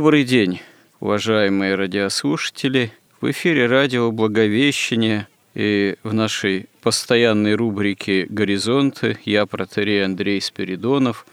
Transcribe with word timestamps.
Добрый 0.00 0.24
день, 0.24 0.62
уважаемые 0.98 1.74
радиослушатели. 1.74 2.90
В 3.20 3.30
эфире 3.32 3.66
радио 3.66 4.10
«Благовещение» 4.10 5.28
и 5.54 5.96
в 6.02 6.14
нашей 6.14 6.70
постоянной 6.80 7.54
рубрике 7.54 8.24
«Горизонты» 8.26 9.18
я, 9.26 9.44
протерей 9.44 10.02
Андрей 10.02 10.40
Спиридонов, 10.40 11.26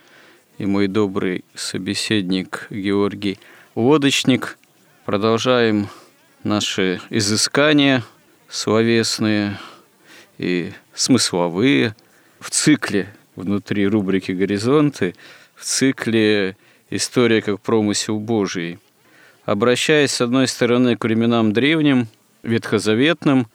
и 0.58 0.66
мой 0.66 0.88
добрый 0.88 1.46
собеседник 1.56 2.68
Георгий 2.70 3.40
Лодочник. 3.74 4.58
Продолжаем 5.06 5.88
наши 6.44 7.00
изыскания 7.10 8.04
словесные 8.50 9.58
и 10.38 10.74
смысловые 10.94 11.96
в 12.42 12.50
цикле 12.50 13.16
внутри 13.38 13.88
рубрики 13.88 14.34
«Горизонты», 14.34 15.16
в 15.56 15.64
цикле 15.64 16.58
история 16.90 17.42
как 17.42 17.62
промысел 17.62 18.20
Божий. 18.20 18.80
Обращаясь, 19.46 20.12
с 20.12 20.22
одной 20.22 20.48
стороны, 20.48 20.98
к 20.98 21.04
временам 21.04 21.54
древним, 21.54 22.08
ветхозаветным, 22.44 23.48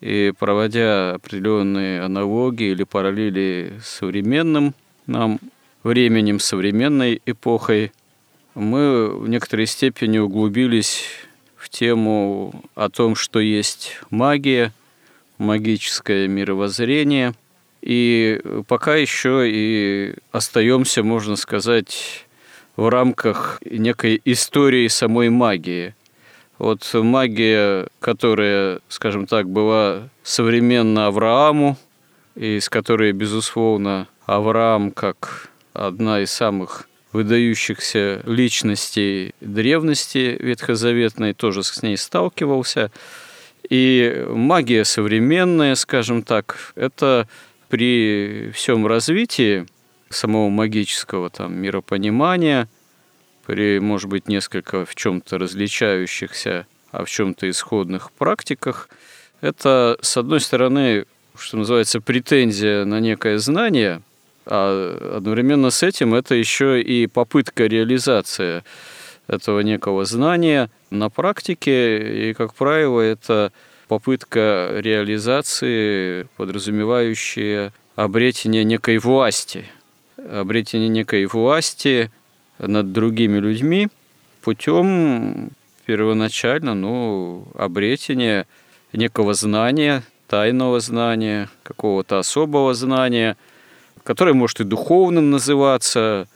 и 0.00 0.32
проводя 0.36 1.14
определенные 1.14 2.02
аналогии 2.02 2.72
или 2.72 2.82
параллели 2.82 3.74
с 3.82 3.98
современным 3.98 4.74
нам 5.06 5.38
временем, 5.84 6.40
современной 6.40 7.22
эпохой, 7.24 7.92
мы 8.54 9.16
в 9.16 9.28
некоторой 9.28 9.66
степени 9.66 10.18
углубились 10.18 11.04
в 11.56 11.68
тему 11.68 12.64
о 12.74 12.88
том, 12.88 13.14
что 13.14 13.38
есть 13.38 13.96
магия, 14.10 14.72
магическое 15.38 16.28
мировоззрение. 16.28 17.34
И 17.80 18.40
пока 18.68 18.96
еще 18.96 19.44
и 19.48 20.14
остаемся, 20.30 21.02
можно 21.02 21.36
сказать, 21.36 22.26
в 22.76 22.88
рамках 22.88 23.60
некой 23.64 24.20
истории 24.24 24.88
самой 24.88 25.28
магии. 25.28 25.94
Вот 26.58 26.88
магия, 26.94 27.88
которая, 28.00 28.80
скажем 28.88 29.26
так, 29.26 29.48
была 29.48 30.08
современна 30.22 31.08
Аврааму, 31.08 31.76
и 32.34 32.60
с 32.60 32.68
которой, 32.68 33.12
безусловно, 33.12 34.08
Авраам, 34.26 34.90
как 34.90 35.50
одна 35.72 36.20
из 36.20 36.30
самых 36.30 36.88
выдающихся 37.12 38.22
личностей 38.24 39.34
древности 39.40 40.36
ветхозаветной, 40.40 41.34
тоже 41.34 41.62
с 41.62 41.82
ней 41.82 41.96
сталкивался. 41.96 42.90
И 43.68 44.24
магия 44.28 44.84
современная, 44.84 45.74
скажем 45.74 46.22
так, 46.22 46.72
это 46.74 47.28
при 47.68 48.50
всем 48.54 48.86
развитии 48.86 49.66
самого 50.14 50.48
магического 50.48 51.30
там, 51.30 51.54
миропонимания, 51.54 52.68
при, 53.46 53.80
может 53.80 54.08
быть, 54.08 54.28
несколько 54.28 54.84
в 54.84 54.94
чем-то 54.94 55.38
различающихся, 55.38 56.66
а 56.90 57.04
в 57.04 57.10
чем-то 57.10 57.48
исходных 57.50 58.12
практиках, 58.12 58.88
это, 59.40 59.98
с 60.00 60.16
одной 60.16 60.40
стороны, 60.40 61.06
что 61.36 61.56
называется, 61.56 62.00
претензия 62.00 62.84
на 62.84 63.00
некое 63.00 63.38
знание, 63.38 64.02
а 64.46 65.16
одновременно 65.16 65.70
с 65.70 65.82
этим 65.82 66.14
это 66.14 66.34
еще 66.34 66.80
и 66.80 67.06
попытка 67.06 67.66
реализации 67.66 68.62
этого 69.26 69.60
некого 69.60 70.04
знания 70.04 70.70
на 70.90 71.10
практике, 71.10 72.30
и, 72.30 72.34
как 72.34 72.54
правило, 72.54 73.00
это 73.00 73.52
попытка 73.88 74.70
реализации, 74.78 76.28
подразумевающая 76.36 77.72
обретение 77.96 78.64
некой 78.64 78.98
власти– 78.98 79.64
обретение 80.16 80.88
некой 80.88 81.26
власти 81.26 82.10
над 82.58 82.92
другими 82.92 83.38
людьми 83.38 83.88
путем 84.42 85.50
первоначально, 85.86 86.74
ну, 86.74 87.46
обретения 87.54 88.46
некого 88.92 89.34
знания, 89.34 90.02
тайного 90.28 90.80
знания, 90.80 91.48
какого-то 91.62 92.18
особого 92.18 92.74
знания, 92.74 93.36
которое 94.04 94.32
может 94.32 94.60
и 94.60 94.64
духовным 94.64 95.30
называться. 95.30 96.28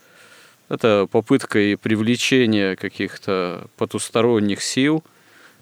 Это 0.69 1.07
попытка 1.09 1.59
и 1.59 1.75
привлечение 1.75 2.75
каких-то 2.75 3.67
потусторонних 3.77 4.61
сил, 4.61 5.03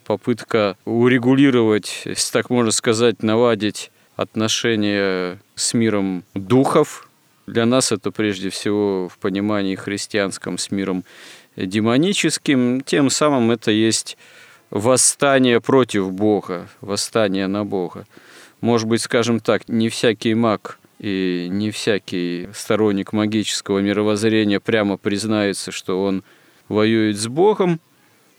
попытка 0.03 0.77
урегулировать, 0.85 2.03
если 2.05 2.31
так 2.31 2.49
можно 2.49 2.71
сказать, 2.71 3.21
наладить 3.21 3.91
отношения 4.15 5.39
с 5.55 5.73
миром 5.73 6.23
духов, 6.33 7.07
для 7.47 7.65
нас 7.65 7.91
это 7.91 8.11
прежде 8.11 8.49
всего 8.49 9.07
в 9.07 9.17
понимании 9.17 9.75
христианском 9.75 10.57
с 10.57 10.71
миром 10.71 11.03
демоническим. 11.55 12.81
Тем 12.81 13.09
самым 13.09 13.51
это 13.51 13.71
есть 13.71 14.17
восстание 14.71 15.61
против 15.61 16.11
Бога, 16.11 16.67
восстание 16.81 17.47
на 17.47 17.63
Бога. 17.63 18.05
Может 18.61 18.87
быть, 18.87 19.01
скажем 19.01 19.39
так, 19.39 19.67
не 19.69 19.89
всякий 19.89 20.33
маг 20.33 20.79
и 20.99 21.47
не 21.51 21.71
всякий 21.71 22.49
сторонник 22.53 23.13
магического 23.13 23.79
мировоззрения 23.79 24.59
прямо 24.59 24.97
признается, 24.97 25.71
что 25.71 26.03
он 26.03 26.23
воюет 26.67 27.17
с 27.17 27.27
Богом. 27.27 27.79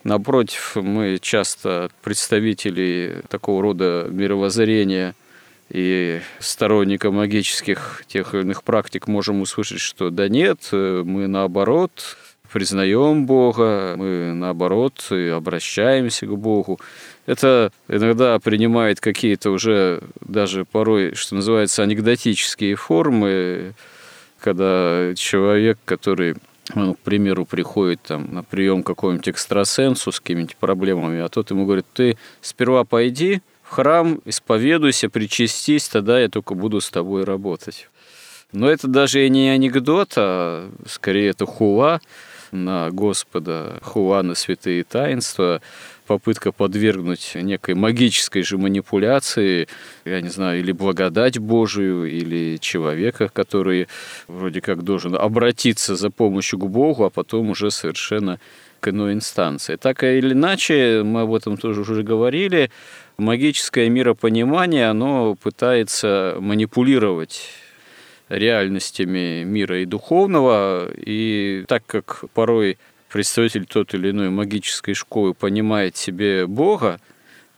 Напротив, 0.03 0.77
мы 0.77 1.19
часто 1.21 1.91
представители 2.03 3.23
такого 3.29 3.63
рода 3.63 4.09
мировоззрения– 4.11 5.15
и 5.69 6.21
сторонника 6.39 7.11
магических 7.11 8.05
тех 8.07 8.35
или 8.35 8.43
иных 8.43 8.63
практик 8.63 9.07
можем 9.09 9.41
услышать, 9.41 9.81
что 9.81 10.11
да 10.11 10.29
нет, 10.29 10.69
мы 10.73 11.27
наоборот 11.27 12.17
признаем 12.53 13.27
Бога, 13.27 13.97
мы 13.99 14.33
наоборот 14.33 15.07
обращаемся 15.11 16.27
к 16.27 16.39
Богу. 16.39 16.81
Это 17.27 17.71
иногда 17.87 18.39
принимает 18.39 19.01
какие-то 19.01 19.51
уже 19.51 20.01
даже 20.21 20.65
порой, 20.65 21.15
что 21.15 21.35
называется, 21.35 21.83
анекдотические 21.83 22.77
формы, 22.77 23.75
когда 24.39 25.13
человек, 25.17 25.79
который 25.85 26.37
ну, 26.75 26.95
к 26.95 26.99
примеру, 27.01 27.45
приходит 27.45 28.01
там 28.03 28.33
на 28.33 28.43
прием 28.43 28.83
какому-нибудь 28.83 29.29
экстрасенсу 29.29 30.11
с 30.11 30.21
какими-нибудь 30.21 30.57
проблемами, 30.57 31.21
а 31.21 31.29
тот 31.29 31.51
ему 31.51 31.67
говорит, 31.67 31.87
ты 31.93 32.17
сперва 32.41 32.85
пойди, 32.85 33.43
в 33.67 33.71
храм, 33.75 34.21
исповедуйся, 34.25 35.09
причастись, 35.09 35.89
тогда 35.89 36.21
я 36.21 36.29
только 36.29 36.55
буду 36.55 36.81
с 36.81 36.89
тобой 36.89 37.25
работать. 37.25 37.89
Но 38.53 38.71
это 38.71 38.87
даже 38.87 39.27
и 39.27 39.29
не 39.29 39.51
анекдот, 39.51 40.13
а 40.17 40.71
скорее 40.87 41.31
это 41.31 41.47
хула, 41.47 42.01
на 42.53 42.91
Господа 42.91 43.79
Хуана 43.83 44.37
святые 44.37 44.85
таинства, 44.85 45.61
попытка 46.07 46.53
подвергнуть 46.53 47.33
некой 47.35 47.75
магической 47.75 48.43
же 48.43 48.57
манипуляции, 48.57 49.67
я 50.05 50.21
не 50.21 50.29
знаю, 50.29 50.61
или 50.61 50.71
благодать 50.71 51.39
Божию, 51.39 52.05
или 52.05 52.59
человека, 52.59 53.29
который 53.33 53.89
вроде 54.29 54.61
как 54.61 54.85
должен 54.85 55.17
обратиться 55.17 55.97
за 55.97 56.11
помощью 56.11 56.61
к 56.61 56.67
Богу, 56.67 57.05
а 57.05 57.11
потом 57.11 57.51
уже 57.51 57.73
совершенно 57.73 58.39
к 58.81 58.89
иной 58.89 59.13
инстанции. 59.13 59.77
Так 59.77 60.03
или 60.03 60.33
иначе, 60.33 61.03
мы 61.05 61.23
об 61.23 61.35
этом 61.35 61.57
тоже 61.57 61.81
уже 61.81 62.03
говорили, 62.03 62.71
магическое 63.19 63.89
миропонимание, 63.89 64.89
оно 64.89 65.35
пытается 65.35 66.37
манипулировать 66.41 67.51
реальностями 68.29 69.45
мира 69.45 69.81
и 69.81 69.85
духовного, 69.85 70.91
и 70.95 71.65
так 71.69 71.85
как 71.87 72.25
порой 72.35 72.79
представитель 73.09 73.67
тот 73.67 73.95
или 73.95 74.11
иной 74.11 74.31
магической 74.31 74.95
школы 74.95 75.33
понимает 75.33 75.97
себе 75.97 76.47
Бога, 76.47 77.01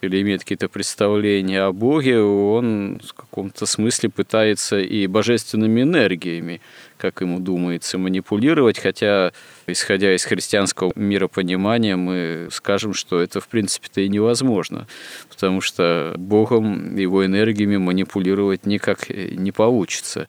или 0.00 0.20
имеет 0.22 0.42
какие-то 0.42 0.68
представления 0.68 1.62
о 1.62 1.72
Боге, 1.72 2.20
он 2.20 3.00
в 3.04 3.14
каком-то 3.14 3.66
смысле 3.66 4.10
пытается 4.10 4.78
и 4.78 5.06
божественными 5.06 5.82
энергиями, 5.82 6.60
как 6.96 7.20
ему 7.20 7.40
думается, 7.40 7.98
манипулировать, 7.98 8.78
хотя, 8.78 9.32
исходя 9.68 10.14
из 10.14 10.24
христианского 10.24 10.92
миропонимания, 10.96 11.96
мы 11.96 12.48
скажем, 12.50 12.94
что 12.94 13.20
это, 13.20 13.40
в 13.40 13.48
принципе-то, 13.48 14.00
и 14.00 14.08
невозможно, 14.08 14.86
потому 15.28 15.60
что 15.60 16.14
Богом, 16.16 16.96
его 16.96 17.24
энергиями 17.24 17.76
манипулировать 17.76 18.66
никак 18.66 19.08
не 19.10 19.52
получится 19.52 20.28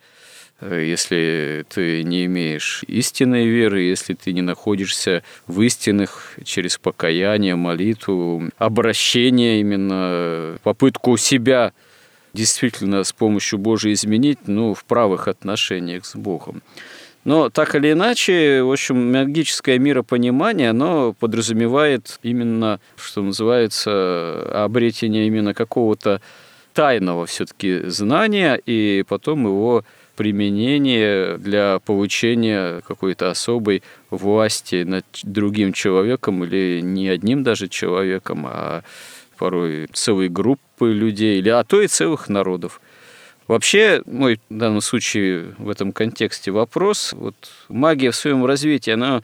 если 0.61 1.65
ты 1.69 2.03
не 2.03 2.25
имеешь 2.25 2.83
истинной 2.87 3.47
веры, 3.47 3.81
если 3.81 4.13
ты 4.13 4.33
не 4.33 4.41
находишься 4.41 5.23
в 5.47 5.61
истинных 5.61 6.37
через 6.43 6.77
покаяние, 6.77 7.55
молитву, 7.55 8.43
обращение 8.57 9.61
именно, 9.61 10.57
попытку 10.63 11.15
себя 11.17 11.71
действительно 12.33 13.03
с 13.03 13.13
помощью 13.13 13.57
Божией 13.57 13.93
изменить, 13.93 14.39
ну, 14.47 14.73
в 14.73 14.83
правых 14.83 15.27
отношениях 15.27 16.05
с 16.05 16.15
Богом. 16.15 16.61
Но 17.29 17.51
так 17.51 17.75
или 17.75 17.91
иначе, 17.91 18.63
в 18.63 18.71
общем, 18.71 19.11
магическое 19.11 19.77
миропонимание, 19.77 20.71
оно 20.71 21.13
подразумевает 21.13 22.19
именно, 22.23 22.79
что 22.95 23.21
называется, 23.21 24.63
обретение 24.65 25.27
именно 25.27 25.53
какого-то 25.53 26.21
тайного 26.73 27.27
все-таки 27.27 27.81
знания, 27.85 28.59
и 28.65 29.05
потом 29.07 29.45
его 29.45 29.85
применение 30.15 31.37
для 31.37 31.77
получения 31.85 32.81
какой-то 32.87 33.29
особой 33.29 33.83
власти 34.09 34.81
над 34.81 35.05
другим 35.21 35.71
человеком 35.71 36.43
или 36.43 36.81
не 36.81 37.09
одним 37.09 37.43
даже 37.43 37.67
человеком, 37.67 38.47
а 38.47 38.81
порой 39.37 39.87
целой 39.93 40.29
группы 40.29 40.91
людей, 40.91 41.37
или 41.37 41.49
а 41.49 41.63
то 41.63 41.79
и 41.79 41.85
целых 41.85 42.27
народов. 42.27 42.81
Вообще, 43.49 44.03
мой 44.05 44.39
в 44.47 44.55
данном 44.55 44.79
случае 44.79 45.55
в 45.57 45.71
этом 45.71 45.91
контексте 45.91 46.51
вопрос, 46.51 47.13
вот 47.13 47.33
магия 47.67 48.11
в 48.11 48.15
своем 48.15 48.45
развитии, 48.45 48.91
она 48.91 49.23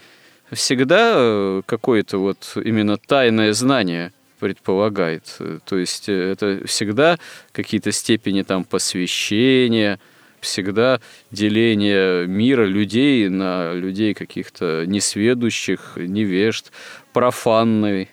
всегда 0.51 1.61
какое-то 1.67 2.17
вот 2.17 2.53
именно 2.55 2.97
тайное 2.97 3.53
знание 3.53 4.11
предполагает. 4.39 5.37
То 5.65 5.77
есть 5.77 6.09
это 6.09 6.61
всегда 6.65 7.19
какие-то 7.51 7.91
степени 7.91 8.41
там 8.41 8.63
посвящения– 8.63 9.99
всегда 10.41 11.01
деление 11.31 12.27
мира 12.27 12.65
людей 12.65 13.29
на 13.29 13.73
людей 13.73 14.13
каких-то 14.13 14.85
несведущих, 14.87 15.93
невежд, 15.97 16.71
профанный, 17.13 18.09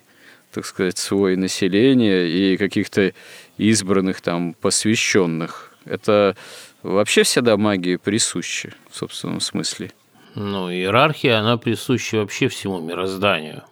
так 0.53 0.67
сказать, 0.67 0.99
свой 0.99 1.37
население 1.37 2.29
и 2.29 2.57
каких-то 2.57 3.13
избранных 3.59 4.21
там 4.21 4.55
посвященных. 4.55 5.72
Это 5.85 6.37
вообще 6.83 7.23
всегда 7.23 7.57
магии 7.57 7.97
присущи 7.97 8.73
в 8.91 8.97
собственном 8.97 9.41
смысле. 9.41 9.93
Ну, 10.35 10.71
иерархия, 10.71 11.39
она 11.39 11.59
присуща 11.59 12.19
вообще 12.19 12.49
всему 12.49 12.81
мирозданию. 12.81 13.65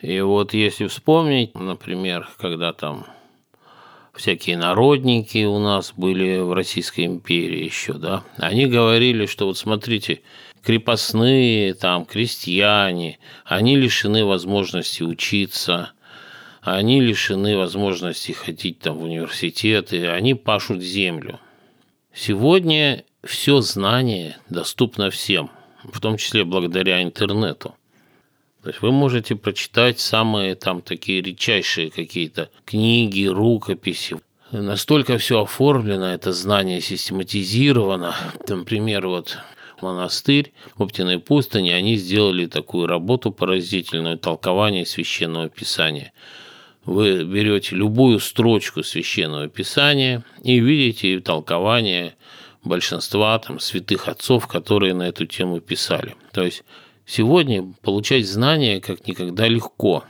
И 0.00 0.20
вот 0.20 0.54
если 0.54 0.86
вспомнить, 0.86 1.54
например, 1.54 2.28
когда 2.38 2.72
там 2.72 3.06
всякие 4.14 4.56
народники 4.56 5.44
у 5.44 5.58
нас 5.58 5.92
были 5.96 6.38
в 6.38 6.52
Российской 6.52 7.06
империи 7.06 7.64
еще, 7.64 7.94
да, 7.94 8.22
они 8.36 8.66
говорили, 8.66 9.26
что 9.26 9.46
вот 9.46 9.58
смотрите, 9.58 10.20
крепостные, 10.62 11.74
там, 11.74 12.04
крестьяне, 12.04 13.18
они 13.44 13.76
лишены 13.76 14.24
возможности 14.24 15.02
учиться, 15.02 15.92
они 16.62 17.00
лишены 17.00 17.56
возможности 17.56 18.32
ходить 18.32 18.78
там 18.78 18.98
в 18.98 19.02
университеты, 19.02 20.06
они 20.08 20.34
пашут 20.34 20.80
землю. 20.80 21.40
Сегодня 22.14 23.04
все 23.24 23.60
знание 23.60 24.36
доступно 24.48 25.10
всем, 25.10 25.50
в 25.82 26.00
том 26.00 26.16
числе 26.16 26.44
благодаря 26.44 27.02
интернету. 27.02 27.74
То 28.62 28.68
есть 28.68 28.82
вы 28.82 28.92
можете 28.92 29.34
прочитать 29.34 29.98
самые 29.98 30.54
там 30.54 30.80
такие 30.80 31.20
редчайшие 31.20 31.90
какие-то 31.90 32.50
книги, 32.64 33.26
рукописи. 33.26 34.16
Настолько 34.52 35.18
все 35.18 35.42
оформлено, 35.42 36.06
это 36.06 36.32
знание 36.32 36.80
систематизировано. 36.80 38.14
Например, 38.46 39.08
вот 39.08 39.38
монастырь 39.82 40.52
в 40.76 40.84
Оптиной 40.84 41.18
пустыне, 41.18 41.74
они 41.74 41.96
сделали 41.96 42.46
такую 42.46 42.86
работу 42.86 43.32
поразительную, 43.32 44.18
толкование 44.18 44.86
священного 44.86 45.48
писания. 45.48 46.12
Вы 46.84 47.24
берете 47.24 47.76
любую 47.76 48.20
строчку 48.20 48.82
священного 48.82 49.48
писания 49.48 50.24
и 50.42 50.58
видите 50.58 51.20
толкование 51.20 52.14
большинства 52.62 53.38
там 53.38 53.58
святых 53.60 54.08
отцов, 54.08 54.46
которые 54.46 54.94
на 54.94 55.04
эту 55.04 55.26
тему 55.26 55.60
писали. 55.60 56.14
То 56.32 56.42
есть 56.44 56.62
Сегодня 57.06 57.74
получать 57.82 58.26
знания 58.26 58.80
как 58.80 59.06
никогда 59.06 59.46
легко. 59.46 60.04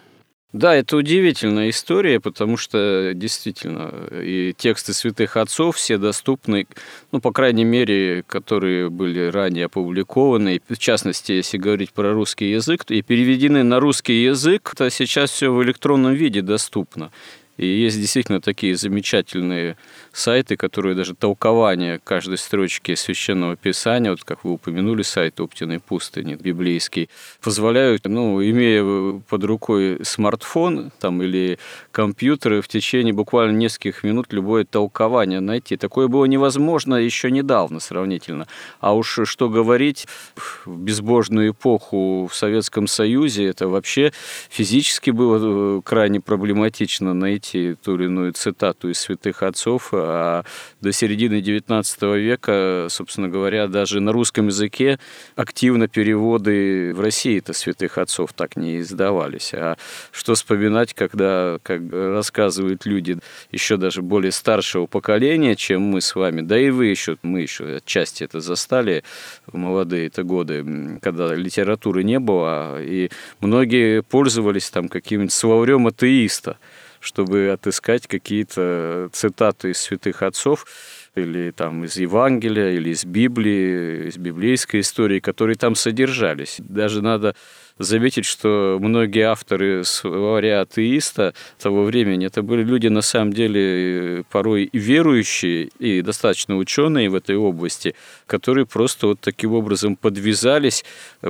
Да, 0.54 0.72
это 0.72 0.96
удивительная 0.96 1.70
история, 1.70 2.20
потому 2.20 2.56
что 2.56 3.10
действительно 3.12 3.92
и 4.12 4.54
тексты 4.56 4.94
святых 4.94 5.36
отцов 5.36 5.74
все 5.74 5.98
доступны, 5.98 6.68
ну, 7.10 7.20
по 7.20 7.32
крайней 7.32 7.64
мере, 7.64 8.22
которые 8.24 8.88
были 8.88 9.30
ранее 9.30 9.64
опубликованы, 9.64 10.60
в 10.68 10.78
частности, 10.78 11.32
если 11.32 11.58
говорить 11.58 11.90
про 11.92 12.12
русский 12.12 12.52
язык, 12.52 12.84
и 12.88 13.02
переведены 13.02 13.64
на 13.64 13.80
русский 13.80 14.22
язык, 14.22 14.74
то 14.76 14.88
сейчас 14.90 15.32
все 15.32 15.52
в 15.52 15.60
электронном 15.64 16.14
виде 16.14 16.40
доступно. 16.40 17.10
И 17.56 17.66
есть 17.66 18.00
действительно 18.00 18.40
такие 18.40 18.76
замечательные 18.76 19.76
сайты, 20.14 20.56
которые 20.56 20.94
даже 20.94 21.14
толкование 21.14 22.00
каждой 22.02 22.38
строчки 22.38 22.94
священного 22.94 23.56
писания, 23.56 24.10
вот 24.10 24.24
как 24.24 24.44
вы 24.44 24.52
упомянули, 24.52 25.02
сайт 25.02 25.40
Оптиной 25.40 25.80
пустыни, 25.80 26.34
библейский, 26.34 27.10
позволяют, 27.42 28.06
ну, 28.06 28.42
имея 28.42 29.20
под 29.28 29.44
рукой 29.44 29.98
смартфон 30.02 30.90
там, 30.98 31.22
или 31.22 31.58
компьютер, 31.92 32.62
в 32.62 32.68
течение 32.68 33.12
буквально 33.12 33.56
нескольких 33.56 34.04
минут 34.04 34.32
любое 34.32 34.64
толкование 34.64 35.40
найти. 35.40 35.76
Такое 35.76 36.08
было 36.08 36.24
невозможно 36.24 36.94
еще 36.94 37.30
недавно 37.30 37.80
сравнительно. 37.80 38.46
А 38.80 38.94
уж 38.94 39.20
что 39.24 39.48
говорить, 39.48 40.06
в 40.36 40.68
безбожную 40.68 41.50
эпоху 41.50 42.28
в 42.30 42.34
Советском 42.34 42.86
Союзе 42.86 43.46
это 43.46 43.68
вообще 43.68 44.12
физически 44.48 45.10
было 45.10 45.78
э, 45.78 45.82
крайне 45.82 46.20
проблематично 46.20 47.12
найти 47.12 47.34
найти 47.34 47.74
ту 47.82 47.96
или 47.96 48.04
иную 48.04 48.32
цитату 48.32 48.90
из 48.90 48.98
святых 49.00 49.42
отцов, 49.42 49.92
а 50.06 50.44
до 50.80 50.92
середины 50.92 51.40
XIX 51.40 52.18
века, 52.18 52.86
собственно 52.90 53.28
говоря, 53.28 53.66
даже 53.68 54.00
на 54.00 54.12
русском 54.12 54.48
языке 54.48 54.98
активно 55.36 55.88
переводы 55.88 56.92
в 56.94 57.00
России-то 57.00 57.52
святых 57.52 57.98
отцов 57.98 58.32
так 58.32 58.56
не 58.56 58.80
издавались. 58.80 59.52
А 59.54 59.76
что 60.12 60.34
вспоминать, 60.34 60.94
когда, 60.94 61.58
как 61.62 61.80
рассказывают 61.92 62.86
люди 62.86 63.18
еще 63.50 63.76
даже 63.76 64.02
более 64.02 64.32
старшего 64.32 64.86
поколения, 64.86 65.56
чем 65.56 65.82
мы 65.82 66.00
с 66.00 66.14
вами, 66.14 66.40
да 66.40 66.58
и 66.58 66.70
вы 66.70 66.86
еще, 66.86 67.16
мы 67.22 67.40
еще 67.40 67.76
отчасти 67.76 68.24
это 68.24 68.40
застали 68.40 69.04
в 69.46 69.56
молодые-то 69.56 70.22
годы, 70.22 70.98
когда 71.02 71.34
литературы 71.34 72.04
не 72.04 72.18
было, 72.18 72.82
и 72.82 73.10
многие 73.40 74.02
пользовались 74.02 74.70
там 74.70 74.88
каким-нибудь 74.88 75.32
словарем 75.32 75.86
атеиста 75.86 76.58
чтобы 77.04 77.50
отыскать 77.50 78.06
какие-то 78.06 79.10
цитаты 79.12 79.70
из 79.72 79.78
святых 79.78 80.22
отцов. 80.22 80.66
Или 81.14 81.50
там 81.50 81.84
из 81.84 81.96
Евангелия, 81.96 82.72
или 82.72 82.90
из 82.90 83.04
Библии, 83.04 84.08
из 84.08 84.16
библейской 84.16 84.80
истории, 84.80 85.20
которые 85.20 85.56
там 85.56 85.74
содержались. 85.74 86.56
Даже 86.58 87.02
надо 87.02 87.34
заметить, 87.78 88.24
что 88.24 88.78
многие 88.80 89.22
авторы 89.22 89.84
словаря 89.84 90.60
атеиста 90.60 91.34
того 91.58 91.84
времени, 91.84 92.26
это 92.26 92.42
были 92.42 92.62
люди, 92.62 92.88
на 92.88 93.00
самом 93.02 93.32
деле, 93.32 94.24
порой 94.30 94.64
и 94.64 94.78
верующие, 94.78 95.70
и 95.78 96.02
достаточно 96.02 96.56
ученые 96.56 97.08
в 97.08 97.14
этой 97.14 97.36
области, 97.36 97.94
которые 98.26 98.66
просто 98.66 99.08
вот 99.08 99.20
таким 99.20 99.54
образом 99.54 99.96
подвязались, 99.96 100.84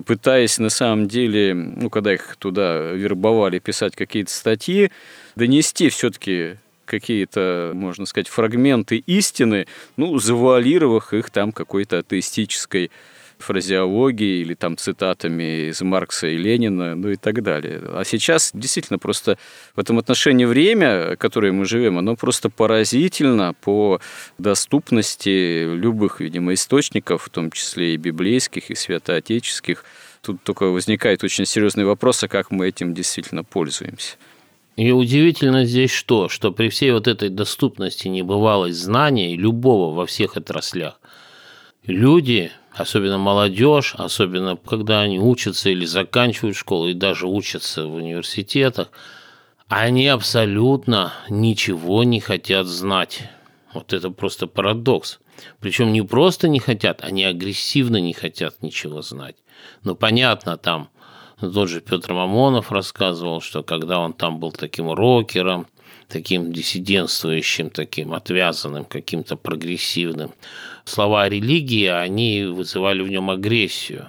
пытаясь 0.06 0.58
на 0.58 0.70
самом 0.70 1.08
деле, 1.08 1.54
ну, 1.54 1.88
когда 1.88 2.12
их 2.12 2.36
туда 2.38 2.92
вербовали 2.92 3.58
писать 3.58 3.96
какие-то 3.96 4.30
статьи, 4.30 4.90
донести 5.36 5.88
все-таки 5.88 6.56
какие-то, 6.84 7.72
можно 7.74 8.06
сказать, 8.06 8.28
фрагменты 8.28 8.98
истины, 8.98 9.66
ну, 9.96 10.18
завуалировав 10.18 11.12
их 11.12 11.30
там 11.30 11.52
какой-то 11.52 11.98
атеистической 11.98 12.90
фразеологией 13.38 14.42
или 14.42 14.54
там 14.54 14.76
цитатами 14.76 15.68
из 15.68 15.80
Маркса 15.82 16.28
и 16.28 16.36
Ленина, 16.36 16.94
ну 16.94 17.10
и 17.10 17.16
так 17.16 17.42
далее. 17.42 17.80
А 17.88 18.02
сейчас 18.04 18.50
действительно 18.54 18.98
просто 18.98 19.38
в 19.74 19.80
этом 19.80 19.98
отношении 19.98 20.44
время, 20.44 21.16
которое 21.16 21.52
мы 21.52 21.64
живем, 21.64 21.98
оно 21.98 22.16
просто 22.16 22.50
поразительно 22.50 23.54
по 23.54 24.00
доступности 24.38 25.64
любых, 25.74 26.20
видимо, 26.20 26.54
источников, 26.54 27.24
в 27.24 27.28
том 27.30 27.50
числе 27.50 27.94
и 27.94 27.98
библейских, 27.98 28.70
и 28.70 28.74
святоотеческих. 28.74 29.84
Тут 30.22 30.42
только 30.42 30.64
возникает 30.64 31.22
очень 31.22 31.44
серьезный 31.44 31.84
вопрос, 31.84 32.24
а 32.24 32.28
как 32.28 32.50
мы 32.50 32.68
этим 32.68 32.94
действительно 32.94 33.44
пользуемся. 33.44 34.16
И 34.76 34.90
удивительно 34.90 35.64
здесь 35.64 35.92
что? 35.92 36.28
Что 36.28 36.50
при 36.50 36.68
всей 36.68 36.90
вот 36.90 37.06
этой 37.06 37.28
доступности 37.28 38.08
небывалой 38.08 38.72
знаний 38.72 39.36
любого 39.36 39.94
во 39.94 40.06
всех 40.06 40.36
отраслях, 40.36 41.00
люди 41.84 42.50
особенно 42.72 43.18
молодежь, 43.18 43.94
особенно 43.96 44.56
когда 44.56 45.02
они 45.02 45.20
учатся 45.20 45.70
или 45.70 45.84
заканчивают 45.84 46.56
школу, 46.56 46.88
и 46.88 46.94
даже 46.94 47.26
учатся 47.26 47.86
в 47.86 47.94
университетах, 47.94 48.90
они 49.68 50.08
абсолютно 50.08 51.12
ничего 51.28 52.04
не 52.04 52.20
хотят 52.20 52.66
знать. 52.66 53.30
Вот 53.72 53.92
это 53.92 54.10
просто 54.10 54.46
парадокс. 54.46 55.20
Причем 55.60 55.92
не 55.92 56.02
просто 56.02 56.48
не 56.48 56.58
хотят, 56.58 57.02
они 57.02 57.24
агрессивно 57.24 57.96
не 57.98 58.12
хотят 58.12 58.62
ничего 58.62 59.02
знать. 59.02 59.36
Ну, 59.82 59.94
понятно, 59.94 60.56
там 60.56 60.90
тот 61.52 61.68
же 61.68 61.80
Петр 61.80 62.12
Мамонов 62.12 62.72
рассказывал, 62.72 63.40
что 63.40 63.62
когда 63.62 63.98
он 64.00 64.12
там 64.12 64.38
был 64.38 64.52
таким 64.52 64.90
рокером, 64.90 65.66
таким 66.08 66.52
диссидентствующим, 66.52 67.70
таким 67.70 68.12
отвязанным, 68.12 68.84
каким-то 68.84 69.36
прогрессивным, 69.36 70.32
слова 70.84 71.28
религии, 71.28 71.86
они 71.86 72.44
вызывали 72.44 73.02
в 73.02 73.08
нем 73.08 73.30
агрессию 73.30 74.08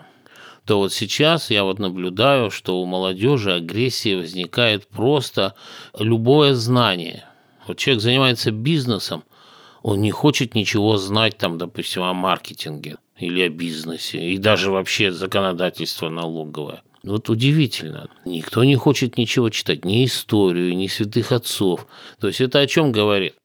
то 0.66 0.80
вот 0.80 0.94
сейчас 0.94 1.52
я 1.52 1.64
вот 1.64 1.80
наблюдаю, 1.80 2.50
что 2.50 2.82
у 2.82 2.86
молодежи 2.86 3.54
агрессия 3.54 4.18
возникает 4.18 4.88
просто 4.88 5.54
любое 5.98 6.56
знание. 6.56 7.26
Вот 7.68 7.78
человек 7.78 8.02
занимается 8.02 8.52
бизнесом, 8.52 9.24
он 9.84 10.02
не 10.02 10.12
хочет 10.12 10.56
ничего 10.56 10.98
знать, 10.98 11.38
там, 11.38 11.60
допустим, 11.60 12.02
о 12.02 12.14
маркетинге 12.14 12.98
или 13.18 13.42
о 13.42 13.50
бизнесе, 13.50 14.20
и 14.20 14.38
даже 14.38 14.72
вообще 14.72 15.12
законодательство 15.12 16.10
налоговое. 16.10 16.82
Вот 17.06 17.30
удивительно. 17.30 18.10
Никто 18.26 18.64
не 18.64 18.76
хочет 18.76 19.16
ничего 19.18 19.52
читать, 19.52 19.86
ни 19.86 20.06
историю, 20.06 20.76
ни 20.76 20.88
святых 20.88 21.32
отцов. 21.32 21.86
То 22.20 22.28
есть 22.28 22.42
это 22.42 22.60
о 22.60 22.68
чем 22.68 22.92
говорит? 22.92 23.36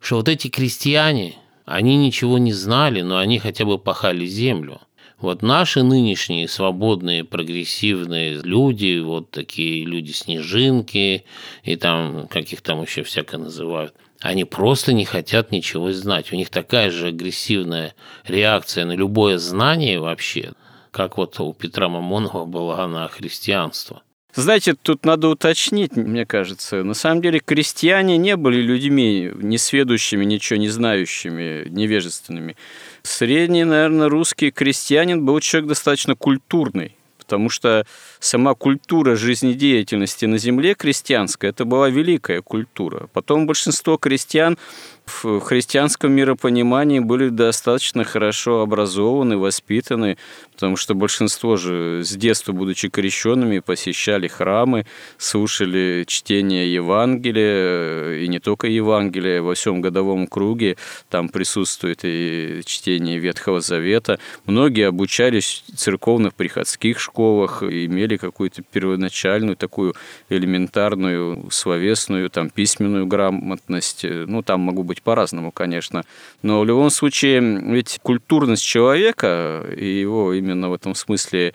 Что 0.00 0.16
вот 0.16 0.28
эти 0.28 0.48
крестьяне, 0.48 1.34
они 1.66 1.98
ничего 1.98 2.38
не 2.38 2.54
знали, 2.54 3.02
но 3.02 3.18
они 3.18 3.38
хотя 3.38 3.66
бы 3.66 3.78
пахали 3.78 4.24
землю. 4.24 4.80
Вот 5.18 5.42
наши 5.42 5.82
нынешние 5.82 6.48
свободные, 6.48 7.24
прогрессивные 7.24 8.40
люди, 8.42 9.00
вот 9.00 9.30
такие 9.30 9.84
люди-снежинки 9.84 11.26
и 11.62 11.76
там, 11.76 12.26
каких 12.26 12.62
там 12.62 12.80
еще 12.80 13.02
всяко 13.02 13.36
называют, 13.36 13.92
они 14.22 14.46
просто 14.46 14.94
не 14.94 15.04
хотят 15.04 15.52
ничего 15.52 15.92
знать. 15.92 16.32
У 16.32 16.36
них 16.36 16.48
такая 16.48 16.90
же 16.90 17.08
агрессивная 17.08 17.94
реакция 18.24 18.86
на 18.86 18.92
любое 18.92 19.36
знание 19.36 20.00
вообще, 20.00 20.52
как 20.90 21.16
вот 21.16 21.38
у 21.40 21.52
Петра 21.52 21.88
Мамонова 21.88 22.44
была 22.44 22.86
на 22.86 23.08
христианство. 23.08 24.02
Знаете, 24.32 24.74
тут 24.80 25.04
надо 25.04 25.28
уточнить, 25.28 25.96
мне 25.96 26.24
кажется. 26.24 26.84
На 26.84 26.94
самом 26.94 27.20
деле 27.20 27.40
крестьяне 27.40 28.16
не 28.16 28.36
были 28.36 28.60
людьми 28.60 29.32
несведущими, 29.34 30.24
ничего 30.24 30.58
не 30.58 30.68
знающими, 30.68 31.66
невежественными. 31.68 32.56
Средний, 33.02 33.64
наверное, 33.64 34.08
русский 34.08 34.52
крестьянин 34.52 35.24
был 35.24 35.40
человек 35.40 35.68
достаточно 35.68 36.14
культурный 36.14 36.96
потому 37.30 37.48
что 37.48 37.86
сама 38.18 38.54
культура 38.54 39.14
жизнедеятельности 39.14 40.24
на 40.24 40.36
земле 40.36 40.74
крестьянская, 40.74 41.52
это 41.52 41.64
была 41.64 41.88
великая 41.88 42.42
культура. 42.42 43.08
Потом 43.12 43.46
большинство 43.46 43.98
крестьян 43.98 44.58
в 45.06 45.38
христианском 45.38 46.10
миропонимании 46.10 46.98
были 46.98 47.28
достаточно 47.28 48.02
хорошо 48.02 48.62
образованы, 48.62 49.38
воспитаны, 49.38 50.18
потому 50.60 50.76
что 50.76 50.94
большинство 50.94 51.56
же 51.56 52.02
с 52.04 52.14
детства, 52.14 52.52
будучи 52.52 52.90
крещенными, 52.90 53.60
посещали 53.60 54.28
храмы, 54.28 54.84
слушали 55.16 56.04
чтение 56.06 56.70
Евангелия, 56.70 58.18
и 58.18 58.28
не 58.28 58.40
только 58.40 58.66
Евангелия, 58.66 59.40
во 59.40 59.54
всем 59.54 59.80
годовом 59.80 60.26
круге 60.26 60.76
там 61.08 61.30
присутствует 61.30 62.00
и 62.02 62.60
чтение 62.66 63.18
Ветхого 63.18 63.62
Завета. 63.62 64.18
Многие 64.44 64.86
обучались 64.86 65.64
в 65.66 65.76
церковных 65.76 66.34
приходских 66.34 67.00
школах, 67.00 67.62
имели 67.62 68.18
какую-то 68.18 68.62
первоначальную 68.62 69.56
такую 69.56 69.94
элементарную 70.28 71.48
словесную, 71.50 72.28
там, 72.28 72.50
письменную 72.50 73.06
грамотность. 73.06 74.04
Ну, 74.04 74.42
там 74.42 74.60
могу 74.60 74.82
быть 74.82 75.00
по-разному, 75.00 75.52
конечно. 75.52 76.04
Но 76.42 76.60
в 76.60 76.66
любом 76.66 76.90
случае, 76.90 77.40
ведь 77.40 77.98
культурность 78.02 78.62
человека 78.62 79.64
и 79.74 79.86
его 79.86 80.34
именно 80.34 80.49
в 80.54 80.74
этом 80.74 80.94
смысле 80.94 81.54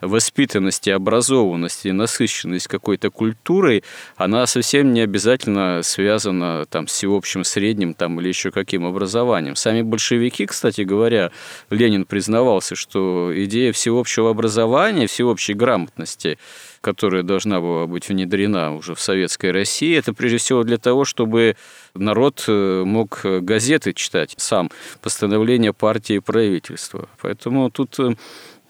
воспитанность 0.00 0.86
и 0.86 0.90
образованность 0.90 1.86
и 1.86 1.92
насыщенность 1.92 2.68
какой-то 2.68 3.10
культурой, 3.10 3.82
она 4.16 4.46
совсем 4.46 4.92
не 4.92 5.00
обязательно 5.00 5.80
связана 5.82 6.66
там, 6.66 6.86
с 6.86 6.92
всеобщим 6.92 7.44
средним 7.44 7.94
там, 7.94 8.20
или 8.20 8.28
еще 8.28 8.50
каким 8.50 8.84
образованием. 8.84 9.56
Сами 9.56 9.82
большевики, 9.82 10.46
кстати 10.46 10.82
говоря, 10.82 11.30
Ленин 11.70 12.04
признавался, 12.04 12.74
что 12.74 13.32
идея 13.34 13.72
всеобщего 13.72 14.30
образования, 14.30 15.06
всеобщей 15.06 15.54
грамотности 15.54 16.38
которая 16.86 17.24
должна 17.24 17.60
была 17.60 17.88
быть 17.88 18.08
внедрена 18.08 18.72
уже 18.72 18.94
в 18.94 19.00
советской 19.00 19.50
России, 19.50 19.98
это 19.98 20.14
прежде 20.14 20.38
всего 20.38 20.62
для 20.62 20.78
того, 20.78 21.04
чтобы 21.04 21.56
народ 21.94 22.44
э, 22.46 22.84
мог 22.86 23.22
газеты 23.24 23.92
читать 23.92 24.34
сам, 24.36 24.70
постановления 25.02 25.72
партии 25.72 26.14
и 26.14 26.20
правительства. 26.20 27.08
Поэтому 27.20 27.72
тут 27.72 27.98
э, 27.98 28.14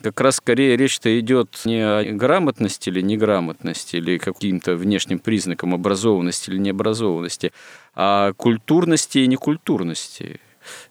как 0.00 0.18
раз 0.22 0.36
скорее 0.36 0.78
речь-то 0.78 1.20
идет 1.20 1.60
не 1.66 1.82
о 1.82 2.04
грамотности 2.04 2.88
или 2.88 3.02
неграмотности, 3.02 3.96
или 3.96 4.16
каким-то 4.16 4.76
внешним 4.76 5.18
признакам 5.18 5.74
образованности 5.74 6.48
или 6.48 6.56
необразованности, 6.56 7.52
а 7.94 8.28
о 8.28 8.32
культурности 8.32 9.18
и 9.18 9.26
некультурности. 9.26 10.40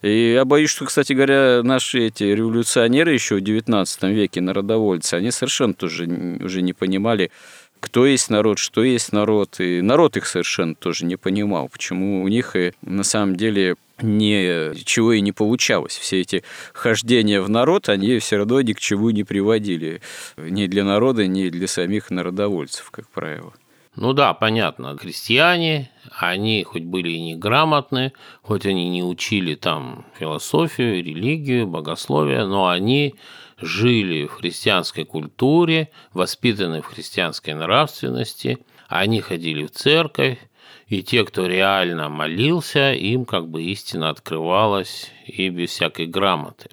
И 0.02 0.34
я 0.34 0.46
боюсь, 0.46 0.70
что, 0.70 0.86
кстати 0.86 1.14
говоря, 1.14 1.62
наши 1.64 2.08
эти 2.08 2.24
революционеры 2.24 3.14
еще 3.14 3.36
в 3.36 3.44
XIX 3.44 4.14
веке, 4.14 4.42
народовольцы, 4.42 5.16
они 5.16 5.32
совершенно 5.32 5.74
тоже 5.74 6.06
уже 6.42 6.62
не 6.62 6.74
понимали, 6.74 7.32
кто 7.80 8.06
есть 8.06 8.30
народ, 8.30 8.58
что 8.58 8.84
есть 8.84 9.12
народ. 9.12 9.60
И 9.60 9.82
народ 9.82 10.18
их 10.18 10.26
совершенно 10.26 10.76
тоже 10.76 11.06
не 11.06 11.18
понимал, 11.18 11.70
почему 11.70 12.24
у 12.24 12.28
них 12.28 12.56
и 12.56 12.74
на 12.82 13.04
самом 13.04 13.36
деле 13.36 13.76
ничего 14.02 15.14
и 15.14 15.22
не 15.22 15.32
получалось. 15.32 15.96
Все 15.98 16.22
эти 16.22 16.44
хождения 16.74 17.42
в 17.42 17.50
народ, 17.50 17.90
они 17.90 18.20
все 18.20 18.38
равно 18.38 18.62
ни 18.62 18.74
к 18.74 18.80
чему 18.80 19.12
не 19.12 19.24
приводили. 19.24 20.02
Ни 20.38 20.68
для 20.68 20.84
народа, 20.84 21.28
ни 21.28 21.50
для 21.50 21.68
самих 21.68 22.10
народовольцев, 22.10 22.90
как 22.92 23.08
правило. 23.10 23.54
Ну 23.96 24.12
да, 24.12 24.34
понятно. 24.34 24.98
Крестьяне, 24.98 25.90
они 26.18 26.64
хоть 26.64 26.84
были 26.84 27.10
и 27.10 27.22
неграмотны, 27.22 28.12
хоть 28.42 28.66
они 28.66 28.90
не 28.90 29.04
учили 29.04 29.56
там 29.56 30.06
философию, 30.20 31.04
религию, 31.04 31.66
богословие, 31.66 32.46
но 32.46 32.68
они 32.68 33.16
жили 33.58 34.28
в 34.28 34.34
христианской 34.34 35.06
культуре, 35.06 35.92
воспитаны 36.14 36.82
в 36.82 36.88
христианской 36.88 37.54
нравственности, 37.54 38.60
они 38.90 39.22
ходили 39.22 39.66
в 39.66 39.72
церковь, 39.72 40.40
и 40.88 41.02
те, 41.02 41.24
кто 41.24 41.48
реально 41.48 42.10
молился, 42.10 42.94
им 42.94 43.26
как 43.26 43.48
бы 43.48 43.64
истина 43.64 44.10
открывалась 44.10 45.10
и 45.26 45.50
без 45.50 45.70
всякой 45.70 46.08
грамоты. 46.08 46.70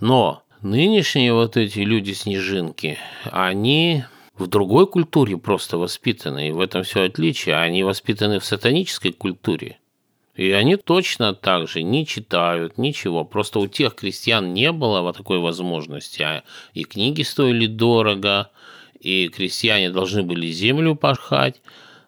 Но 0.00 0.42
нынешние 0.62 1.34
вот 1.34 1.56
эти 1.58 1.80
люди-снежинки, 1.80 2.98
они 3.30 4.04
в 4.38 4.46
другой 4.46 4.86
культуре 4.86 5.36
просто 5.36 5.78
воспитаны, 5.78 6.48
и 6.48 6.52
в 6.52 6.60
этом 6.60 6.82
все 6.82 7.04
отличие. 7.04 7.56
Они 7.56 7.82
воспитаны 7.82 8.38
в 8.38 8.44
сатанической 8.44 9.12
культуре. 9.12 9.78
И 10.34 10.52
они 10.52 10.76
точно 10.76 11.34
так 11.34 11.68
же 11.68 11.82
не 11.82 12.06
читают 12.06 12.78
ничего. 12.78 13.24
Просто 13.24 13.58
у 13.58 13.66
тех 13.66 13.96
крестьян 13.96 14.54
не 14.54 14.70
было 14.70 15.00
вот 15.00 15.16
такой 15.16 15.40
возможности. 15.40 16.22
А 16.22 16.44
и 16.74 16.84
книги 16.84 17.22
стоили 17.22 17.66
дорого, 17.66 18.50
и 19.00 19.28
крестьяне 19.28 19.90
должны 19.90 20.22
были 20.22 20.46
землю 20.46 20.94
пахать. 20.94 21.60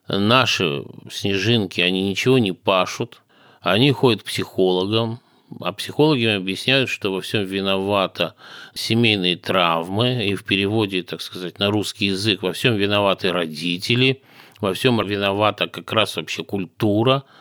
Наши 0.07 0.85
снежинки, 1.11 1.81
они 1.81 2.09
ничего 2.09 2.39
не 2.39 2.53
пашут. 2.53 3.21
Они 3.61 3.91
ходят 3.91 4.23
к 4.23 4.27
психологам, 4.27 5.19
а 5.61 5.73
психологи 5.73 6.25
объясняют, 6.27 6.89
что 6.89 7.13
во 7.13 7.21
всем 7.21 7.45
виновата 7.45 8.35
семейные 8.75 9.37
травмы, 9.37 10.27
и 10.27 10.35
в 10.35 10.45
переводе, 10.45 11.03
так 11.03 11.21
сказать, 11.21 11.59
на 11.59 11.71
русский 11.71 12.07
язык 12.07 12.43
во 12.43 12.53
всем 12.53 12.77
виноваты 12.77 13.33
родители, 13.33 14.23
во 14.61 14.75
всем 14.75 15.05
виновата 15.07 15.67
как 15.67 15.93
раз 15.93 16.17
вообще 16.17 16.45
культура– 16.45 17.25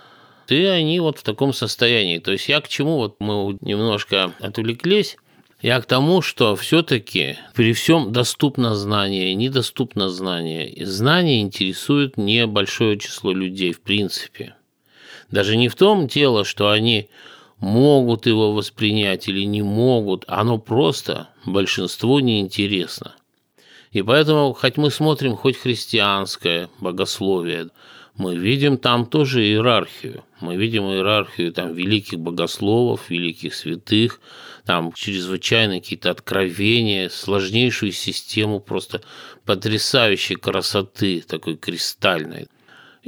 и 0.51 0.65
они 0.65 0.99
вот 0.99 1.19
в 1.19 1.23
таком 1.23 1.53
состоянии. 1.53 2.19
То 2.19 2.31
есть 2.31 2.49
я 2.49 2.61
к 2.61 2.67
чему, 2.67 2.97
вот 2.97 3.17
мы 3.19 3.57
немножко 3.61 4.33
отвлеклись, 4.39 5.17
я 5.61 5.81
к 5.81 5.85
тому, 5.85 6.21
что 6.21 6.55
все-таки 6.55 7.37
при 7.53 7.73
всем 7.73 8.13
доступно 8.13 8.75
знание, 8.75 9.35
недоступно 9.35 10.09
знание. 10.09 10.69
И 10.69 10.85
знание 10.85 11.41
интересует 11.41 12.17
небольшое 12.17 12.97
число 12.97 13.33
людей 13.33 13.73
в 13.73 13.81
принципе. 13.81 14.55
Даже 15.29 15.57
не 15.57 15.67
в 15.67 15.75
том 15.75 16.07
дело, 16.07 16.45
что 16.45 16.69
они 16.69 17.09
могут 17.59 18.25
его 18.25 18.53
воспринять 18.53 19.27
или 19.27 19.43
не 19.43 19.61
могут, 19.61 20.23
оно 20.27 20.57
просто 20.57 21.29
большинству 21.45 22.19
неинтересно. 22.19 23.15
И 23.91 24.01
поэтому, 24.01 24.53
хоть 24.53 24.77
мы 24.77 24.91
смотрим 24.91 25.35
хоть 25.35 25.57
христианское 25.57 26.69
богословие, 26.79 27.69
мы 28.15 28.35
видим 28.35 28.77
там 28.77 29.05
тоже 29.05 29.43
иерархию. 29.43 30.25
Мы 30.41 30.57
видим 30.57 30.83
иерархию 30.83 31.53
там 31.53 31.73
великих 31.73 32.19
богословов, 32.19 33.09
великих 33.09 33.55
святых, 33.55 34.19
там 34.65 34.91
чрезвычайно 34.91 35.79
какие-то 35.79 36.11
откровения, 36.11 37.09
сложнейшую 37.09 37.93
систему 37.93 38.59
просто 38.59 39.01
потрясающей 39.45 40.35
красоты, 40.35 41.21
такой 41.21 41.55
кристальной. 41.55 42.47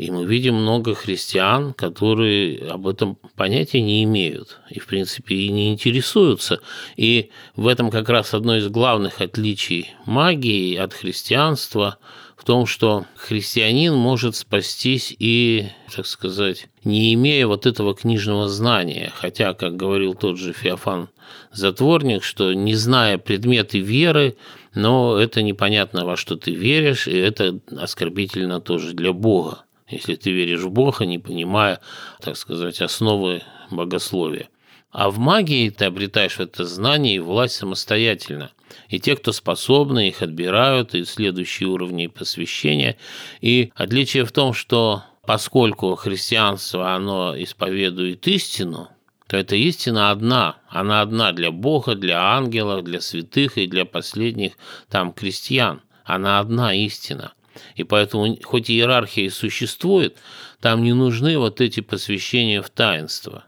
И 0.02 0.10
мы 0.10 0.26
видим 0.26 0.56
много 0.56 0.96
христиан, 0.96 1.74
которые 1.76 2.58
об 2.72 2.88
этом 2.88 3.20
понятия 3.36 3.82
не 3.82 4.04
имеют 4.04 4.58
и, 4.72 4.80
в 4.80 4.88
принципе, 4.88 5.36
и 5.36 5.50
не 5.50 5.72
интересуются. 5.72 6.60
И 6.98 7.30
в 7.56 7.68
этом 7.68 7.92
как 7.92 8.10
раз 8.10 8.34
одно 8.34 8.58
из 8.58 8.68
главных 8.68 9.22
отличий 9.22 9.92
магии 10.08 10.76
от 10.76 10.96
христианства 10.96 12.00
в 12.36 12.46
том, 12.46 12.66
что 12.66 13.06
христианин 13.16 13.94
может 13.94 14.36
спастись 14.36 15.16
и, 15.20 15.68
так 15.96 16.08
сказать, 16.08 16.68
не 16.84 17.14
имея 17.14 17.46
вот 17.46 17.68
этого 17.68 17.94
книжного 17.94 18.50
знания. 18.50 19.14
Хотя, 19.16 19.54
как 19.54 19.76
говорил 19.76 20.16
тот 20.16 20.40
же 20.40 20.52
Феофан 20.52 21.10
Затворник, 21.52 22.24
что 22.24 22.54
не 22.54 22.74
зная 22.74 23.20
предметы 23.20 23.78
веры, 23.78 24.36
но 24.74 25.16
это 25.20 25.44
непонятно, 25.44 26.06
во 26.06 26.18
что 26.18 26.38
ты 26.38 26.56
веришь, 26.56 27.08
и 27.08 27.16
это 27.16 27.60
оскорбительно 27.78 28.60
тоже 28.60 28.94
для 28.94 29.14
Бога 29.14 29.64
если 29.92 30.16
ты 30.16 30.32
веришь 30.32 30.62
в 30.62 30.70
Бога, 30.70 31.06
не 31.06 31.20
понимая, 31.20 31.80
так 32.20 32.38
сказать, 32.38 32.82
основы 32.82 33.44
богословия. 33.70 34.50
А 34.92 35.10
в 35.10 35.20
магии 35.20 35.70
ты 35.70 35.86
обретаешь 35.86 36.40
это 36.40 36.66
знание 36.66 37.16
и 37.16 37.20
власть 37.20 37.56
самостоятельно. 37.56 38.52
И 38.90 39.00
те, 39.00 39.16
кто 39.16 39.32
способны, 39.32 40.10
их 40.10 40.22
отбирают, 40.22 40.96
и 40.96 41.06
следующие 41.06 41.70
уровни 41.70 42.08
посвящения. 42.08 42.98
И 43.40 43.72
отличие 43.76 44.26
в 44.26 44.32
том, 44.32 44.54
что 44.54 45.04
поскольку 45.26 45.96
христианство, 45.96 46.94
оно 46.94 47.34
исповедует 47.42 48.28
истину, 48.28 48.90
то 49.28 49.38
эта 49.38 49.56
истина 49.56 50.12
одна. 50.12 50.58
Она 50.68 51.02
одна 51.02 51.32
для 51.32 51.52
Бога, 51.52 51.96
для 51.96 52.36
ангелов, 52.36 52.84
для 52.84 53.00
святых 53.00 53.58
и 53.58 53.68
для 53.68 53.86
последних 53.86 54.54
там 54.90 55.14
крестьян. 55.14 55.82
Она 56.04 56.40
одна 56.40 56.74
истина– 56.74 57.34
и 57.76 57.84
поэтому, 57.84 58.38
хоть 58.44 58.70
иерархия 58.70 59.26
и 59.26 59.30
существует, 59.30 60.18
там 60.60 60.84
не 60.84 60.94
нужны 60.94 61.38
вот 61.38 61.62
эти 61.62 61.80
посвящения 61.80 62.62
в 62.62 62.70
таинство. 62.70 63.46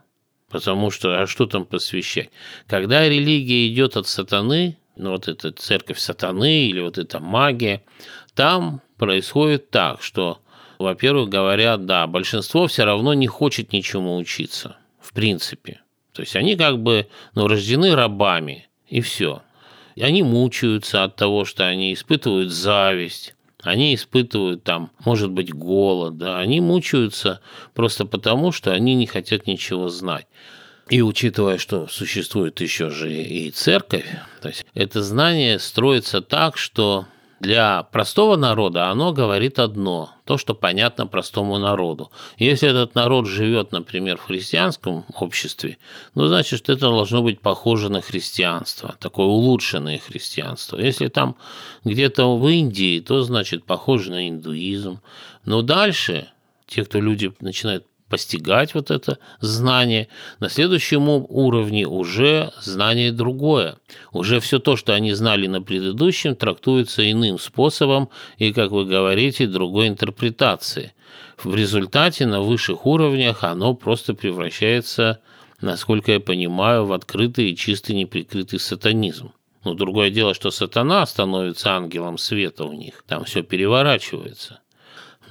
Потому 0.48 0.90
что, 0.90 1.20
а 1.20 1.26
что 1.26 1.46
там 1.46 1.64
посвящать? 1.64 2.30
Когда 2.66 3.08
религия 3.08 3.66
идет 3.68 3.96
от 3.96 4.06
сатаны, 4.06 4.78
ну 4.96 5.10
вот 5.10 5.28
эта 5.28 5.50
церковь 5.50 5.98
сатаны 5.98 6.66
или 6.68 6.80
вот 6.80 6.98
эта 6.98 7.18
магия, 7.18 7.82
там 8.34 8.80
происходит 8.96 9.70
так, 9.70 10.02
что, 10.02 10.40
во-первых, 10.78 11.28
говорят, 11.28 11.86
да, 11.86 12.06
большинство 12.06 12.66
все 12.66 12.84
равно 12.84 13.14
не 13.14 13.26
хочет 13.26 13.72
ничему 13.72 14.16
учиться, 14.16 14.76
в 15.00 15.12
принципе. 15.12 15.80
То 16.12 16.22
есть 16.22 16.36
они 16.36 16.56
как 16.56 16.80
бы 16.80 17.08
ну, 17.34 17.48
рождены 17.48 17.94
рабами, 17.94 18.68
и 18.88 19.00
все. 19.00 19.42
И 19.96 20.02
они 20.02 20.22
мучаются 20.22 21.04
от 21.04 21.16
того, 21.16 21.44
что 21.44 21.66
они 21.66 21.92
испытывают 21.92 22.50
зависть, 22.52 23.34
они 23.64 23.94
испытывают 23.94 24.62
там, 24.64 24.90
может 25.04 25.30
быть, 25.30 25.52
голод, 25.52 26.18
да, 26.18 26.38
они 26.38 26.60
мучаются 26.60 27.40
просто 27.74 28.06
потому, 28.06 28.52
что 28.52 28.72
они 28.72 28.94
не 28.94 29.06
хотят 29.06 29.46
ничего 29.46 29.88
знать. 29.88 30.26
И 30.90 31.00
учитывая, 31.00 31.56
что 31.56 31.86
существует 31.88 32.60
еще 32.60 32.90
же 32.90 33.12
и 33.12 33.50
церковь, 33.50 34.04
то 34.42 34.48
есть 34.48 34.66
это 34.74 35.02
знание 35.02 35.58
строится 35.58 36.20
так, 36.20 36.58
что 36.58 37.06
для 37.40 37.82
простого 37.82 38.36
народа 38.36 38.88
оно 38.90 39.12
говорит 39.12 39.58
одно, 39.58 40.10
то, 40.24 40.38
что 40.38 40.54
понятно 40.54 41.06
простому 41.06 41.58
народу. 41.58 42.10
Если 42.38 42.68
этот 42.68 42.94
народ 42.94 43.26
живет, 43.26 43.72
например, 43.72 44.16
в 44.16 44.24
христианском 44.24 45.04
обществе, 45.14 45.78
ну, 46.14 46.26
значит, 46.26 46.58
что 46.58 46.72
это 46.72 46.88
должно 46.88 47.22
быть 47.22 47.40
похоже 47.40 47.90
на 47.90 48.00
христианство, 48.00 48.96
такое 48.98 49.26
улучшенное 49.26 49.98
христианство. 49.98 50.78
Если 50.78 51.08
там 51.08 51.36
где-то 51.84 52.36
в 52.36 52.48
Индии, 52.48 53.00
то, 53.00 53.22
значит, 53.22 53.64
похоже 53.64 54.10
на 54.10 54.28
индуизм. 54.28 55.00
Но 55.44 55.62
дальше 55.62 56.28
те, 56.66 56.84
кто 56.84 57.00
люди 57.00 57.32
начинают 57.40 57.84
постигать 58.14 58.74
вот 58.74 58.92
это 58.92 59.18
знание. 59.40 60.06
На 60.38 60.48
следующем 60.48 61.08
уровне 61.08 61.84
уже 61.84 62.52
знание 62.62 63.10
другое. 63.10 63.76
Уже 64.12 64.38
все 64.38 64.60
то, 64.60 64.76
что 64.76 64.94
они 64.94 65.12
знали 65.14 65.48
на 65.48 65.60
предыдущем, 65.60 66.36
трактуется 66.36 67.10
иным 67.10 67.40
способом 67.40 68.10
и, 68.38 68.52
как 68.52 68.70
вы 68.70 68.84
говорите, 68.84 69.48
другой 69.48 69.88
интерпретацией. 69.88 70.92
В 71.42 71.56
результате 71.56 72.24
на 72.26 72.40
высших 72.40 72.86
уровнях 72.86 73.42
оно 73.42 73.74
просто 73.74 74.14
превращается, 74.14 75.18
насколько 75.60 76.12
я 76.12 76.20
понимаю, 76.20 76.86
в 76.86 76.92
открытый 76.92 77.50
и 77.50 77.56
чистый 77.56 77.96
неприкрытый 77.96 78.60
сатанизм. 78.60 79.32
Но 79.64 79.74
другое 79.74 80.10
дело, 80.10 80.34
что 80.34 80.52
сатана 80.52 81.04
становится 81.04 81.72
ангелом 81.72 82.18
света 82.18 82.64
у 82.64 82.72
них. 82.72 83.02
Там 83.08 83.24
все 83.24 83.42
переворачивается. 83.42 84.60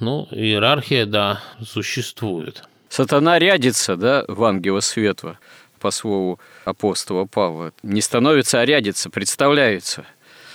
Ну, 0.00 0.28
иерархия, 0.32 1.06
да, 1.06 1.40
существует. 1.64 2.62
Сатана 2.94 3.40
рядится, 3.40 3.96
да, 3.96 4.24
в 4.28 4.44
ангела 4.44 4.78
света, 4.78 5.40
по 5.80 5.90
слову 5.90 6.38
апостола 6.64 7.24
Павла. 7.24 7.72
Не 7.82 8.00
становится, 8.00 8.60
а 8.60 8.64
рядится, 8.64 9.10
представляется. 9.10 10.06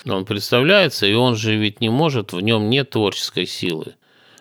Он 0.06 0.24
представляется, 0.24 1.06
и 1.06 1.14
он 1.16 1.36
же 1.36 1.58
ведь 1.58 1.82
не 1.82 1.90
может, 1.90 2.32
в 2.32 2.40
нем 2.40 2.70
нет 2.70 2.92
творческой 2.92 3.46
силы. 3.46 3.96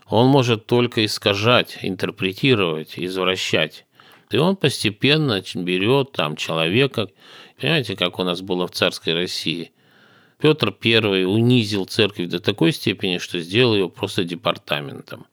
Он 0.06 0.28
может 0.28 0.66
только 0.66 1.04
искажать, 1.04 1.78
интерпретировать, 1.82 2.92
извращать. 2.96 3.84
И 4.30 4.36
он 4.36 4.54
постепенно 4.54 5.42
берет 5.56 6.12
там 6.12 6.36
человека, 6.36 7.08
понимаете, 7.60 7.96
как 7.96 8.20
у 8.20 8.22
нас 8.22 8.42
было 8.42 8.68
в 8.68 8.70
царской 8.70 9.14
России. 9.14 9.72
Петр 10.38 10.72
I 10.84 11.24
унизил 11.24 11.84
церковь 11.84 12.28
до 12.28 12.38
такой 12.38 12.70
степени, 12.70 13.18
что 13.18 13.40
сделал 13.40 13.74
ее 13.74 13.88
просто 13.88 14.22
департаментом 14.22 15.26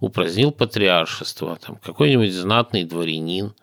упразднил 0.00 0.52
патриаршество, 0.52 1.56
там 1.56 1.76
какой-нибудь 1.76 2.32
знатный 2.32 2.84
дворянин. 2.84 3.54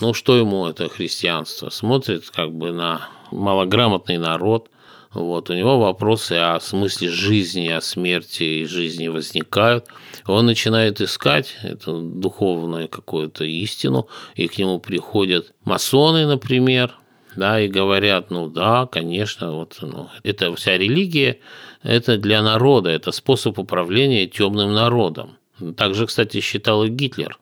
Ну, 0.00 0.14
что 0.14 0.36
ему 0.36 0.66
это 0.66 0.88
христианство? 0.88 1.70
Смотрит 1.70 2.30
как 2.30 2.52
бы 2.52 2.72
на 2.72 3.08
малограмотный 3.30 4.18
народ, 4.18 4.70
вот, 5.12 5.50
у 5.50 5.54
него 5.54 5.78
вопросы 5.78 6.32
о 6.32 6.58
смысле 6.58 7.10
жизни, 7.10 7.68
о 7.68 7.82
смерти 7.82 8.42
и 8.42 8.64
жизни 8.64 9.08
возникают. 9.08 9.86
Он 10.26 10.46
начинает 10.46 11.02
искать 11.02 11.54
эту 11.62 12.00
духовную 12.00 12.88
какую-то 12.88 13.44
истину, 13.44 14.08
и 14.36 14.48
к 14.48 14.56
нему 14.56 14.80
приходят 14.80 15.52
масоны, 15.64 16.26
например, 16.26 16.94
да, 17.36 17.60
и 17.60 17.68
говорят, 17.68 18.30
ну 18.30 18.48
да, 18.48 18.86
конечно, 18.86 19.52
вот 19.52 19.78
ну, 19.82 20.08
это 20.22 20.54
вся 20.54 20.78
религия, 20.78 21.40
это 21.82 22.16
для 22.16 22.42
народа, 22.42 22.88
это 22.88 23.12
способ 23.12 23.58
управления 23.58 24.26
темным 24.26 24.72
народом. 24.72 25.36
Также, 25.76 26.06
кстати, 26.06 26.40
считал 26.40 26.84
и 26.84 26.88
Гитлер. 26.88 27.38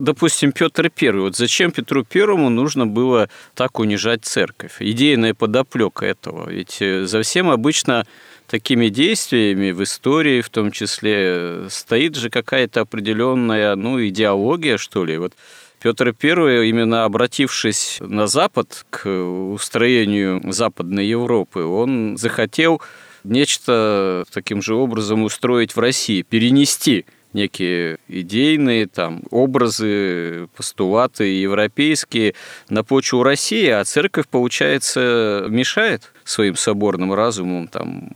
Допустим, 0.00 0.52
Петр 0.52 0.90
I. 1.00 1.12
Вот 1.12 1.36
зачем 1.36 1.70
Петру 1.70 2.04
Первому 2.04 2.50
нужно 2.50 2.86
было 2.86 3.28
так 3.54 3.78
унижать 3.78 4.24
церковь? 4.24 4.76
Идейная 4.80 5.34
подоплека 5.34 6.04
этого. 6.04 6.50
Ведь 6.50 6.78
э, 6.80 7.06
за 7.06 7.22
всем 7.22 7.48
обычно 7.48 8.04
такими 8.48 8.88
действиями 8.88 9.70
в 9.70 9.82
истории 9.82 10.40
в 10.40 10.50
том 10.50 10.72
числе 10.72 11.68
стоит 11.70 12.16
же 12.16 12.28
какая-то 12.28 12.80
определенная 12.80 13.76
ну, 13.76 14.04
идеология, 14.04 14.78
что 14.78 15.04
ли. 15.04 15.16
Вот 15.16 15.32
Петр 15.80 16.14
I, 16.20 16.68
именно 16.68 17.04
обратившись 17.04 17.98
на 18.00 18.26
Запад 18.26 18.84
к 18.90 19.08
устроению 19.08 20.40
Западной 20.52 21.06
Европы, 21.06 21.60
он 21.60 22.16
захотел 22.16 22.82
нечто 23.22 24.24
таким 24.32 24.60
же 24.60 24.74
образом 24.74 25.22
устроить 25.22 25.76
в 25.76 25.78
России, 25.78 26.22
перенести 26.22 27.06
некие 27.34 27.98
идейные 28.08 28.86
там 28.86 29.22
образы, 29.30 30.48
постулаты 30.56 31.24
европейские 31.24 32.34
на 32.70 32.82
почву 32.84 33.22
России, 33.22 33.68
а 33.68 33.84
церковь, 33.84 34.28
получается, 34.28 35.44
мешает 35.48 36.12
своим 36.24 36.56
соборным 36.56 37.12
разумом, 37.12 37.68
там, 37.68 38.08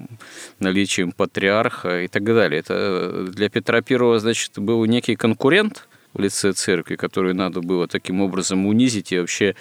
наличием 0.61 1.13
патриарха 1.13 2.03
и 2.05 2.09
так 2.09 2.25
далее. 2.25 2.61
Это 2.61 3.27
для 3.29 3.51
Петра 3.51 3.83
Первого, 3.83 4.19
значит, 4.19 4.53
был 4.57 4.85
некий 4.87 5.17
конкурент 5.17 5.87
в 6.15 6.21
лице 6.21 6.53
церкви, 6.53 6.97
который 6.97 7.35
надо 7.35 7.61
было 7.61 7.87
таким 7.87 8.23
образом 8.23 8.67
унизить 8.67 9.13
и 9.13 9.19
вообще 9.19 9.55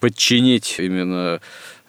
подчинить 0.00 0.76
именно 0.78 1.40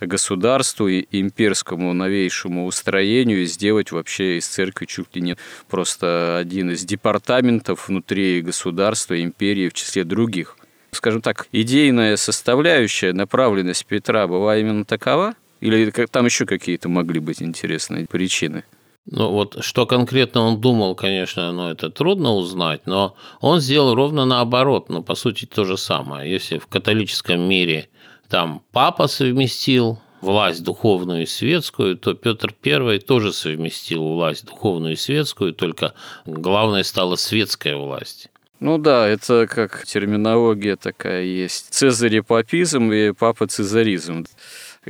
государству 0.07 0.87
и 0.87 1.05
имперскому 1.11 1.93
новейшему 1.93 2.65
устроению 2.65 3.45
сделать 3.45 3.91
вообще 3.91 4.37
из 4.37 4.47
церкви 4.47 4.85
чуть 4.85 5.15
ли 5.15 5.21
не 5.21 5.37
просто 5.69 6.37
один 6.37 6.71
из 6.71 6.83
департаментов 6.85 7.87
внутри 7.87 8.41
государства, 8.41 9.21
империи 9.21 9.69
в 9.69 9.73
числе 9.73 10.03
других. 10.03 10.57
Скажем 10.91 11.21
так, 11.21 11.47
идейная 11.51 12.17
составляющая, 12.17 13.13
направленность 13.13 13.85
Петра 13.85 14.27
была 14.27 14.57
именно 14.57 14.85
такова? 14.85 15.35
Или 15.59 15.89
там 15.89 16.25
еще 16.25 16.45
какие-то 16.45 16.89
могли 16.89 17.19
быть 17.19 17.41
интересные 17.41 18.05
причины? 18.05 18.63
Ну 19.05 19.31
вот 19.31 19.63
что 19.63 19.85
конкретно 19.85 20.41
он 20.41 20.61
думал, 20.61 20.95
конечно, 20.95 21.51
ну, 21.51 21.69
это 21.69 21.89
трудно 21.89 22.33
узнать, 22.33 22.85
но 22.85 23.15
он 23.41 23.59
сделал 23.59 23.95
ровно 23.95 24.25
наоборот, 24.25 24.87
ну, 24.89 25.03
по 25.03 25.15
сути, 25.15 25.45
то 25.45 25.65
же 25.65 25.77
самое. 25.77 26.31
Если 26.31 26.57
в 26.57 26.67
католическом 26.67 27.41
мире 27.41 27.89
там 28.33 28.63
папа 28.71 29.05
совместил 29.05 29.99
власть 30.19 30.63
духовную 30.63 31.21
и 31.21 31.25
светскую, 31.27 31.95
то 31.95 32.15
Петр 32.15 32.51
I 32.65 32.97
тоже 32.97 33.31
совместил 33.31 34.01
власть 34.07 34.45
духовную 34.45 34.93
и 34.93 34.95
светскую, 34.95 35.53
только 35.53 35.93
главной 36.25 36.83
стала 36.83 37.15
светская 37.15 37.75
власть. 37.75 38.31
Ну 38.59 38.79
да, 38.79 39.07
это 39.07 39.45
как 39.45 39.85
терминология 39.85 40.77
такая 40.77 41.21
есть. 41.21 41.75
Цезарепапизм 41.75 42.91
и 42.91 43.11
папа-цезаризм 43.11 44.25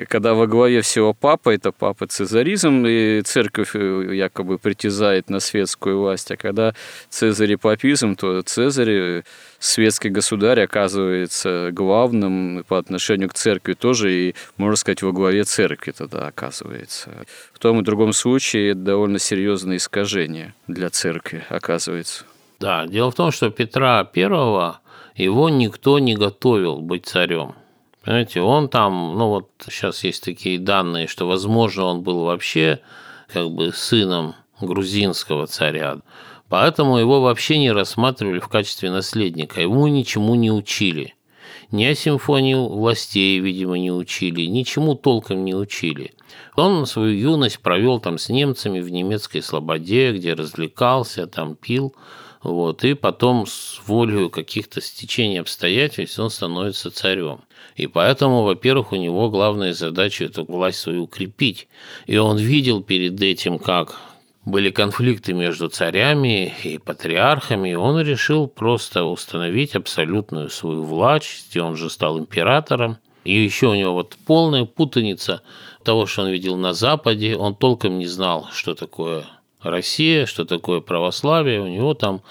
когда 0.07 0.33
во 0.33 0.47
главе 0.47 0.81
всего 0.81 1.13
папа, 1.13 1.51
это 1.51 1.71
папа 1.71 2.07
цезаризм, 2.07 2.85
и 2.87 3.21
церковь 3.21 3.75
э, 3.75 4.15
якобы 4.15 4.57
притязает 4.57 5.29
на 5.29 5.39
светскую 5.39 5.99
власть, 5.99 6.31
а 6.31 6.37
когда 6.37 6.73
цезарь 7.09 7.57
папизм, 7.57 8.15
то 8.15 8.41
цезарь, 8.41 8.89
э, 8.89 9.23
светский 9.59 10.09
государь, 10.09 10.61
оказывается 10.61 11.69
главным 11.71 12.63
по 12.67 12.77
отношению 12.77 13.29
к 13.29 13.33
церкви 13.33 13.73
тоже, 13.73 14.11
и, 14.13 14.35
можно 14.57 14.75
сказать, 14.75 15.01
во 15.03 15.11
главе 15.11 15.43
церкви 15.43 15.91
тогда 15.91 16.27
оказывается. 16.27 17.25
В 17.53 17.59
том 17.59 17.79
и 17.79 17.83
другом 17.83 18.13
случае 18.13 18.71
это 18.71 18.79
довольно 18.79 19.19
серьезное 19.19 19.77
искажение 19.77 20.53
для 20.67 20.89
церкви 20.89 21.43
оказывается. 21.49 22.25
Да, 22.59 22.87
дело 22.87 23.11
в 23.11 23.15
том, 23.15 23.31
что 23.31 23.49
Петра 23.49 24.03
Первого 24.05 24.79
его 25.15 25.49
никто 25.49 25.99
не 25.99 26.15
готовил 26.15 26.79
быть 26.79 27.05
царем. 27.05 27.55
Понимаете, 28.03 28.41
он 28.41 28.67
там, 28.67 29.17
ну 29.17 29.29
вот 29.29 29.49
сейчас 29.69 30.03
есть 30.03 30.23
такие 30.23 30.59
данные, 30.59 31.07
что, 31.07 31.25
возможно, 31.25 31.85
он 31.85 32.01
был 32.01 32.25
вообще 32.25 32.81
как 33.31 33.49
бы 33.49 33.71
сыном 33.71 34.35
грузинского 34.59 35.47
царя. 35.47 35.99
Поэтому 36.49 36.97
его 36.97 37.21
вообще 37.21 37.57
не 37.57 37.71
рассматривали 37.71 38.39
в 38.39 38.49
качестве 38.49 38.91
наследника, 38.91 39.61
ему 39.61 39.87
ничему 39.87 40.35
не 40.35 40.51
учили. 40.51 41.15
Ни 41.71 41.85
о 41.85 41.95
симфонии 41.95 42.55
властей, 42.55 43.39
видимо, 43.39 43.79
не 43.79 43.91
учили, 43.91 44.41
ничему 44.41 44.95
толком 44.95 45.45
не 45.45 45.55
учили. 45.55 46.13
Он 46.55 46.85
свою 46.85 47.17
юность 47.17 47.59
провел 47.59 47.99
там 47.99 48.17
с 48.17 48.29
немцами 48.29 48.81
в 48.81 48.89
немецкой 48.89 49.41
слободе, 49.41 50.11
где 50.11 50.33
развлекался, 50.33 51.25
там 51.25 51.55
пил, 51.55 51.95
вот, 52.43 52.83
и 52.83 52.93
потом 52.93 53.47
с 53.47 53.79
волей 53.87 54.29
каких-то 54.29 54.81
стечений 54.81 55.39
обстоятельств 55.39 56.19
он 56.19 56.29
становится 56.29 56.91
царем. 56.91 57.39
И 57.77 57.87
поэтому, 57.87 58.43
во-первых, 58.43 58.91
у 58.91 58.97
него 58.97 59.29
главная 59.29 59.73
задача– 59.73 60.25
эту 60.25 60.43
власть 60.43 60.79
свою 60.79 61.03
укрепить. 61.03 61.69
И 62.05 62.17
он 62.17 62.37
видел 62.37 62.83
перед 62.83 63.21
этим, 63.21 63.59
как 63.59 63.97
были 64.43 64.71
конфликты 64.71 65.33
между 65.33 65.69
царями 65.69 66.53
и 66.63 66.77
патриархами, 66.77 67.69
и 67.69 67.75
он 67.75 68.01
решил 68.01 68.47
просто 68.47 69.05
установить 69.05 69.75
абсолютную 69.75 70.49
свою 70.49 70.83
власть, 70.83 71.55
и 71.55 71.59
он 71.59 71.77
же 71.77 71.89
стал 71.89 72.19
императором. 72.19 72.97
И 73.23 73.33
еще 73.33 73.67
у 73.67 73.75
него 73.75 73.93
вот 73.93 74.17
полная 74.25 74.65
путаница 74.65 75.41
того, 75.85 76.07
что 76.07 76.23
он 76.23 76.29
видел 76.29 76.57
на 76.57 76.73
Западе, 76.73 77.37
он 77.37 77.55
толком 77.55 77.99
не 77.99 78.05
знал, 78.05 78.49
что 78.51 78.75
такое 78.75 79.23
Россия, 79.63 80.25
что 80.25 80.45
такое 80.45 80.81
православие, 80.81 81.61
у 81.61 81.67
него 81.67 81.93
там 81.93 82.21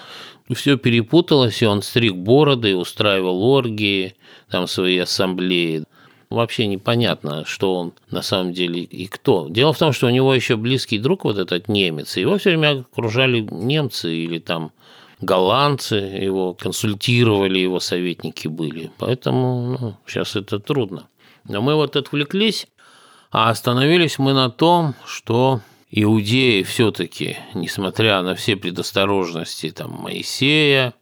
все 0.53 0.77
перепуталось, 0.77 1.61
и 1.61 1.65
он 1.65 1.81
стриг 1.81 2.15
бороды, 2.15 2.75
устраивал 2.75 3.43
оргии, 3.43 4.15
там 4.49 4.67
свои 4.67 4.97
ассамблеи. 4.99 5.83
Вообще 6.29 6.65
непонятно, 6.67 7.45
что 7.45 7.75
он 7.75 7.93
на 8.09 8.21
самом 8.23 8.53
деле 8.53 8.81
и 8.81 9.05
кто. 9.07 9.47
Дело 9.49 9.71
в 9.73 9.77
том, 9.77 9.93
что 9.93 10.07
у 10.07 10.09
него 10.09 10.33
еще 10.33 10.55
близкий 10.55 10.97
друг 10.97 11.25
вот 11.25 11.37
этот 11.37 11.67
немец, 11.67 12.17
его 12.17 12.37
все 12.37 12.49
время 12.49 12.85
окружали 12.91 13.41
немцы 13.41 14.11
или 14.11 14.39
там 14.39 14.71
голландцы, 15.21 15.95
его 15.95 16.53
консультировали, 16.53 17.59
его 17.59 17.79
советники 17.79 18.47
были. 18.47 18.91
Поэтому 18.97 19.77
ну, 19.79 19.95
сейчас 20.07 20.35
это 20.35 20.59
трудно. 20.59 21.07
Но 21.47 21.61
мы 21.61 21.75
вот 21.75 21.95
отвлеклись, 21.95 22.67
а 23.31 23.49
остановились 23.49 24.17
мы 24.17 24.33
на 24.33 24.49
том, 24.49 24.95
что 25.05 25.61
иудеи 25.95 26.63
все-таки, 26.63 27.37
несмотря 27.53 28.21
на 28.23 28.33
все 28.33 28.55
предосторожности 28.55 29.69
там, 29.69 29.91
Моисея 29.91 30.95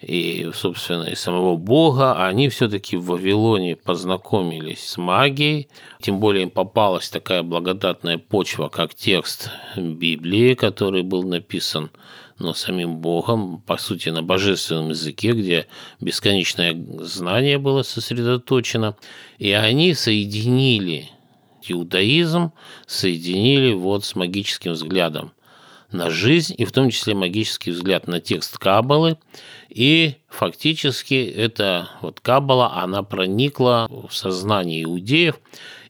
и, 0.00 0.50
собственно, 0.52 1.04
и 1.04 1.14
самого 1.14 1.56
Бога, 1.56 2.26
они 2.26 2.48
все-таки 2.48 2.96
в 2.96 3.04
Вавилоне 3.04 3.76
познакомились 3.76 4.84
с 4.84 4.96
магией, 4.96 5.68
тем 6.00 6.18
более 6.18 6.42
им 6.42 6.50
попалась 6.50 7.08
такая 7.08 7.44
благодатная 7.44 8.18
почва, 8.18 8.68
как 8.68 8.94
текст 8.94 9.48
Библии, 9.76 10.54
который 10.54 11.02
был 11.02 11.22
написан 11.22 11.90
но 12.38 12.54
самим 12.54 12.96
Богом, 12.96 13.60
по 13.60 13.76
сути, 13.76 14.08
на 14.08 14.22
божественном 14.22 14.88
языке, 14.88 15.30
где 15.30 15.68
бесконечное 16.00 16.74
знание 16.98 17.58
было 17.58 17.84
сосредоточено, 17.84 18.96
и 19.38 19.52
они 19.52 19.94
соединили 19.94 21.11
иудаизм 21.70 22.52
соединили 22.86 23.72
вот 23.72 24.04
с 24.04 24.14
магическим 24.14 24.72
взглядом 24.72 25.32
на 25.92 26.10
жизнь, 26.10 26.54
и 26.56 26.64
в 26.64 26.72
том 26.72 26.90
числе 26.90 27.14
магический 27.14 27.70
взгляд 27.70 28.06
на 28.06 28.20
текст 28.20 28.58
Каббалы. 28.58 29.18
И 29.68 30.14
фактически 30.28 31.14
эта 31.14 31.88
вот 32.00 32.20
Каббала, 32.20 32.74
она 32.74 33.02
проникла 33.02 33.88
в 33.90 34.14
сознание 34.14 34.84
иудеев. 34.84 35.38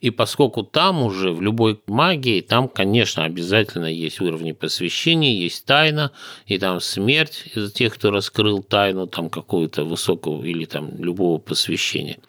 И 0.00 0.10
поскольку 0.10 0.64
там 0.64 1.02
уже 1.02 1.32
в 1.32 1.40
любой 1.40 1.80
магии, 1.86 2.40
там, 2.40 2.68
конечно, 2.68 3.24
обязательно 3.24 3.86
есть 3.86 4.20
уровни 4.20 4.50
посвящения, 4.52 5.32
есть 5.32 5.64
тайна, 5.64 6.10
и 6.46 6.58
там 6.58 6.80
смерть 6.80 7.44
из 7.54 7.72
тех, 7.72 7.94
кто 7.94 8.10
раскрыл 8.10 8.62
тайну 8.62 9.06
там 9.06 9.30
какого-то 9.30 9.84
высокого 9.84 10.44
или 10.44 10.64
там 10.64 10.90
любого 10.98 11.38
посвящения– 11.38 12.18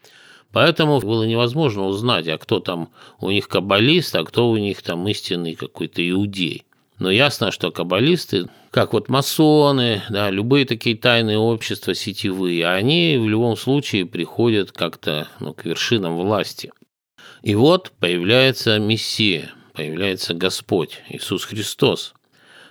Поэтому 0.54 1.00
было 1.00 1.24
невозможно 1.24 1.86
узнать, 1.88 2.28
а 2.28 2.38
кто 2.38 2.60
там 2.60 2.90
у 3.20 3.32
них 3.32 3.48
каббалист, 3.50 4.16
а 4.16 4.24
кто 4.24 4.50
у 4.52 4.58
них 4.58 4.84
там 4.84 5.06
истинный 5.08 5.56
какой-то 5.56 6.08
иудей. 6.08 6.64
Но 7.00 7.10
ясно, 7.10 7.52
что 7.52 7.72
каббалисты, 7.72 8.48
как 8.70 8.94
вот 8.94 9.10
масоны, 9.10 10.04
да, 10.10 10.30
любые 10.30 10.66
такие 10.66 10.96
тайные 10.96 11.40
общества 11.40 11.96
сетевые, 11.96 12.68
они 12.68 13.18
в 13.18 13.28
любом 13.28 13.58
случае 13.58 14.06
приходят 14.06 14.72
как-то 14.72 15.28
ну, 15.40 15.56
к 15.56 15.66
вершинам 15.66 16.18
власти. 16.18 16.72
И 17.42 17.56
вот 17.56 17.92
появляется 18.00 18.78
Мессия, 18.78 19.52
появляется 19.74 20.36
Господь, 20.36 21.02
Иисус 21.10 21.46
Христос. 21.46 22.14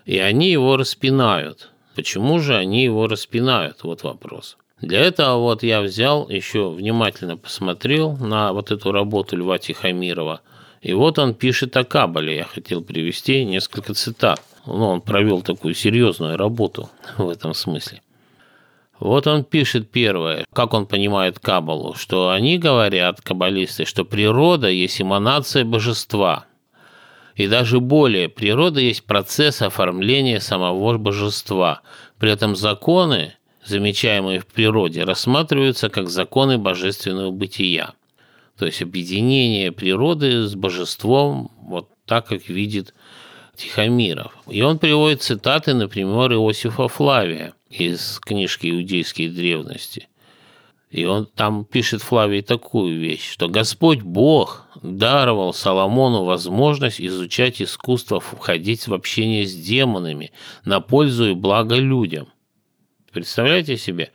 И 0.04 0.18
они 0.18 0.52
его 0.52 0.76
распинают. 0.76 1.70
Почему 1.96 2.38
же 2.38 2.56
они 2.56 2.84
его 2.84 3.08
распинают? 3.08 3.82
Вот 3.82 4.04
вопрос. 4.04 4.56
Для 4.82 4.98
этого 4.98 5.38
вот 5.38 5.62
я 5.62 5.80
взял, 5.80 6.28
еще 6.28 6.68
внимательно 6.68 7.36
посмотрел 7.36 8.16
на 8.16 8.52
вот 8.52 8.72
эту 8.72 8.90
работу 8.90 9.36
Льва 9.36 9.58
Тихомирова. 9.58 10.40
И 10.80 10.92
вот 10.92 11.20
он 11.20 11.34
пишет 11.34 11.76
о 11.76 11.84
Кабале. 11.84 12.38
Я 12.38 12.44
хотел 12.44 12.82
привести 12.82 13.44
несколько 13.44 13.94
цитат. 13.94 14.42
Ну, 14.66 14.88
он 14.88 15.00
провел 15.00 15.40
такую 15.42 15.74
серьезную 15.74 16.36
работу 16.36 16.90
в 17.16 17.28
этом 17.28 17.54
смысле. 17.54 18.02
Вот 18.98 19.28
он 19.28 19.44
пишет 19.44 19.90
первое, 19.90 20.44
как 20.52 20.74
он 20.74 20.86
понимает 20.86 21.38
Кабалу, 21.38 21.94
что 21.94 22.30
они 22.30 22.58
говорят, 22.58 23.20
каббалисты, 23.20 23.84
что 23.84 24.04
природа 24.04 24.68
есть 24.68 25.00
эманация 25.00 25.64
божества. 25.64 26.46
И 27.36 27.46
даже 27.46 27.78
более, 27.78 28.28
природа 28.28 28.80
есть 28.80 29.04
процесс 29.04 29.62
оформления 29.62 30.40
самого 30.40 30.98
божества. 30.98 31.82
При 32.18 32.30
этом 32.30 32.54
законы 32.56 33.34
замечаемые 33.64 34.40
в 34.40 34.46
природе, 34.46 35.04
рассматриваются 35.04 35.88
как 35.88 36.08
законы 36.08 36.58
божественного 36.58 37.30
бытия. 37.30 37.94
То 38.58 38.66
есть 38.66 38.82
объединение 38.82 39.72
природы 39.72 40.46
с 40.46 40.54
божеством 40.54 41.50
вот 41.62 41.88
так, 42.06 42.26
как 42.26 42.48
видит 42.48 42.94
Тихомиров. 43.56 44.32
И 44.48 44.62
он 44.62 44.78
приводит 44.78 45.22
цитаты, 45.22 45.74
например, 45.74 46.32
Иосифа 46.32 46.88
Флавия 46.88 47.54
из 47.70 48.18
книжки 48.20 48.70
«Иудейские 48.70 49.28
древности». 49.30 50.08
И 50.90 51.06
он 51.06 51.24
там 51.24 51.64
пишет 51.64 52.02
Флавий 52.02 52.42
такую 52.42 53.00
вещь, 53.00 53.32
что 53.32 53.48
Господь 53.48 54.02
Бог 54.02 54.66
даровал 54.82 55.54
Соломону 55.54 56.24
возможность 56.24 57.00
изучать 57.00 57.62
искусство 57.62 58.20
входить 58.20 58.86
в 58.86 58.92
общение 58.92 59.46
с 59.46 59.54
демонами 59.54 60.32
на 60.66 60.80
пользу 60.80 61.30
и 61.30 61.34
благо 61.34 61.76
людям. 61.76 62.28
Представляете 63.12 63.76
себе? 63.76 64.10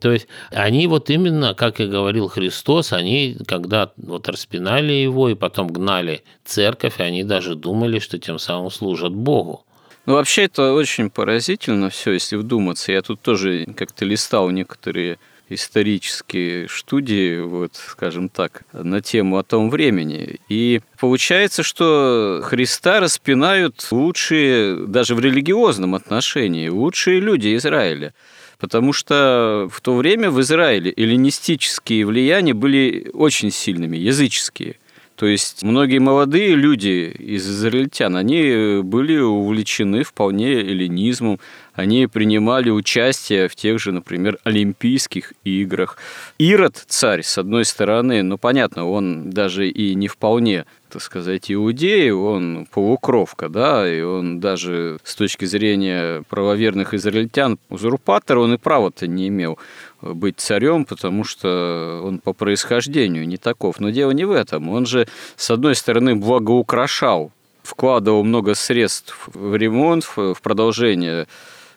То 0.00 0.12
есть 0.12 0.28
они 0.50 0.86
вот 0.86 1.10
именно, 1.10 1.54
как 1.54 1.80
и 1.80 1.86
говорил 1.86 2.28
Христос, 2.28 2.92
они 2.92 3.36
когда 3.46 3.92
вот 3.96 4.28
распинали 4.28 4.92
его 4.92 5.28
и 5.28 5.34
потом 5.34 5.68
гнали 5.68 6.22
церковь, 6.44 7.00
они 7.00 7.24
даже 7.24 7.56
думали, 7.56 7.98
что 7.98 8.18
тем 8.18 8.38
самым 8.38 8.70
служат 8.70 9.12
Богу. 9.12 9.64
Ну, 10.06 10.14
вообще 10.14 10.44
это 10.44 10.72
очень 10.72 11.10
поразительно 11.10 11.88
все, 11.88 12.12
если 12.12 12.36
вдуматься. 12.36 12.90
Я 12.92 13.02
тут 13.02 13.20
тоже 13.20 13.66
как-то 13.76 14.04
листал 14.04 14.50
некоторые 14.50 15.18
исторические 15.54 16.68
студии, 16.68 17.40
вот, 17.40 17.72
скажем 17.74 18.28
так, 18.28 18.62
на 18.72 19.00
тему 19.00 19.38
о 19.38 19.42
том 19.42 19.70
времени. 19.70 20.40
И 20.48 20.80
получается, 20.98 21.62
что 21.62 22.40
Христа 22.44 23.00
распинают 23.00 23.86
лучшие, 23.90 24.86
даже 24.86 25.14
в 25.14 25.20
религиозном 25.20 25.94
отношении, 25.94 26.68
лучшие 26.68 27.20
люди 27.20 27.56
Израиля. 27.56 28.14
Потому 28.58 28.92
что 28.92 29.68
в 29.72 29.80
то 29.80 29.96
время 29.96 30.30
в 30.30 30.40
Израиле 30.40 30.92
эллинистические 30.96 32.06
влияния 32.06 32.54
были 32.54 33.10
очень 33.12 33.50
сильными, 33.50 33.96
языческие. 33.96 34.76
То 35.16 35.26
есть 35.26 35.62
многие 35.62 35.98
молодые 35.98 36.54
люди 36.54 37.14
из 37.16 37.48
израильтян, 37.48 38.16
они 38.16 38.80
были 38.82 39.18
увлечены 39.18 40.04
вполне 40.04 40.54
эллинизмом, 40.54 41.38
они 41.74 42.06
принимали 42.06 42.70
участие 42.70 43.48
в 43.48 43.56
тех 43.56 43.78
же, 43.78 43.92
например, 43.92 44.38
Олимпийских 44.44 45.32
играх. 45.44 45.96
Ирод, 46.38 46.84
царь, 46.86 47.22
с 47.22 47.38
одной 47.38 47.64
стороны, 47.64 48.22
ну, 48.22 48.38
понятно, 48.38 48.88
он 48.88 49.30
даже 49.30 49.68
и 49.68 49.94
не 49.94 50.08
вполне 50.08 50.64
так 50.92 51.00
сказать, 51.00 51.50
иудеи, 51.50 52.10
он 52.10 52.66
полукровка, 52.70 53.48
да, 53.48 53.90
и 53.90 54.02
он 54.02 54.40
даже 54.40 54.98
с 55.04 55.14
точки 55.14 55.46
зрения 55.46 56.22
правоверных 56.28 56.92
израильтян, 56.92 57.58
узурпатор, 57.70 58.36
он 58.36 58.54
и 58.54 58.58
права-то 58.58 59.06
не 59.06 59.28
имел 59.28 59.58
быть 60.02 60.38
царем, 60.38 60.84
потому 60.84 61.24
что 61.24 62.02
он 62.04 62.18
по 62.18 62.34
происхождению 62.34 63.26
не 63.26 63.38
таков. 63.38 63.80
Но 63.80 63.88
дело 63.88 64.10
не 64.10 64.24
в 64.24 64.32
этом. 64.32 64.68
Он 64.68 64.84
же, 64.84 65.08
с 65.36 65.50
одной 65.50 65.74
стороны, 65.76 66.14
благоукрашал, 66.14 67.32
вкладывал 67.62 68.22
много 68.24 68.54
средств 68.54 69.28
в 69.32 69.56
ремонт, 69.56 70.04
в 70.04 70.36
продолжение 70.42 71.26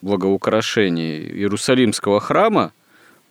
благоукрашений 0.06 1.28
Иерусалимского 1.32 2.20
храма, 2.20 2.72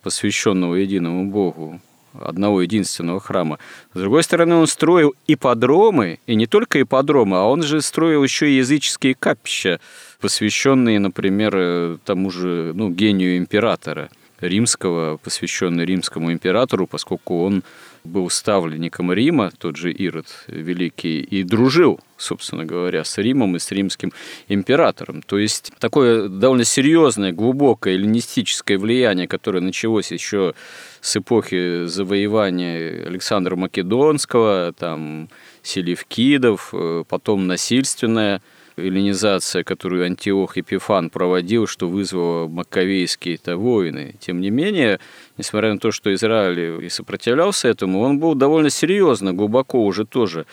посвященного 0.03 0.75
единому 0.75 1.31
Богу, 1.31 1.79
одного 2.13 2.61
единственного 2.61 3.19
храма. 3.19 3.59
С 3.93 3.99
другой 3.99 4.23
стороны, 4.23 4.55
он 4.55 4.67
строил 4.67 5.15
ипподромы, 5.25 6.19
и 6.27 6.35
не 6.35 6.47
только 6.47 6.81
ипподромы, 6.81 7.37
а 7.37 7.43
он 7.43 7.63
же 7.63 7.81
строил 7.81 8.23
еще 8.23 8.49
и 8.49 8.57
языческие 8.57 9.15
капища, 9.15 9.79
посвященные, 10.19 10.99
например, 10.99 11.97
тому 12.03 12.29
же 12.29 12.73
ну, 12.75 12.89
гению 12.89 13.37
императора 13.37 14.09
римского, 14.41 15.17
посвященный 15.17 15.85
римскому 15.85 16.33
императору, 16.33 16.87
поскольку 16.87 17.45
он 17.45 17.63
был 18.05 18.29
ставленником 18.29 19.11
Рима, 19.11 19.51
тот 19.57 19.75
же 19.75 19.91
Ирод 19.91 20.27
Великий, 20.47 21.19
и 21.21 21.43
дружил, 21.43 21.99
собственно 22.17 22.65
говоря, 22.65 23.03
с 23.03 23.17
Римом 23.17 23.55
и 23.55 23.59
с 23.59 23.71
римским 23.71 24.13
императором. 24.47 25.21
То 25.21 25.37
есть 25.37 25.71
такое 25.79 26.27
довольно 26.29 26.63
серьезное, 26.63 27.31
глубокое 27.31 27.95
эллинистическое 27.95 28.77
влияние, 28.77 29.27
которое 29.27 29.59
началось 29.59 30.11
еще 30.11 30.53
с 31.01 31.17
эпохи 31.17 31.85
завоевания 31.85 33.05
Александра 33.05 33.55
Македонского, 33.55 34.73
там, 34.77 35.29
Селевкидов, 35.63 36.69
э, 36.73 37.03
потом 37.07 37.47
насильственное– 37.47 38.41
эллинизация, 38.77 39.63
которую 39.63 40.05
Антиох 40.05 40.57
Епифан 40.57 41.09
проводил, 41.09 41.67
что 41.67 41.87
вызвало 41.87 42.47
маковейские-то 42.47 43.57
войны. 43.57 44.15
Тем 44.19 44.41
не 44.41 44.49
менее, 44.49 44.99
несмотря 45.37 45.73
на 45.73 45.79
то, 45.79 45.91
что 45.91 46.13
Израиль 46.13 46.85
и 46.85 46.89
сопротивлялся 46.89 47.67
этому, 47.67 48.01
он 48.01 48.19
был 48.19 48.35
довольно 48.35 48.69
серьезно, 48.69 49.33
глубоко 49.33 49.83
уже 49.83 50.05
тоже 50.05 50.45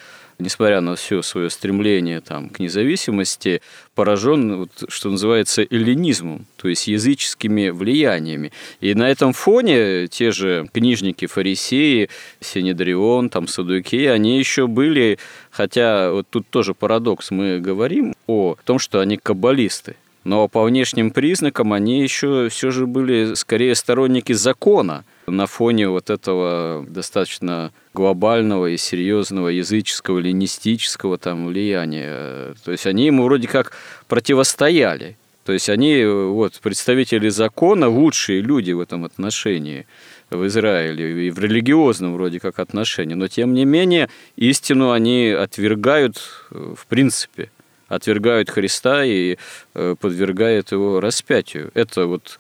несмотря 0.42 0.80
на 0.80 0.96
все 0.96 1.22
свое 1.22 1.50
стремление 1.50 2.20
там, 2.20 2.48
к 2.48 2.58
независимости, 2.58 3.62
поражен, 3.94 4.56
вот, 4.56 4.70
что 4.88 5.10
называется, 5.10 5.62
эллинизмом, 5.62 6.46
то 6.56 6.68
есть 6.68 6.86
языческими 6.86 7.70
влияниями. 7.70 8.52
И 8.80 8.94
на 8.94 9.10
этом 9.10 9.32
фоне 9.32 10.08
те 10.08 10.30
же 10.30 10.68
книжники, 10.72 11.26
фарисеи, 11.26 12.08
Синедрион, 12.40 13.30
там, 13.30 13.46
Садуки, 13.46 14.06
они 14.06 14.38
еще 14.38 14.66
были, 14.66 15.18
хотя 15.50 16.10
вот 16.10 16.26
тут 16.28 16.46
тоже 16.48 16.74
парадокс, 16.74 17.30
мы 17.30 17.60
говорим 17.60 18.14
о 18.26 18.56
том, 18.64 18.78
что 18.78 19.00
они 19.00 19.16
каббалисты, 19.16 19.96
но 20.24 20.48
по 20.48 20.62
внешним 20.64 21.10
признакам 21.10 21.72
они 21.72 22.02
еще 22.02 22.48
все 22.48 22.70
же 22.70 22.86
были 22.86 23.34
скорее 23.34 23.74
сторонники 23.74 24.32
закона 24.32 25.04
на 25.32 25.46
фоне 25.46 25.88
вот 25.88 26.10
этого 26.10 26.84
достаточно 26.88 27.72
глобального 27.94 28.66
и 28.66 28.76
серьезного 28.76 29.48
языческого, 29.48 30.18
линистического 30.18 31.18
там 31.18 31.46
влияния. 31.46 32.54
То 32.64 32.72
есть 32.72 32.86
они 32.86 33.06
ему 33.06 33.24
вроде 33.24 33.48
как 33.48 33.72
противостояли. 34.08 35.16
То 35.44 35.52
есть 35.52 35.68
они, 35.68 36.04
вот, 36.04 36.60
представители 36.62 37.28
закона, 37.28 37.88
лучшие 37.88 38.42
люди 38.42 38.72
в 38.72 38.80
этом 38.80 39.04
отношении 39.04 39.86
в 40.30 40.46
Израиле 40.46 41.26
и 41.26 41.30
в 41.30 41.38
религиозном 41.38 42.14
вроде 42.14 42.38
как 42.38 42.58
отношении, 42.58 43.14
но 43.14 43.28
тем 43.28 43.52
не 43.52 43.64
менее 43.64 44.08
истину 44.36 44.92
они 44.92 45.28
отвергают 45.28 46.22
э, 46.50 46.74
в 46.76 46.86
принципе, 46.86 47.50
отвергают 47.88 48.48
Христа 48.48 49.04
и 49.04 49.36
э, 49.74 49.94
подвергают 50.00 50.72
его 50.72 51.00
распятию. 51.00 51.70
Это 51.74 52.06
вот 52.06 52.38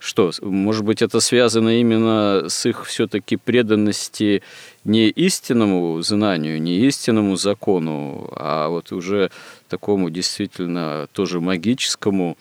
что, 0.00 0.32
может 0.40 0.82
быть, 0.82 1.02
это 1.02 1.20
связано 1.20 1.78
именно 1.78 2.48
с 2.48 2.66
их 2.66 2.86
все-таки 2.86 3.36
преданности 3.36 4.42
не 4.82 5.10
истинному 5.10 6.00
знанию, 6.00 6.60
не 6.60 6.78
истинному 6.86 7.36
закону, 7.36 8.32
а 8.34 8.68
вот 8.68 8.92
уже 8.92 9.30
такому 9.68 10.08
действительно 10.08 11.06
тоже 11.12 11.40
магическому, 11.40 12.38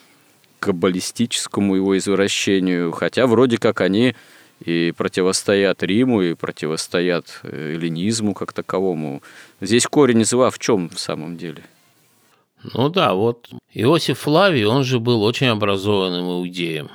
каббалистическому 0.62 1.76
его 1.76 1.98
извращению, 1.98 2.91
хотя 2.93 3.28
вроде 3.28 3.58
как 3.58 3.82
они 3.82 4.15
и 4.63 4.93
противостоят 4.95 5.84
Риму, 5.84 6.22
и 6.22 6.34
противостоят 6.36 7.41
э, 7.43 7.74
эллинизму 7.76 8.34
как 8.34 8.54
таковому. 8.54 9.22
Здесь 9.62 9.86
корень 9.86 10.26
зла 10.26 10.50
в 10.50 10.60
чем 10.60 10.89
в 10.89 11.00
самом 11.00 11.38
деле? 11.38 11.63
Ну 12.74 12.89
да, 12.89 13.13
вот 13.13 13.50
Иосиф 13.74 14.19
Флавий, 14.19 14.65
он 14.65 14.84
же 14.84 15.00
был 15.00 15.24
очень 15.24 15.48
образованным 15.48 16.26
иудеем 16.26 16.89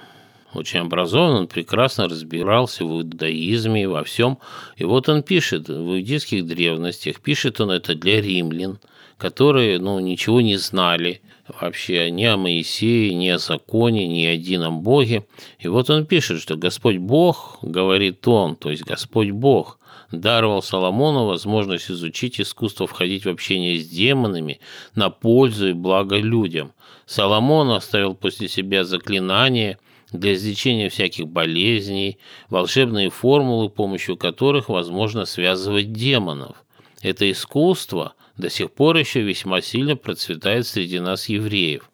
очень 0.55 0.81
образован, 0.81 1.37
он 1.37 1.47
прекрасно 1.49 2.09
разбирался 2.09 2.85
в 2.85 2.89
иудаизме 2.91 3.83
и 3.83 3.87
во 3.87 4.05
всем. 4.05 4.39
И 4.77 4.85
вот 4.85 5.09
он 5.09 5.23
пишет 5.23 5.69
в 5.69 5.73
иудейских 5.73 6.47
древностях, 6.47 7.21
пишет 7.21 7.61
он 7.61 7.71
это 7.71 7.95
для 7.95 8.21
римлян, 8.21 8.79
которые 9.19 9.79
ну, 9.79 9.99
ничего 10.01 10.41
не 10.41 10.57
знали 10.57 11.21
вообще 11.61 12.11
ни 12.11 12.25
о 12.25 12.37
Моисее, 12.37 13.15
ни 13.15 13.29
о 13.29 13.39
законе, 13.39 14.07
ни 14.07 14.25
о 14.25 14.33
едином 14.33 14.81
Боге. 14.83 15.27
И 15.59 15.69
вот 15.69 15.91
он 15.91 16.07
пишет, 16.07 16.41
что 16.41 16.57
Господь 16.57 16.99
Бог, 16.99 17.59
говорит 17.63 18.27
он, 18.27 18.57
то 18.57 18.71
есть 18.71 18.85
Господь 18.85 19.31
Бог, 19.31 19.79
даровал 20.11 20.63
Соломону 20.63 21.27
возможность 21.27 21.91
изучить 21.91 22.41
искусство 22.41 22.87
входить 22.87 23.25
в 23.25 23.29
общение 23.29 23.79
с 23.79 23.89
демонами 23.89 24.61
на 24.95 25.11
пользу 25.11 25.71
и 25.71 25.73
благо 25.73 26.17
людям. 26.17 26.73
Соломон 27.07 27.71
оставил 27.71 28.15
после 28.15 28.49
себя 28.49 28.85
заклинание– 28.85 29.79
для 30.15 30.35
излечения 30.35 30.89
всяких 30.89 31.29
болезней, 31.29 32.19
волшебные 32.49 33.11
формулы, 33.11 33.69
помощью 33.69 34.17
которых 34.17 34.69
возможно 34.69 35.25
связывать 35.25 35.93
демонов. 35.93 36.57
Это 37.03 37.31
искусство 37.31 38.15
до 38.37 38.49
сих 38.49 38.73
пор 38.73 38.97
еще 38.97 39.21
весьма 39.21 39.61
сильно 39.61 39.97
процветает 39.97 40.67
среди 40.67 41.01
нас 41.01 41.29
евреев. 41.29 41.91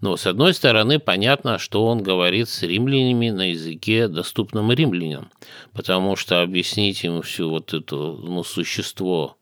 Но, 0.00 0.16
с 0.16 0.26
одной 0.26 0.54
стороны, 0.54 0.98
понятно, 0.98 1.58
что 1.58 1.84
он 1.86 2.02
говорит 2.02 2.48
с 2.48 2.62
римлянами 2.62 3.30
на 3.30 3.50
языке, 3.50 4.08
доступном 4.08 4.70
римлянам, 4.70 5.30
потому 5.72 6.16
что 6.16 6.42
объяснить 6.42 7.02
ему 7.02 7.22
всю 7.22 7.48
вот 7.48 7.72
это 7.72 7.96
ну, 7.96 8.44
существо 8.44 9.36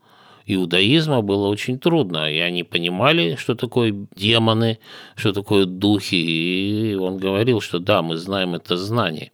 иудаизма 0.47 1.23
было 1.23 1.49
очень 1.49 1.79
трудно, 1.79 2.31
и 2.31 2.39
они 2.39 2.63
понимали, 2.63 3.37
что 3.37 3.55
такое 3.55 3.95
демоны, 4.15 4.79
что 5.17 5.33
такое 5.33 5.65
духи, 5.65 6.17
и 6.17 6.95
он 6.95 7.17
говорил, 7.17 7.61
что 7.61 7.79
да, 7.79 8.03
мы 8.03 8.17
знаем 8.17 8.55
это 8.55 8.77
знание. 8.77 9.33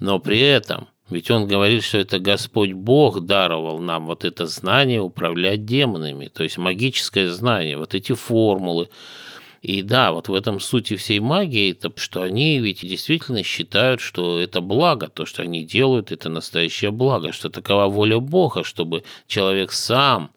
Но 0.00 0.18
при 0.18 0.40
этом, 0.40 0.88
ведь 1.10 1.30
он 1.30 1.46
говорит, 1.46 1.82
что 1.82 1.98
это 1.98 2.18
Господь 2.18 2.72
Бог 2.72 3.20
даровал 3.20 3.78
нам 3.78 4.06
вот 4.06 4.24
это 4.24 4.46
знание 4.46 5.00
управлять 5.00 5.64
демонами, 5.64 6.28
то 6.28 6.44
есть 6.44 6.58
магическое 6.58 7.30
знание, 7.30 7.76
вот 7.76 7.94
эти 7.94 8.14
формулы, 8.14 8.88
и 9.60 9.82
да, 9.82 10.12
вот 10.12 10.28
в 10.28 10.34
этом 10.34 10.60
сути 10.60 10.94
всей 10.94 11.18
магии, 11.18 11.72
это 11.72 11.92
что 11.96 12.22
они 12.22 12.60
ведь 12.60 12.82
действительно 12.82 13.42
считают, 13.42 14.00
что 14.00 14.40
это 14.40 14.60
благо, 14.60 15.08
то, 15.08 15.26
что 15.26 15.42
они 15.42 15.64
делают, 15.64 16.12
это 16.12 16.28
настоящее 16.28 16.92
благо, 16.92 17.32
что 17.32 17.50
такова 17.50 17.86
воля 17.86 18.20
Бога, 18.20 18.62
чтобы 18.62 19.02
человек 19.26 19.72
сам, 19.72 20.30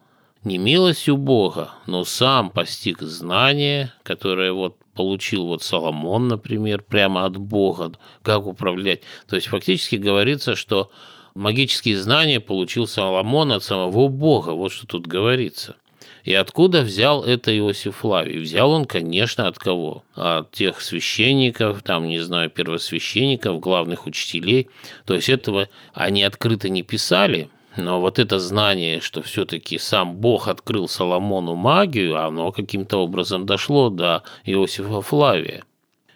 не 0.44 0.58
милостью 0.58 1.18
Бога, 1.18 1.72
но 1.86 2.04
сам 2.04 2.50
постиг 2.50 3.02
знание, 3.02 3.94
которое 4.04 4.52
вот 4.52 4.78
получил 4.96 5.46
вот 5.46 5.64
Соломон, 5.64 6.28
например, 6.28 6.82
прямо 6.82 7.26
от 7.26 7.38
Бога, 7.38 7.94
как 8.24 8.46
управлять. 8.46 9.02
То 9.28 9.36
есть 9.36 9.48
фактически 9.48 9.96
говорится, 9.96 10.56
что 10.56 10.92
магические 11.36 11.98
знания 11.98 12.40
получил 12.40 12.88
Соломон 12.88 13.52
от 13.52 13.64
самого 13.64 14.08
Бога, 14.08 14.50
вот 14.52 14.72
что 14.72 14.88
тут 14.88 15.08
говорится. 15.08 15.76
И 16.24 16.34
откуда 16.36 16.82
взял 16.82 17.24
это 17.24 17.56
Иосиф 17.58 17.98
Флавий? 17.98 18.40
Взял 18.40 18.72
он, 18.72 18.86
конечно, 18.86 19.48
от 19.48 19.58
кого? 19.58 20.04
От 20.14 20.52
тех 20.52 20.80
священников, 20.80 21.82
там, 21.82 22.08
не 22.08 22.20
знаю, 22.20 22.52
первосвященников, 22.52 23.60
главных 23.60 24.06
учителей. 24.06 24.70
То 25.06 25.16
есть 25.16 25.30
этого 25.30 25.68
они 25.94 26.24
открыто 26.24 26.70
не 26.70 26.84
писали, 26.84 27.50
но 27.78 28.02
вот 28.02 28.20
это 28.20 28.40
знание, 28.40 29.00
что 29.00 29.22
все-таки 29.22 29.78
сам 29.78 30.16
Бог 30.16 30.48
открыл 30.48 30.88
Соломону 30.88 31.56
магию, 31.56 32.24
оно 32.24 32.52
каким-то 32.52 32.98
образом 32.98 33.46
дошло 33.46 33.90
до 33.90 34.24
Иосифа 34.46 35.02
Флавия. 35.02 35.64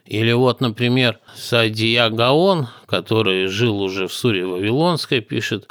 Или 0.06 0.34
вот, 0.34 0.62
например, 0.62 1.20
Садия 1.36 2.10
Гаон, 2.10 2.68
который 2.86 3.48
жил 3.48 3.82
уже 3.82 4.08
в 4.08 4.13
Суре 4.13 4.46
Вавилонской, 4.46 5.22
пишет 5.22 5.68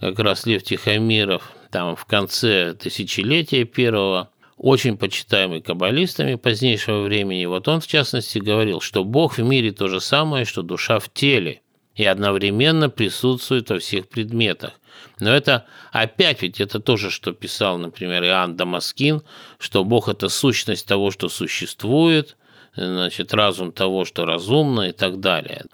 как 0.00 0.18
раз 0.18 0.46
Лев 0.46 0.64
Тихомиров, 0.64 1.52
там 1.70 1.94
в 1.94 2.04
конце 2.06 2.74
тысячелетия 2.74 3.64
первого, 3.64 4.30
очень 4.56 4.96
почитаемый 4.96 5.60
каббалистами 5.60 6.34
позднейшего 6.34 7.02
времени, 7.02 7.44
вот 7.44 7.68
он 7.68 7.80
в 7.80 7.86
частности 7.86 8.38
говорил, 8.38 8.80
что 8.80 9.04
Бог 9.04 9.38
в 9.38 9.42
мире 9.42 9.70
то 9.70 9.86
же 9.86 10.00
самое, 10.00 10.44
что 10.44 10.62
душа 10.62 10.98
в 10.98 11.12
теле, 11.12 11.60
и 11.98 12.04
одновременно 12.04 12.88
присутствует 12.88 13.68
во 13.70 13.80
всех 13.80 14.08
предметах. 14.08 14.70
Но 15.18 15.30
это 15.30 15.66
опять 15.90 16.42
ведь 16.42 16.60
это 16.60 16.78
тоже, 16.78 17.10
что 17.10 17.32
писал, 17.32 17.76
например, 17.76 18.22
Иоанн 18.24 18.56
Дамаскин, 18.56 19.22
что 19.58 19.82
Бог– 19.82 20.08
это 20.08 20.28
сущность 20.28 20.86
того, 20.86 21.10
что 21.10 21.28
существует, 21.28 22.36
значит, 22.76 23.34
разум 23.34 23.72
того, 23.72 24.04
что 24.04 24.24
разумно 24.24 24.82
и 24.82 24.92
так 24.92 25.18
далее. 25.18 25.64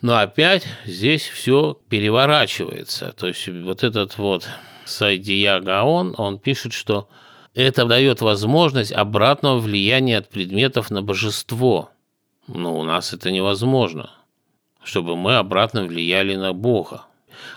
Но 0.00 0.18
опять 0.18 0.66
здесь 0.86 1.26
все 1.26 1.76
переворачивается. 1.88 3.12
То 3.18 3.26
есть 3.26 3.48
вот 3.48 3.82
этот 3.82 4.18
вот 4.18 4.48
Сайдия 4.84 5.58
Гаон, 5.58 6.14
он 6.16 6.38
пишет, 6.38 6.72
что 6.72 7.08
это 7.54 7.86
дает 7.86 8.20
возможность 8.20 8.92
обратного 8.92 9.58
влияния 9.58 10.18
от 10.18 10.28
предметов 10.28 10.92
на 10.92 11.02
божество. 11.02 11.90
Но 12.46 12.78
у 12.78 12.84
нас 12.84 13.12
это 13.12 13.32
невозможно, 13.32 14.10
чтобы 14.82 15.16
мы 15.16 15.36
обратно 15.36 15.84
влияли 15.84 16.36
на 16.36 16.52
Бога. 16.52 17.06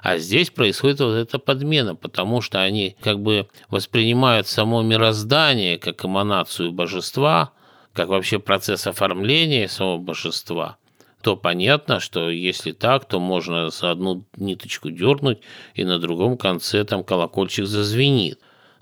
А 0.02 0.18
здесь 0.18 0.50
происходит 0.50 1.00
вот 1.00 1.14
эта 1.14 1.40
подмена, 1.40 1.96
потому 1.96 2.42
что 2.42 2.62
они 2.62 2.96
как 3.02 3.20
бы 3.20 3.48
воспринимают 3.70 4.48
само 4.48 4.82
мироздание 4.82 5.78
как 5.78 6.06
эманацию 6.06 6.72
божества, 6.72 7.52
как 7.94 8.08
вообще 8.08 8.40
процесс 8.40 8.88
оформления 8.88 9.68
самого 9.68 9.98
божества– 9.98 10.78
то 11.24 11.38
понятно, 11.38 12.02
что 12.02 12.30
если 12.30 12.74
так, 12.74 13.06
то 13.06 13.18
можно 13.18 13.70
за 13.70 13.92
одну 13.92 14.26
ниточку 14.36 14.92
дернуть, 14.92 15.40
и 15.74 15.86
на 15.86 15.98
другом 15.98 16.38
конце 16.38 16.84
там 16.84 17.06
колокольчик 17.06 17.66
зазвенит. 17.66 18.40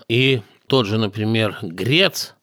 И 0.08 0.42
тот 0.66 0.86
же, 0.86 0.98
например, 0.98 1.56
Грец 1.62 2.34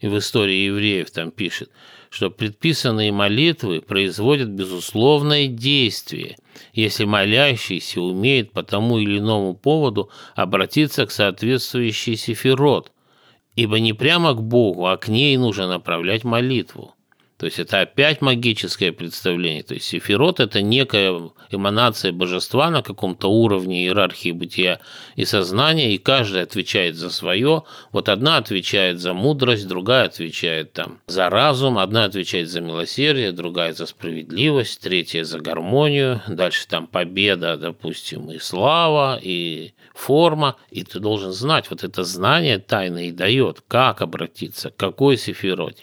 в 0.00 0.16
истории 0.16 0.64
евреев 0.64 1.10
там 1.10 1.30
пишет, 1.30 1.70
что 2.12 2.28
предписанные 2.28 3.10
молитвы 3.10 3.80
производят 3.80 4.50
безусловное 4.50 5.46
действие, 5.46 6.36
если 6.74 7.06
молящийся 7.06 8.02
умеет 8.02 8.52
по 8.52 8.62
тому 8.62 8.98
или 8.98 9.18
иному 9.18 9.54
поводу 9.54 10.10
обратиться 10.34 11.06
к 11.06 11.10
соответствующей 11.10 12.16
сефирот, 12.16 12.92
ибо 13.56 13.80
не 13.80 13.94
прямо 13.94 14.34
к 14.34 14.42
Богу, 14.42 14.86
а 14.86 14.98
к 14.98 15.08
ней 15.08 15.38
нужно 15.38 15.66
направлять 15.68 16.22
молитву. 16.22 16.94
То 17.42 17.46
есть 17.46 17.58
это 17.58 17.80
опять 17.80 18.20
магическое 18.20 18.92
представление. 18.92 19.64
То 19.64 19.74
есть 19.74 19.86
сефирот– 19.86 20.38
это 20.38 20.62
некая 20.62 21.32
эманация 21.50 22.12
божества 22.12 22.70
на 22.70 22.82
каком-то 22.82 23.26
уровне 23.26 23.82
иерархии 23.82 24.30
бытия 24.30 24.78
и 25.16 25.24
сознания, 25.24 25.92
и 25.92 25.98
каждый 25.98 26.42
отвечает 26.42 26.94
за 26.94 27.10
свое. 27.10 27.64
Вот 27.90 28.08
одна 28.08 28.36
отвечает 28.36 29.00
за 29.00 29.12
мудрость, 29.12 29.66
другая 29.66 30.04
отвечает 30.04 30.72
там 30.72 31.00
за 31.08 31.30
разум, 31.30 31.78
одна 31.78 32.04
отвечает 32.04 32.48
за 32.48 32.60
милосердие, 32.60 33.32
другая 33.32 33.72
за 33.72 33.86
справедливость, 33.86 34.80
третья 34.80 35.24
за 35.24 35.40
гармонию, 35.40 36.22
дальше 36.28 36.68
там 36.68 36.86
победа, 36.86 37.56
допустим, 37.56 38.30
и 38.30 38.38
слава, 38.38 39.18
и 39.20 39.72
форма, 39.96 40.54
и 40.70 40.84
ты 40.84 41.00
должен 41.00 41.32
знать, 41.32 41.70
вот 41.70 41.82
это 41.82 42.04
знание 42.04 42.60
тайное 42.60 43.06
и 43.06 43.10
дает, 43.10 43.64
как 43.66 44.00
обратиться, 44.00 44.70
к 44.70 44.76
какой 44.76 45.16
сефироте. 45.16 45.82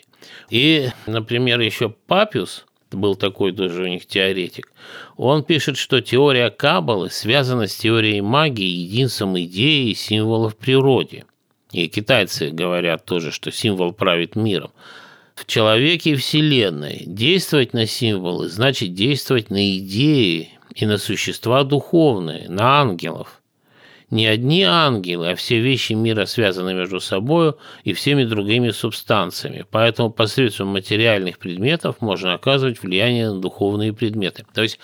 И, 0.50 0.90
например, 1.06 1.60
еще 1.60 1.90
Папиус, 1.90 2.66
был 2.92 3.16
такой 3.16 3.52
тоже 3.52 3.84
у 3.84 3.88
них 3.88 4.06
теоретик, 4.06 4.72
он 5.16 5.44
пишет, 5.44 5.78
что 5.78 6.02
теория 6.02 6.50
Каббалы 6.50 7.10
связана 7.10 7.68
с 7.68 7.76
теорией 7.76 8.22
магии 8.22 8.66
единством 8.66 9.40
идеи 9.40 9.90
и 9.90 9.96
символов 9.96 10.54
в 10.54 10.58
природе. 10.58 11.26
И 11.72 11.88
китайцы 11.88 12.50
говорят 12.50 13.06
тоже, 13.06 13.32
что 13.32 13.52
символ 13.52 13.94
правит 13.94 14.36
миром. 14.36 14.72
В 15.36 15.46
человеке 15.46 16.12
и 16.12 16.16
Вселенной 16.16 17.04
действовать 17.06 17.74
на 17.74 17.86
символы 17.86 18.50
значит 18.50 18.94
действовать 18.94 19.50
на 19.50 19.78
идеи 19.78 20.50
и 20.74 20.86
на 20.86 20.98
существа 20.98 21.64
духовные, 21.64 22.50
на 22.50 22.82
ангелов 22.82 23.39
не 24.12 24.26
одни 24.26 24.64
ангелы, 24.64 25.32
а 25.32 25.36
все 25.36 25.60
вещи 25.60 25.94
мира 25.94 26.26
связаны 26.26 26.74
между 26.74 27.00
собой 27.00 27.54
и 27.84 27.94
всеми 27.94 28.24
другими 28.24 28.72
субстанциями. 28.72 29.66
Поэтому 29.70 30.10
посредством 30.10 30.70
материальных 30.70 31.38
предметов 31.38 31.98
можно 32.02 32.34
оказывать 32.34 32.82
влияние 32.82 33.32
на 33.32 33.40
духовные 33.40 33.94
предметы. 33.94 34.46
То 34.54 34.64
есть 34.64 34.80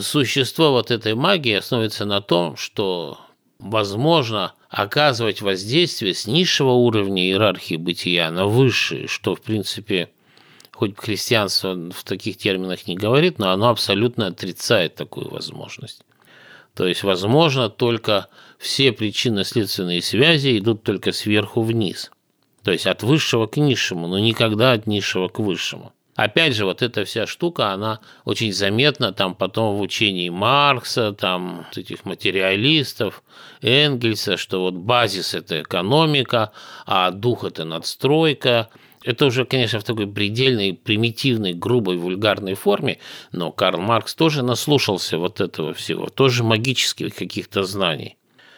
существо 0.00 0.72
вот 0.72 0.90
этой 0.90 1.14
магии 1.14 1.54
основывается 1.54 2.04
на 2.04 2.20
том, 2.20 2.56
что 2.56 3.18
возможно 3.58 4.52
оказывать 4.68 5.40
воздействие 5.40 6.14
с 6.14 6.26
низшего 6.26 6.72
уровня 6.72 7.24
иерархии 7.24 7.76
бытия 7.76 8.30
на 8.30 8.46
высший, 8.46 9.06
что 9.06 9.34
в 9.34 9.40
принципе 9.40 10.10
хоть 10.72 10.98
христианство 10.98 11.74
в 11.92 12.04
таких 12.04 12.36
терминах 12.36 12.86
не 12.86 12.96
говорит, 12.96 13.38
но 13.38 13.50
оно 13.50 13.68
абсолютно 13.68 14.26
отрицает 14.26 14.96
такую 14.96 15.30
возможность. 15.30 16.02
То 16.74 16.86
есть, 16.86 17.04
возможно, 17.04 17.70
только 17.70 18.28
все 18.58 18.92
причинно-следственные 18.92 20.02
связи 20.02 20.58
идут 20.58 20.82
только 20.82 21.12
сверху 21.12 21.62
вниз. 21.62 22.10
То 22.64 22.72
есть 22.72 22.86
от 22.86 23.02
высшего 23.02 23.46
к 23.46 23.56
низшему, 23.56 24.08
но 24.08 24.18
никогда 24.18 24.72
от 24.72 24.86
низшего 24.86 25.28
к 25.28 25.38
высшему. 25.38 25.92
Опять 26.16 26.54
же, 26.54 26.64
вот 26.64 26.80
эта 26.80 27.04
вся 27.04 27.26
штука, 27.26 27.72
она 27.72 28.00
очень 28.24 28.52
заметна 28.52 29.12
там 29.12 29.34
потом 29.34 29.76
в 29.76 29.80
учении 29.80 30.28
Маркса, 30.28 31.12
там 31.12 31.66
этих 31.74 32.04
материалистов, 32.04 33.24
Энгельса, 33.60 34.36
что 34.36 34.60
вот 34.60 34.74
базис– 34.74 35.34
это 35.34 35.62
экономика, 35.62 36.52
а 36.86 37.10
дух– 37.10 37.44
это 37.44 37.64
надстройка– 37.64 38.68
это 39.04 39.26
уже, 39.26 39.44
конечно, 39.44 39.78
в 39.78 39.84
такой 39.84 40.06
предельной, 40.06 40.72
примитивной, 40.72 41.52
грубой, 41.52 41.98
вульгарной 41.98 42.54
форме, 42.54 42.98
но 43.32 43.52
Карл 43.52 43.80
Маркс 43.80 44.14
тоже 44.14 44.42
наслушался 44.42 45.18
вот 45.18 45.40
этого 45.40 45.74
всего, 45.74 46.06
тоже 46.06 46.42
магических 46.42 47.14
каких-то 47.14 47.64
знаний. 47.64 48.16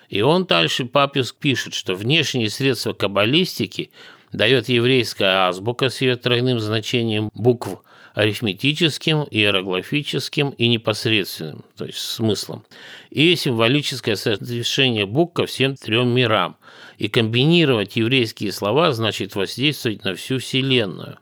И 0.08 0.22
он 0.22 0.44
дальше, 0.44 0.84
Папис, 0.84 1.32
пишет, 1.32 1.74
что 1.74 1.94
внешние 1.94 2.48
средства 2.48 2.92
каббалистики 2.92 3.90
дает 4.32 4.68
еврейская 4.68 5.48
азбука 5.48 5.88
с 5.88 6.00
ее 6.00 6.14
тройным 6.14 6.60
значением 6.60 7.30
букв 7.34 7.82
арифметическим, 8.14 9.26
иероглифическим 9.28 10.50
и 10.50 10.68
непосредственным, 10.68 11.64
то 11.76 11.84
есть 11.84 11.98
смыслом, 11.98 12.64
и 13.10 13.34
символическое 13.34 14.14
соответствие 14.14 15.06
букв 15.06 15.34
ко 15.34 15.46
всем 15.46 15.74
трем 15.74 16.10
мирам– 16.10 16.56
и 16.98 17.08
комбинировать 17.08 17.96
еврейские 17.96 18.52
слова 18.52 18.92
значит 18.92 19.34
воздействовать 19.34 20.04
на 20.04 20.14
всю 20.14 20.38
Вселенную. 20.38 21.18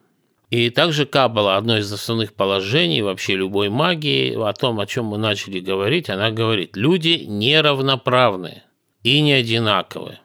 И 0.50 0.70
также 0.70 1.04
Каббала, 1.04 1.56
одно 1.56 1.78
из 1.78 1.92
основных 1.92 2.34
положений 2.34 3.02
вообще 3.02 3.34
любой 3.34 3.70
магии, 3.70 4.34
о 4.34 4.52
том, 4.52 4.78
о 4.78 4.86
чем 4.86 5.06
мы 5.06 5.18
начали 5.18 5.58
говорить, 5.58 6.10
она 6.10 6.30
говорит, 6.30 6.76
люди 6.76 7.24
неравноправны 7.26 8.62
и 9.02 9.20
не 9.20 9.32
одинаковые. 9.32 10.20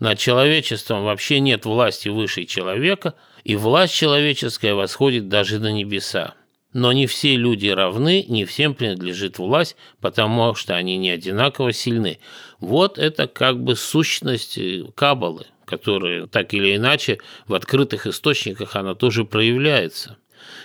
над 0.00 0.18
человечеством 0.18 1.04
вообще 1.04 1.38
нет 1.38 1.64
власти 1.64 2.08
выше 2.08 2.44
человека, 2.44 3.14
и 3.44 3.54
власть 3.54 3.94
человеческая 3.94 4.74
восходит 4.74 5.28
даже 5.28 5.60
на 5.60 5.70
небеса. 5.70 6.34
Но 6.72 6.92
не 6.92 7.06
все 7.06 7.36
люди 7.36 7.68
равны, 7.68 8.24
не 8.28 8.44
всем 8.44 8.74
принадлежит 8.74 9.38
власть, 9.38 9.76
потому 10.00 10.54
что 10.54 10.74
они 10.74 10.96
не 10.96 11.10
одинаково 11.10 11.72
сильны. 11.72 12.18
Вот 12.60 12.98
это 12.98 13.26
как 13.26 13.62
бы 13.62 13.76
сущность 13.76 14.56
э, 14.56 14.84
Кабалы, 14.94 15.46
которая 15.66 16.26
так 16.26 16.54
или 16.54 16.76
иначе 16.76 17.18
в 17.46 17.54
открытых 17.54 18.06
источниках 18.06 18.74
она 18.76 18.94
тоже 18.94 19.24
проявляется. 19.24 20.16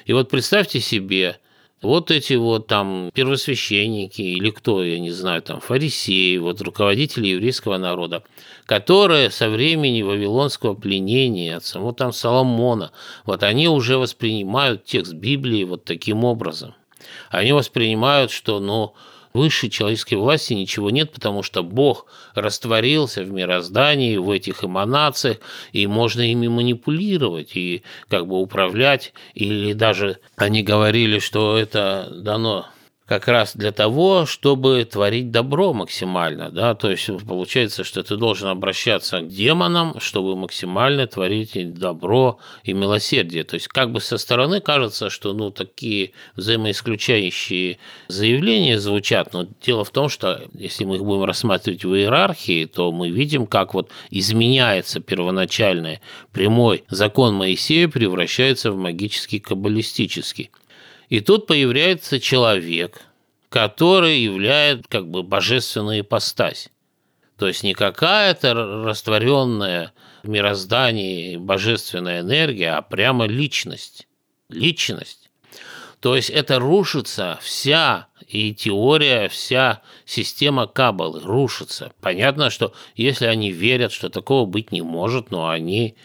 И 0.05 0.14
вот 0.14 0.30
представьте 0.30 0.80
себе, 0.80 1.39
вот 1.82 2.12
эти 2.12 2.34
вот 2.34 2.68
там 2.68 3.12
первосвященники 3.14 4.22
или 4.22 4.50
кто, 4.50 4.84
я 4.84 5.00
не 5.00 5.12
знаю, 5.12 5.42
там 5.42 5.60
фарисеи, 5.60 6.38
вот 6.38 6.62
руководители 6.62 7.28
еврейского 7.28 7.78
народа, 7.78 8.24
которые 8.66 9.30
со 9.30 9.50
времени 9.50 10.02
вавилонского 10.02 10.74
пленения 10.74 11.58
от 11.58 11.66
самого 11.66 11.94
там 11.94 12.12
Соломона, 12.12 12.92
вот 13.26 13.44
они 13.44 13.68
уже 13.68 13.98
воспринимают 13.98 14.86
текст 14.86 15.14
Библии 15.14 15.64
вот 15.64 15.86
таким 15.86 16.24
образом. 16.24 16.74
Они 17.30 17.54
воспринимают, 17.54 18.32
что, 18.32 18.60
ну, 18.60 18.94
Выше 19.38 19.70
человеческой 19.70 20.16
власти 20.16 20.54
ничего 20.54 20.90
нет, 20.90 21.12
потому 21.12 21.44
что 21.44 21.62
Бог 21.62 22.08
растворился 22.34 23.22
в 23.22 23.30
мироздании, 23.32 24.18
в 24.18 24.32
этих 24.32 24.64
эманациях, 24.64 25.38
и 25.74 25.86
можно 25.86 26.22
ими 26.22 26.48
манипулировать 26.48 27.56
и 27.56 27.84
как 28.10 28.26
бы 28.26 28.42
управлять. 28.42 29.14
Или 29.36 29.74
даже 29.74 30.18
они 30.38 30.64
говорили, 30.64 31.20
что 31.20 31.56
это 31.56 32.12
дано 32.16 32.66
как 33.08 33.30
раз 33.30 33.55
для 33.55 33.72
того, 33.72 34.26
чтобы 34.26 34.84
творить 34.84 35.32
добро 35.32 35.74
максимально, 35.74 36.51
да, 36.51 36.76
то 36.76 36.91
есть 36.91 37.10
получается, 37.26 37.86
что 37.86 38.03
ты 38.03 38.18
должен 38.18 38.49
обращаться 38.49 39.22
к 39.22 39.30
демонам, 39.30 39.97
чтобы 40.01 40.36
максимально 40.36 41.08
творить 41.08 41.74
добро 41.74 42.38
и 42.64 42.74
милосердие. 42.74 43.45
То 43.45 43.55
есть 43.55 43.70
как 43.70 43.91
бы 43.93 44.01
со 44.01 44.18
стороны 44.18 44.60
кажется, 44.60 45.10
что 45.10 45.32
ну 45.32 45.51
такие 45.51 46.12
взаимоисключающие 46.36 47.78
заявления 48.10 48.78
звучат, 48.78 49.32
но 49.32 49.47
дело 49.66 49.86
в 49.86 49.91
том, 49.91 50.10
что 50.10 50.41
если 50.53 50.84
мы 50.84 50.97
их 50.97 51.05
будем 51.05 51.24
рассматривать 51.24 51.86
в 51.86 51.95
иерархии, 51.95 52.66
то 52.66 52.91
мы 52.91 53.10
видим, 53.10 53.47
как 53.47 53.74
вот 53.74 53.89
изменяется 54.12 54.99
первоначальный 54.99 56.01
прямой 56.34 56.84
закон 56.89 57.36
Моисея 57.36 57.88
превращается 57.88 58.72
в 58.72 58.78
магический 58.78 59.39
каббалистический. 59.39 60.51
И 61.10 61.22
тут 61.22 61.47
появляется 61.47 62.20
человек, 62.20 63.01
который 63.49 64.20
являет 64.20 64.88
как 64.88 65.10
бы 65.10 65.24
божественную 65.24 66.01
ипостась. 66.01 66.70
То 67.38 67.47
есть 67.47 67.64
не 67.64 67.74
какая-то 67.74 68.53
растворенная 68.53 69.93
в 70.24 70.30
мироздании 70.30 71.38
божественная 71.38 72.22
энергия, 72.22 72.72
а 72.72 72.82
прямо 72.82 73.26
личность. 73.26 74.08
Личность. 74.49 75.30
То 75.99 76.16
есть 76.16 76.30
это 76.30 76.60
рушится 76.60 77.39
вся 77.41 78.08
и 78.28 78.53
теория, 78.53 79.30
вся 79.30 79.82
система 80.05 80.68
Каббалы 80.68 81.22
рушится. 81.22 81.93
Понятно, 82.01 82.49
что 82.49 82.74
если 82.95 83.26
они 83.26 83.51
верят, 83.51 83.91
что 83.91 84.10
такого 84.10 84.45
быть 84.45 84.72
не 84.72 84.82
может, 84.82 85.32
но 85.32 85.49
они, 85.49 85.95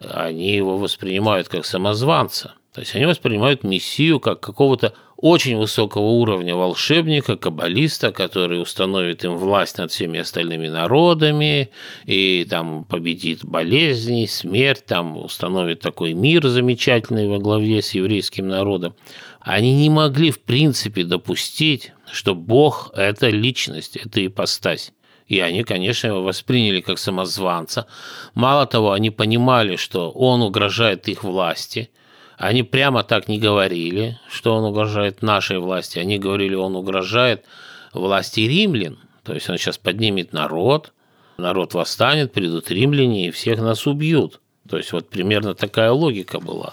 они 0.00 0.54
его 0.54 0.76
воспринимают 0.76 1.48
как 1.48 1.64
самозванца. 1.64 2.54
То 2.72 2.82
есть 2.82 2.94
они 2.94 3.04
воспринимают 3.04 3.64
Мессию 3.64 4.20
как 4.20 4.40
какого-то 4.40 4.94
очень 5.16 5.58
высокого 5.58 6.04
уровня 6.04 6.54
волшебника, 6.54 7.36
каббалиста, 7.36 8.12
который 8.12 8.62
установит 8.62 9.24
им 9.24 9.36
власть 9.36 9.76
над 9.76 9.90
всеми 9.90 10.20
остальными 10.20 10.68
народами 10.68 11.70
и 12.06 12.46
там 12.48 12.84
победит 12.84 13.44
болезни, 13.44 14.26
смерть, 14.26 14.86
там 14.86 15.18
установит 15.18 15.80
такой 15.80 16.14
мир 16.14 16.46
замечательный 16.46 17.28
во 17.28 17.38
главе 17.38 17.82
с 17.82 17.90
еврейским 17.92 18.48
народом. 18.48 18.94
Они 19.40 19.74
не 19.74 19.90
могли 19.90 20.30
в 20.30 20.40
принципе 20.40 21.04
допустить, 21.04 21.92
что 22.10 22.34
Бог– 22.34 22.92
это 22.94 23.28
личность, 23.28 23.96
это 23.96 24.24
ипостась. 24.24 24.92
И 25.26 25.40
они, 25.40 25.64
конечно, 25.64 26.08
его 26.08 26.22
восприняли 26.22 26.80
как 26.80 26.98
самозванца. 26.98 27.86
Мало 28.34 28.66
того, 28.66 28.92
они 28.92 29.10
понимали, 29.10 29.76
что 29.76 30.10
он 30.10 30.40
угрожает 30.40 31.08
их 31.08 31.24
власти– 31.24 31.90
они 32.40 32.62
прямо 32.62 33.02
так 33.02 33.28
не 33.28 33.38
говорили, 33.38 34.18
что 34.30 34.54
он 34.54 34.64
угрожает 34.64 35.20
нашей 35.20 35.58
власти. 35.58 35.98
Они 35.98 36.18
говорили, 36.18 36.54
он 36.54 36.74
угрожает 36.74 37.44
власти 37.92 38.40
римлян. 38.40 38.98
То 39.24 39.34
есть 39.34 39.50
он 39.50 39.58
сейчас 39.58 39.76
поднимет 39.76 40.32
народ, 40.32 40.94
народ 41.36 41.74
восстанет, 41.74 42.32
придут 42.32 42.70
римляне 42.70 43.28
и 43.28 43.30
всех 43.30 43.60
нас 43.60 43.86
убьют. 43.86 44.40
То 44.66 44.78
есть 44.78 44.90
вот 44.92 45.10
примерно 45.10 45.54
такая 45.54 45.92
логика 45.92 46.40
была. 46.40 46.72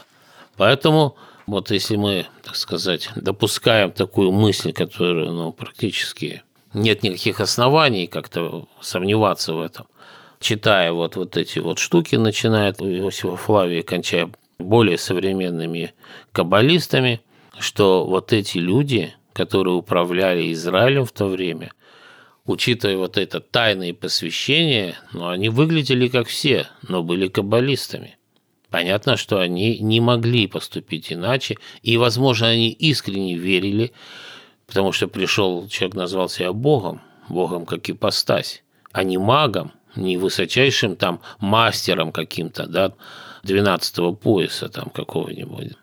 Поэтому 0.55 1.18
вот 1.47 1.70
если 1.70 1.97
мы, 1.97 2.28
так 2.43 2.55
сказать, 2.55 3.09
допускаем 3.18 3.91
такую 3.91 4.32
мысль, 4.32 4.72
которую 4.72 5.34
ну, 5.34 5.51
практически 5.51 6.43
нет 6.74 7.03
никаких 7.03 7.41
оснований 7.41 8.07
как-то 8.07 8.70
сомневаться 8.80 9.53
в 9.53 9.59
этом, 9.59 9.88
читая 10.39 10.93
вот, 10.93 11.18
вот 11.18 11.36
эти 11.36 11.59
вот 11.59 11.78
штуки, 11.78 12.15
начиная 12.15 12.70
от 12.70 12.82
Иосифа 12.82 13.36
Флавия, 13.36 13.84
кончая 13.84 14.30
более 14.60 14.97
современными 14.97 15.93
каббалистами, 16.32 17.22
что 17.60 18.05
вот 18.05 18.34
эти 18.34 18.58
люди, 18.58 19.14
которые 19.34 19.76
управляли 19.76 20.51
Израилем 20.53 21.05
в 21.05 21.12
то 21.12 21.28
время, 21.28 21.72
учитывая 22.45 22.97
вот 22.97 23.18
это 23.18 23.39
тайное 23.39 23.93
посвящение, 23.93 24.95
ну, 25.14 25.28
они 25.28 25.49
выглядели 25.49 26.08
как 26.08 26.28
все, 26.28 26.68
но 26.88 27.03
были 27.03 27.28
каббалистами. 27.28 28.18
Понятно, 28.70 29.16
что 29.16 29.39
они 29.39 29.80
не 29.80 30.01
могли 30.01 30.47
поступить 30.47 31.14
иначе, 31.14 31.58
и, 31.84 31.97
возможно, 31.97 32.47
они 32.47 32.70
искренне 32.70 33.36
верили, 33.36 33.93
потому 34.66 34.91
что 34.91 35.08
пришел 35.08 35.68
человек, 35.68 35.95
назвал 35.95 36.30
себя 36.30 36.51
Богом, 36.51 37.01
Богом 37.30 37.66
как 37.66 37.89
ипостась, 37.89 38.64
а 38.91 39.03
не 39.03 39.18
магом, 39.18 39.72
не 39.95 40.18
высочайшим 40.18 40.95
там 40.95 41.22
мастером 41.39 42.12
каким-то, 42.12 42.68
да, 42.68 42.93
12 43.48 44.20
пояса 44.20 44.70
там 44.70 44.89
какого-нибудь. 44.89 45.74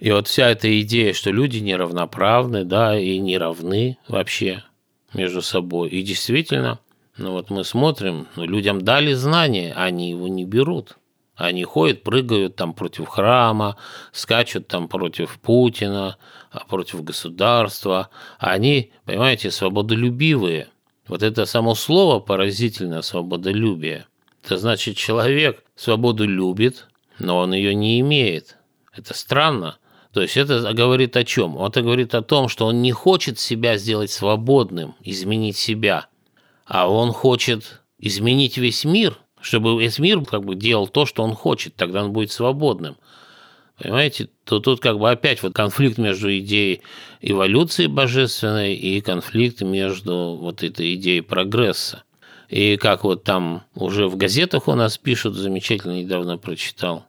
И 0.00 0.10
вот 0.10 0.26
вся 0.26 0.50
эта 0.50 0.80
идея, 0.80 1.12
что 1.12 1.30
люди 1.30 1.58
неравноправны, 1.58 2.64
да, 2.64 2.98
и 2.98 3.18
не 3.18 3.38
равны 3.38 3.98
вообще 4.08 4.64
между 5.12 5.40
собой. 5.40 5.90
И 5.90 6.02
действительно, 6.02 6.80
ну 7.16 7.32
вот 7.32 7.50
мы 7.50 7.64
смотрим, 7.64 8.26
ну, 8.34 8.44
людям 8.44 8.82
дали 8.82 9.12
знания, 9.12 9.72
они 9.76 10.10
его 10.10 10.26
не 10.26 10.44
берут. 10.44 10.96
Они 11.36 11.64
ходят, 11.64 12.04
прыгают 12.04 12.54
там 12.54 12.74
против 12.74 13.08
храма, 13.08 13.76
скачут 14.12 14.68
там 14.68 14.88
против 14.88 15.38
Путина, 15.40 16.16
а 16.50 16.64
против 16.64 17.02
государства. 17.02 18.08
Они, 18.38 18.92
понимаете, 19.04 19.50
свободолюбивые. 19.50 20.68
Вот 21.08 21.22
это 21.22 21.44
само 21.44 21.74
слово 21.74 22.20
поразительно, 22.20 23.02
свободолюбие. 23.02 24.06
Это 24.44 24.58
значит, 24.58 24.96
человек 24.96 25.64
свободу 25.74 26.24
любит, 26.26 26.86
но 27.18 27.38
он 27.38 27.54
ее 27.54 27.74
не 27.74 28.00
имеет. 28.00 28.56
Это 28.92 29.14
странно. 29.14 29.78
То 30.12 30.22
есть 30.22 30.36
это 30.36 30.72
говорит 30.72 31.16
о 31.16 31.24
чем? 31.24 31.58
Это 31.60 31.82
говорит 31.82 32.14
о 32.14 32.22
том, 32.22 32.48
что 32.48 32.66
он 32.66 32.82
не 32.82 32.92
хочет 32.92 33.38
себя 33.38 33.76
сделать 33.76 34.12
свободным, 34.12 34.94
изменить 35.02 35.56
себя, 35.56 36.06
а 36.66 36.88
он 36.88 37.12
хочет 37.12 37.82
изменить 37.98 38.56
весь 38.56 38.84
мир, 38.84 39.18
чтобы 39.40 39.80
весь 39.80 39.98
мир 39.98 40.24
как 40.24 40.44
бы 40.44 40.54
делал 40.54 40.86
то, 40.86 41.04
что 41.04 41.24
он 41.24 41.34
хочет, 41.34 41.74
тогда 41.74 42.04
он 42.04 42.12
будет 42.12 42.30
свободным. 42.30 42.96
Понимаете, 43.76 44.28
то 44.44 44.60
тут 44.60 44.80
как 44.80 45.00
бы 45.00 45.10
опять 45.10 45.42
вот 45.42 45.52
конфликт 45.52 45.98
между 45.98 46.36
идеей 46.38 46.82
эволюции 47.20 47.88
божественной 47.88 48.74
и 48.74 49.00
конфликт 49.00 49.62
между 49.62 50.38
вот 50.40 50.62
этой 50.62 50.94
идеей 50.94 51.22
прогресса. 51.22 52.04
И 52.54 52.76
как 52.76 53.02
вот 53.02 53.24
там 53.24 53.64
уже 53.74 54.06
в 54.06 54.16
газетах 54.16 54.68
у 54.68 54.74
нас 54.76 54.96
пишут, 54.96 55.34
замечательно 55.34 55.98
недавно 55.98 56.38
прочитал, 56.38 57.04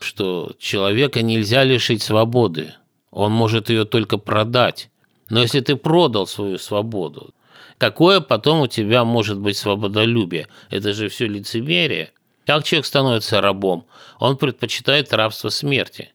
что 0.00 0.52
человека 0.58 1.20
нельзя 1.20 1.64
лишить 1.64 2.02
свободы. 2.02 2.72
Он 3.10 3.30
может 3.30 3.68
ее 3.68 3.84
только 3.84 4.16
продать. 4.16 4.88
Но 5.28 5.42
если 5.42 5.60
ты 5.60 5.76
продал 5.76 6.26
свою 6.26 6.56
свободу, 6.56 7.34
какое 7.76 8.20
потом 8.20 8.62
у 8.62 8.66
тебя 8.66 9.04
может 9.04 9.38
быть 9.38 9.58
свободолюбие? 9.58 10.48
Это 10.70 10.94
же 10.94 11.10
все 11.10 11.26
лицемерие. 11.26 12.12
Как 12.46 12.64
человек 12.64 12.86
становится 12.86 13.42
рабом? 13.42 13.84
Он 14.18 14.38
предпочитает 14.38 15.12
рабство 15.12 15.50
смерти. 15.50 16.14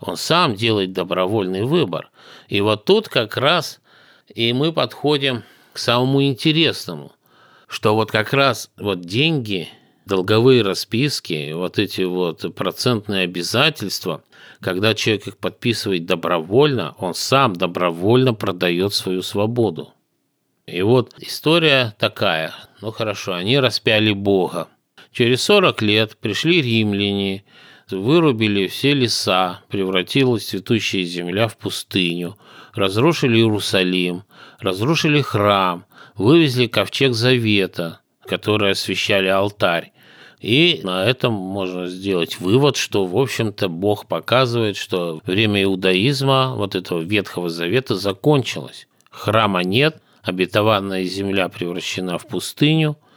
Он 0.00 0.16
сам 0.16 0.54
делает 0.54 0.92
добровольный 0.92 1.64
выбор. 1.64 2.12
И 2.46 2.60
вот 2.60 2.84
тут 2.84 3.08
как 3.08 3.36
раз 3.36 3.80
и 4.32 4.52
мы 4.52 4.72
подходим 4.72 5.42
к 5.72 5.78
самому 5.78 6.22
интересному 6.22 7.10
что 7.68 7.94
вот 7.94 8.10
как 8.10 8.32
раз 8.32 8.70
вот 8.78 9.02
деньги, 9.02 9.68
долговые 10.06 10.62
расписки, 10.62 11.52
вот 11.52 11.78
эти 11.78 12.02
вот 12.02 12.54
процентные 12.54 13.24
обязательства, 13.24 14.24
когда 14.60 14.94
человек 14.94 15.28
их 15.28 15.36
подписывает 15.36 16.06
добровольно, 16.06 16.94
он 16.98 17.14
сам 17.14 17.52
добровольно 17.52 18.34
продает 18.34 18.94
свою 18.94 19.22
свободу. 19.22 19.92
И 20.66 20.82
вот 20.82 21.14
история 21.18 21.94
такая. 21.98 22.54
Ну 22.80 22.90
хорошо, 22.90 23.34
они 23.34 23.58
распяли 23.58 24.12
Бога. 24.12 24.68
Через 25.12 25.42
40 25.42 25.82
лет 25.82 26.16
пришли 26.18 26.60
римляне, 26.60 27.44
вырубили 27.90 28.66
все 28.66 28.94
леса, 28.94 29.62
превратилась 29.68 30.46
цветущая 30.48 31.04
земля 31.04 31.48
в 31.48 31.56
пустыню, 31.56 32.36
разрушили 32.78 33.36
Иерусалим, 33.36 34.24
разрушили 34.60 35.20
храм, 35.20 35.84
вывезли 36.14 36.66
ковчег 36.66 37.12
Завета, 37.12 38.00
который 38.26 38.72
освещали 38.72 39.28
алтарь. 39.28 39.92
И 40.40 40.80
на 40.84 41.04
этом 41.04 41.32
можно 41.32 41.88
сделать 41.88 42.38
вывод, 42.38 42.76
что, 42.76 43.04
в 43.04 43.16
общем-то, 43.18 43.68
Бог 43.68 44.06
показывает, 44.06 44.76
что 44.76 45.20
время 45.26 45.64
иудаизма, 45.64 46.54
вот 46.54 46.76
этого 46.76 47.00
Ветхого 47.00 47.48
Завета, 47.48 47.96
закончилось. 47.96 48.86
Храма 49.10 49.64
нет, 49.64 50.00
обетованная 50.22 51.04
земля 51.04 51.48
превращена 51.48 52.18
в 52.18 52.26
пустыню– 52.26 52.96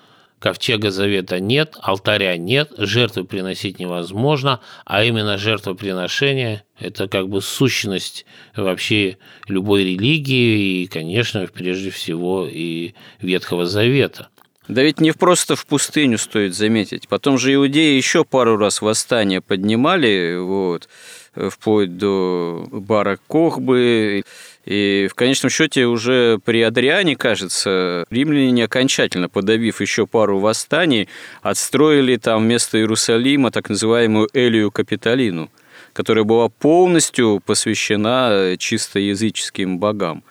Ковчега 0.42 0.89
Завета 0.89 1.39
нет, 1.39 1.78
алтаря 1.82 2.36
нет, 2.36 2.72
жертвы 2.76 3.26
приносить 3.26 3.78
невозможно, 3.78 4.60
а 4.86 5.04
именно 5.04 5.38
жертвоприношение– 5.38 6.64
это 6.80 7.08
как 7.08 7.30
бы 7.30 7.44
сущность 7.44 8.26
вообще 8.56 9.20
любой 9.48 9.84
религии 9.84 10.82
и, 10.82 10.88
конечно, 10.88 11.48
прежде 11.54 11.92
всего 11.92 12.48
и 12.52 12.96
Ветхого 13.20 13.68
Завета. 13.68 14.30
Да 14.68 14.82
ведь 14.82 15.00
не 15.00 15.12
просто 15.12 15.56
в 15.56 15.68
пустыню 15.68 16.18
стоит 16.18 16.56
заметить. 16.56 17.08
Потом 17.08 17.38
же 17.38 17.54
иудеи 17.54 17.96
еще 17.96 18.26
пару 18.26 18.58
раз 18.58 18.82
восстание 18.82 19.42
поднимали, 19.42 20.38
вот, 20.39 20.89
вплоть 21.36 21.98
до 21.98 22.68
Бара 22.72 23.20
Кохбы. 23.28 24.24
И 24.66 25.07
в 25.09 25.16
конечном 25.16 25.49
счете 25.49 25.86
уже 25.86 26.39
при 26.45 26.62
Адриане, 26.62 27.16
кажется, 27.16 28.05
римляне 28.12 28.66
окончательно 28.66 29.28
подавив 29.28 29.82
еще 29.82 30.05
пару 30.05 30.39
восстаний, 30.39 31.09
отстроили 31.41 32.18
там 32.18 32.43
вместо 32.43 32.78
Иерусалима 32.78 33.49
так 33.49 33.70
называемую 33.70 34.30
Элию 34.34 34.72
Капитолину, 34.72 35.49
которая 35.93 36.26
была 36.26 36.47
полностью 36.49 37.41
посвящена 37.43 38.55
чисто 38.59 38.99
языческим 38.99 39.80
богам 39.80 40.24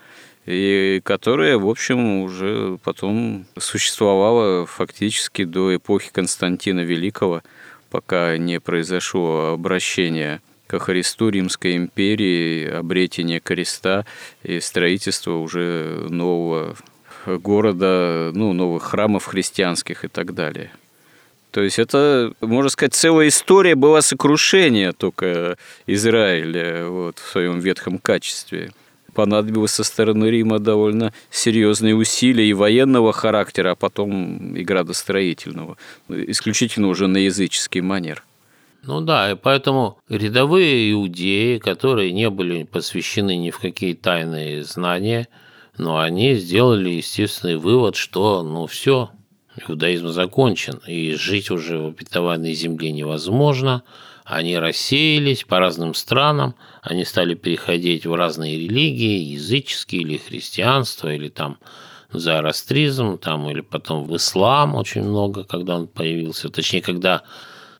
и 0.46 1.00
которая, 1.04 1.58
в 1.58 1.68
общем, 1.68 2.22
уже 2.22 2.78
потом 2.82 3.46
существовала 3.58 4.64
фактически 4.64 5.44
до 5.44 5.74
эпохи 5.74 6.10
Константина 6.12 6.80
Великого, 6.80 7.42
пока 7.90 8.36
не 8.38 8.60
произошло 8.60 9.52
обращение 9.54 10.40
ко 10.70 10.78
Христу 10.78 11.30
Римской 11.30 11.74
империи, 11.74 12.64
обретение 12.64 13.40
креста 13.40 14.06
и 14.44 14.60
строительство 14.60 15.34
уже 15.34 16.06
нового 16.08 16.76
города, 17.26 18.30
ну, 18.32 18.52
новых 18.52 18.84
храмов 18.84 19.24
христианских 19.24 20.04
и 20.04 20.08
так 20.08 20.32
далее. 20.32 20.70
То 21.50 21.60
есть 21.60 21.80
это, 21.80 22.32
можно 22.40 22.68
сказать, 22.68 22.94
целая 22.94 23.26
история 23.26 23.74
была 23.74 24.00
сокрушения 24.00 24.92
только 24.92 25.56
Израиля 25.88 26.86
вот, 26.86 27.18
в 27.18 27.28
своем 27.28 27.58
ветхом 27.58 27.98
качестве. 27.98 28.70
Понадобилось 29.12 29.72
со 29.72 29.82
стороны 29.82 30.26
Рима 30.26 30.60
довольно 30.60 31.12
серьезные 31.32 31.96
усилия 31.96 32.48
и 32.48 32.52
военного 32.52 33.12
характера, 33.12 33.72
а 33.72 33.74
потом 33.74 34.54
и 34.54 34.62
градостроительного, 34.62 35.76
исключительно 36.08 36.86
уже 36.86 37.08
на 37.08 37.16
языческий 37.16 37.80
манер. 37.80 38.22
Ну 38.82 39.02
да, 39.02 39.32
и 39.32 39.34
поэтому 39.34 39.98
рядовые 40.08 40.92
иудеи, 40.92 41.58
которые 41.58 42.12
не 42.12 42.30
были 42.30 42.62
посвящены 42.64 43.36
ни 43.36 43.50
в 43.50 43.58
какие 43.58 43.92
тайные 43.94 44.64
знания, 44.64 45.28
но 45.76 45.98
они 45.98 46.34
сделали 46.34 46.90
естественный 46.90 47.56
вывод, 47.56 47.96
что 47.96 48.42
ну 48.42 48.66
все, 48.66 49.10
иудаизм 49.68 50.08
закончен, 50.08 50.80
и 50.86 51.14
жить 51.14 51.50
уже 51.50 51.78
в 51.78 51.86
обетованной 51.88 52.54
земле 52.54 52.92
невозможно. 52.92 53.82
Они 54.24 54.56
рассеялись 54.56 55.44
по 55.44 55.58
разным 55.58 55.92
странам, 55.94 56.54
они 56.82 57.04
стали 57.04 57.34
переходить 57.34 58.06
в 58.06 58.14
разные 58.14 58.56
религии, 58.56 59.32
языческие 59.32 60.02
или 60.02 60.16
христианство, 60.18 61.12
или 61.12 61.28
там 61.28 61.58
зороастризм, 62.12 63.18
там, 63.18 63.50
или 63.50 63.60
потом 63.60 64.04
в 64.04 64.16
ислам 64.16 64.74
очень 64.74 65.02
много, 65.02 65.44
когда 65.44 65.76
он 65.76 65.86
появился, 65.88 66.48
точнее, 66.48 66.82
когда 66.82 67.22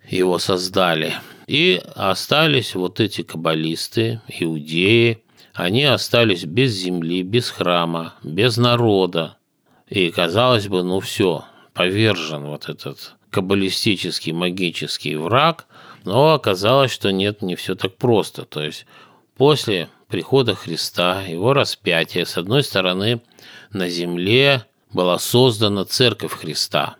его 0.09 0.38
создали. 0.38 1.14
И 1.46 1.82
остались 1.94 2.74
вот 2.74 3.01
эти 3.01 3.22
каббалисты, 3.22 4.20
иудеи, 4.28 5.22
они 5.53 5.84
остались 5.84 6.44
без 6.44 6.72
земли, 6.72 7.22
без 7.22 7.51
храма, 7.51 8.14
без 8.22 8.57
народа. 8.57 9.36
И 9.88 10.11
казалось 10.11 10.68
бы, 10.68 10.82
ну 10.82 11.01
все, 11.01 11.44
повержен 11.74 12.44
вот 12.44 12.68
этот 12.68 13.14
каббалистический 13.30 14.32
магический 14.32 15.16
враг, 15.16 15.66
но 16.05 16.34
оказалось, 16.34 16.92
что 16.92 17.12
нет, 17.12 17.42
не 17.42 17.57
все 17.57 17.74
так 17.74 17.96
просто. 17.96 18.44
То 18.44 18.62
есть 18.62 18.86
после 19.36 19.88
прихода 20.09 20.55
Христа, 20.55 21.22
его 21.22 21.53
распятия, 21.53 22.24
с 22.24 22.36
одной 22.36 22.62
стороны, 22.62 23.22
на 23.72 23.88
земле 23.88 24.64
была 24.92 25.18
создана 25.18 25.84
церковь 25.84 26.32
Христа, 26.32 26.96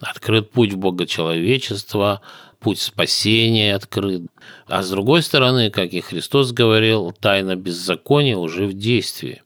открыт 0.00 0.50
путь 0.50 0.72
в 0.72 0.78
Богочеловечество, 0.78 2.20
путь 2.58 2.80
спасения 2.80 3.74
открыт. 3.74 4.22
А 4.66 4.82
с 4.82 4.90
другой 4.90 5.22
стороны, 5.22 5.70
как 5.70 5.92
и 5.92 6.00
Христос 6.00 6.52
говорил, 6.52 7.12
тайна 7.12 7.56
беззакония 7.56 8.36
уже 8.36 8.66
в 8.66 8.74
действии. 8.74 9.42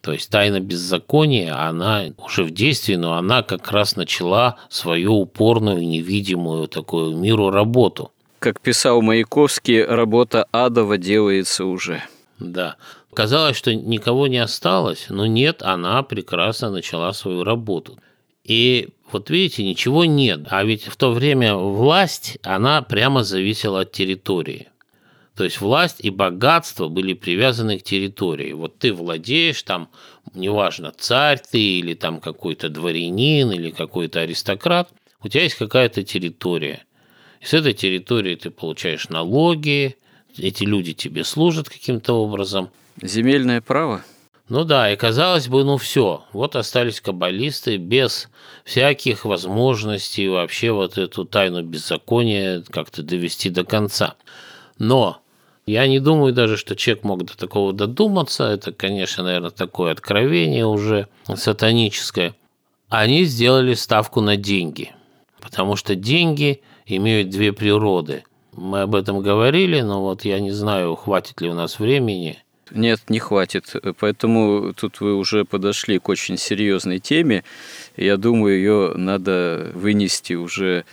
То 0.00 0.12
есть 0.12 0.30
тайна 0.30 0.58
беззакония, 0.58 1.56
она 1.68 2.06
уже 2.18 2.42
в 2.42 2.50
действии, 2.50 2.96
но 2.96 3.14
она 3.14 3.42
как 3.42 3.70
раз 3.70 3.94
начала 3.94 4.56
свою 4.68 5.14
упорную, 5.14 5.86
невидимую 5.86 6.66
такую 6.66 7.16
миру 7.16 7.50
работу. 7.50 8.10
Как 8.40 8.60
писал 8.60 9.00
Маяковский, 9.00 9.84
работа 9.84 10.48
адова 10.50 10.98
делается 10.98 11.64
уже. 11.64 12.02
Да. 12.40 12.76
Казалось, 13.14 13.56
что 13.56 13.72
никого 13.74 14.26
не 14.26 14.38
осталось, 14.38 15.06
но 15.08 15.26
нет, 15.26 15.62
она 15.62 16.02
прекрасно 16.02 16.70
начала 16.70 17.12
свою 17.12 17.44
работу. 17.44 17.98
И 18.44 18.88
вот 19.10 19.30
видите, 19.30 19.64
ничего 19.64 20.04
нет. 20.04 20.46
А 20.50 20.64
ведь 20.64 20.84
в 20.84 20.96
то 20.96 21.12
время 21.12 21.54
власть, 21.54 22.38
она 22.42 22.82
прямо 22.82 23.24
зависела 23.24 23.80
от 23.80 23.92
территории. 23.92 24.68
То 25.36 25.44
есть 25.44 25.60
власть 25.60 25.96
и 26.00 26.10
богатство 26.10 26.88
были 26.88 27.14
привязаны 27.14 27.78
к 27.78 27.82
территории. 27.82 28.52
Вот 28.52 28.78
ты 28.78 28.92
владеешь 28.92 29.62
там, 29.62 29.88
неважно, 30.34 30.92
царь 30.96 31.40
ты 31.50 31.58
или 31.58 31.94
там 31.94 32.20
какой-то 32.20 32.68
дворянин 32.68 33.50
или 33.50 33.70
какой-то 33.70 34.20
аристократ, 34.20 34.90
у 35.22 35.28
тебя 35.28 35.44
есть 35.44 35.54
какая-то 35.54 36.02
территория. 36.02 36.84
И 37.40 37.46
с 37.46 37.54
этой 37.54 37.72
территории 37.72 38.34
ты 38.36 38.50
получаешь 38.50 39.08
налоги, 39.08 39.96
эти 40.36 40.64
люди 40.64 40.92
тебе 40.92 41.24
служат 41.24 41.68
каким-то 41.68 42.14
образом. 42.14 42.70
Земельное 43.00 43.60
право? 43.60 44.04
Ну 44.52 44.64
да, 44.64 44.92
и 44.92 44.96
казалось 44.96 45.48
бы, 45.48 45.64
ну 45.64 45.78
все, 45.78 46.24
вот 46.34 46.56
остались 46.56 47.00
каббалисты 47.00 47.78
без 47.78 48.28
всяких 48.66 49.24
возможностей 49.24 50.28
вообще 50.28 50.72
вот 50.72 50.98
эту 50.98 51.24
тайну 51.24 51.62
беззакония 51.62 52.62
как-то 52.68 53.02
довести 53.02 53.48
до 53.48 53.64
конца. 53.64 54.14
Но 54.76 55.22
я 55.64 55.86
не 55.86 56.00
думаю 56.00 56.34
даже, 56.34 56.58
что 56.58 56.76
человек 56.76 57.02
мог 57.02 57.24
до 57.24 57.34
такого 57.34 57.72
додуматься. 57.72 58.44
Это, 58.44 58.72
конечно, 58.72 59.24
наверное, 59.24 59.48
такое 59.48 59.90
откровение 59.90 60.66
уже 60.66 61.08
сатаническое. 61.34 62.34
Они 62.90 63.24
сделали 63.24 63.72
ставку 63.72 64.20
на 64.20 64.36
деньги, 64.36 64.94
потому 65.40 65.76
что 65.76 65.94
деньги 65.94 66.60
имеют 66.84 67.30
две 67.30 67.54
природы. 67.54 68.24
Мы 68.52 68.82
об 68.82 68.96
этом 68.96 69.22
говорили, 69.22 69.80
но 69.80 70.02
вот 70.02 70.26
я 70.26 70.40
не 70.40 70.50
знаю, 70.50 70.94
хватит 70.94 71.40
ли 71.40 71.48
у 71.48 71.54
нас 71.54 71.78
времени– 71.78 72.36
нет, 72.74 73.00
не 73.08 73.18
хватит. 73.18 73.74
Поэтому 73.98 74.72
тут 74.74 75.00
вы 75.00 75.14
уже 75.14 75.44
подошли 75.44 75.98
к 75.98 76.08
очень 76.08 76.36
серьезной 76.36 76.98
теме. 76.98 77.44
Я 77.96 78.16
думаю, 78.16 78.56
ее 78.56 78.92
надо 78.96 79.70
вынести 79.74 80.34
уже 80.34 80.84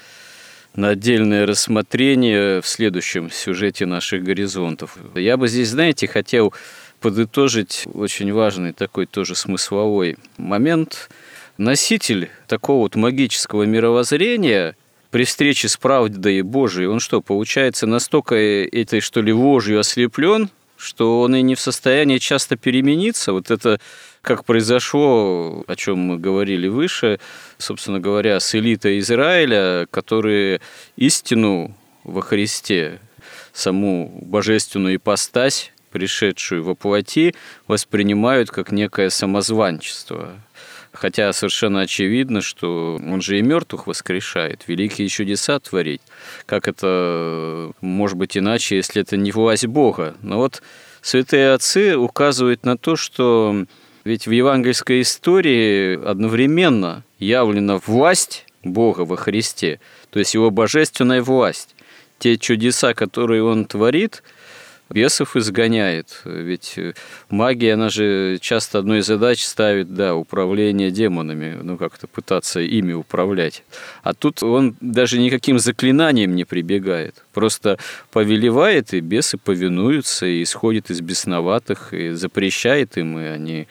на 0.75 0.89
отдельное 0.89 1.45
рассмотрение 1.45 2.61
в 2.61 2.67
следующем 2.67 3.31
сюжете 3.31 3.85
наших 3.85 4.23
горизонтов. 4.23 4.97
Я 5.15 5.37
бы 5.37 5.47
здесь, 5.47 5.69
знаете, 5.69 6.07
хотел 6.07 6.53
подытожить 6.99 7.87
очень 7.93 8.31
важный 8.33 8.73
такой 8.73 9.05
тоже 9.05 9.35
смысловой 9.35 10.17
момент. 10.37 11.09
Носитель 11.57 12.29
такого 12.47 12.83
вот 12.83 12.95
магического 12.95 13.63
мировоззрения 13.63 14.75
при 15.11 15.23
встрече 15.23 15.67
с 15.67 15.75
правдой 15.75 16.41
Божией, 16.43 16.87
он 16.87 16.99
что, 16.99 17.21
получается, 17.21 17.87
настолько 17.87 18.35
этой, 18.35 18.99
что 18.99 19.21
ли, 19.21 19.31
вожью 19.31 19.79
ослеплен, 19.79 20.49
что 20.79 21.19
он 21.19 21.35
и 21.35 21.41
не 21.41 21.55
в 21.55 21.59
состоянии 21.59 22.19
часто 22.19 22.55
перемениться. 22.55 23.33
Вот 23.33 23.51
это 23.51 23.79
как 24.21 24.45
произошло, 24.45 25.63
о 25.67 25.75
чем 25.75 25.99
мы 25.99 26.17
говорили 26.17 26.67
выше, 26.67 27.19
собственно 27.57 27.99
говоря, 27.99 28.39
с 28.39 28.55
элитой 28.55 28.99
Израиля, 28.99 29.87
которые 29.91 30.61
истину 30.95 31.75
во 32.05 32.21
Христе, 32.21 33.01
саму 33.51 34.09
божественную 34.21 34.95
ипостась, 34.95 35.73
пришедшую 35.91 36.63
во 36.63 36.75
плоти, 36.75 37.35
воспринимают 37.67 38.49
как 38.49 38.71
некое 38.71 39.09
самозванчество. 39.09 40.39
Хотя 40.91 41.31
совершенно 41.33 41.81
очевидно, 41.81 42.41
что 42.41 42.95
он 42.95 43.21
же 43.21 43.37
и 43.37 43.41
мертвых 43.41 43.85
воскрешает, 43.85 44.63
великие 44.67 45.07
чудеса 45.07 45.59
творить. 45.59 46.01
Как 46.45 46.67
это 46.67 47.71
может 47.79 48.17
быть 48.17 48.35
иначе, 48.37 48.77
если 48.77 49.01
это 49.03 49.15
не 49.15 49.31
власть 49.31 49.67
Бога? 49.67 50.15
Но 50.23 50.37
вот 50.37 50.63
святые 51.01 51.53
отцы 51.53 51.95
указывают 51.95 52.65
на 52.65 52.75
то, 52.75 52.95
что 52.95 53.65
ведь 54.03 54.25
в 54.25 54.31
евангельской 54.31 55.01
истории 55.01 56.03
одновременно 56.03 57.03
явлена 57.19 57.77
власть 57.77 58.45
Бога 58.63 59.01
во 59.01 59.15
Христе, 59.15 59.79
то 60.09 60.17
есть 60.17 60.33
его 60.33 60.49
божественная 60.49 61.21
власть. 61.21 61.75
Те 62.17 62.37
чудеса, 62.37 62.93
которые 62.93 63.43
он 63.43 63.65
творит– 63.65 64.23
бесов 64.89 65.35
изгоняет. 65.35 66.21
Ведь 66.25 66.77
магия, 67.29 67.73
она 67.73 67.89
же 67.89 68.37
часто 68.41 68.79
одной 68.79 68.99
из 68.99 69.05
задач 69.05 69.43
ставит, 69.43 69.93
да, 69.93 70.15
управление 70.15 70.91
демонами, 70.91 71.57
ну, 71.61 71.77
как-то 71.77 72.07
пытаться 72.07 72.59
ими 72.59 72.93
управлять. 72.93 73.63
А 74.03 74.13
тут 74.13 74.43
он 74.43 74.75
даже 74.81 75.19
никаким 75.19 75.59
заклинанием 75.59 76.35
не 76.35 76.45
прибегает. 76.45 77.23
Просто 77.33 77.77
повелевает, 78.11 78.93
и 78.93 78.99
бесы 78.99 79.37
повинуются, 79.37 80.25
и 80.25 80.43
исходит 80.43 80.89
из 80.89 81.01
бесноватых, 81.01 81.93
и 81.93 82.11
запрещает 82.11 82.97
им, 82.97 83.19
и 83.19 83.23
они 83.23 83.67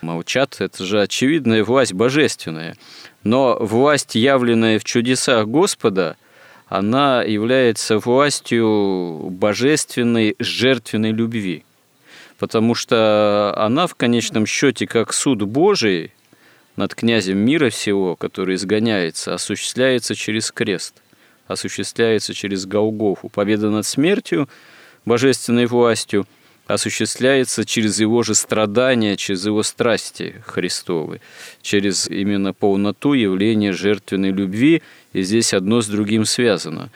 молчат. 0.00 0.56
Это 0.60 0.84
же 0.84 1.02
очевидная 1.02 1.64
власть 1.64 1.92
божественная. 1.92 2.76
Но 3.22 3.58
власть, 3.60 4.14
явленная 4.14 4.78
в 4.78 4.84
чудесах 4.84 5.46
Господа– 5.46 6.16
она 6.70 7.22
является 7.24 7.98
властью 7.98 9.28
божественной 9.28 10.36
жертвенной 10.38 11.10
любви. 11.10 11.64
Потому 12.38 12.76
что 12.76 13.52
она 13.56 13.88
в 13.88 13.96
конечном 13.96 14.46
счете, 14.46 14.86
как 14.86 15.12
суд 15.12 15.42
Божий 15.42 16.12
над 16.76 16.94
князем 16.94 17.38
мира 17.38 17.70
всего, 17.70 18.14
который 18.14 18.54
изгоняется, 18.54 19.34
осуществляется 19.34 20.14
через 20.14 20.52
крест, 20.52 20.94
осуществляется 21.48 22.34
через 22.34 22.66
Голгофу. 22.66 23.28
Победа 23.28 23.68
над 23.68 23.84
смертью, 23.84 24.48
божественной 25.04 25.66
властью– 25.66 26.26
осуществляется 26.72 27.64
через 27.64 27.98
его 27.98 28.22
же 28.22 28.36
страдания, 28.36 29.16
через 29.16 29.44
его 29.44 29.64
страсти 29.64 30.40
Христовы, 30.46 31.20
через 31.62 32.06
именно 32.06 32.52
полноту 32.52 33.14
явления 33.14 33.72
жертвенной 33.72 34.30
любви– 34.30 34.82
и 35.12 35.22
здесь 35.22 35.54
одно 35.54 35.80
с 35.80 35.88
другим 35.88 36.24
связано. 36.24 36.90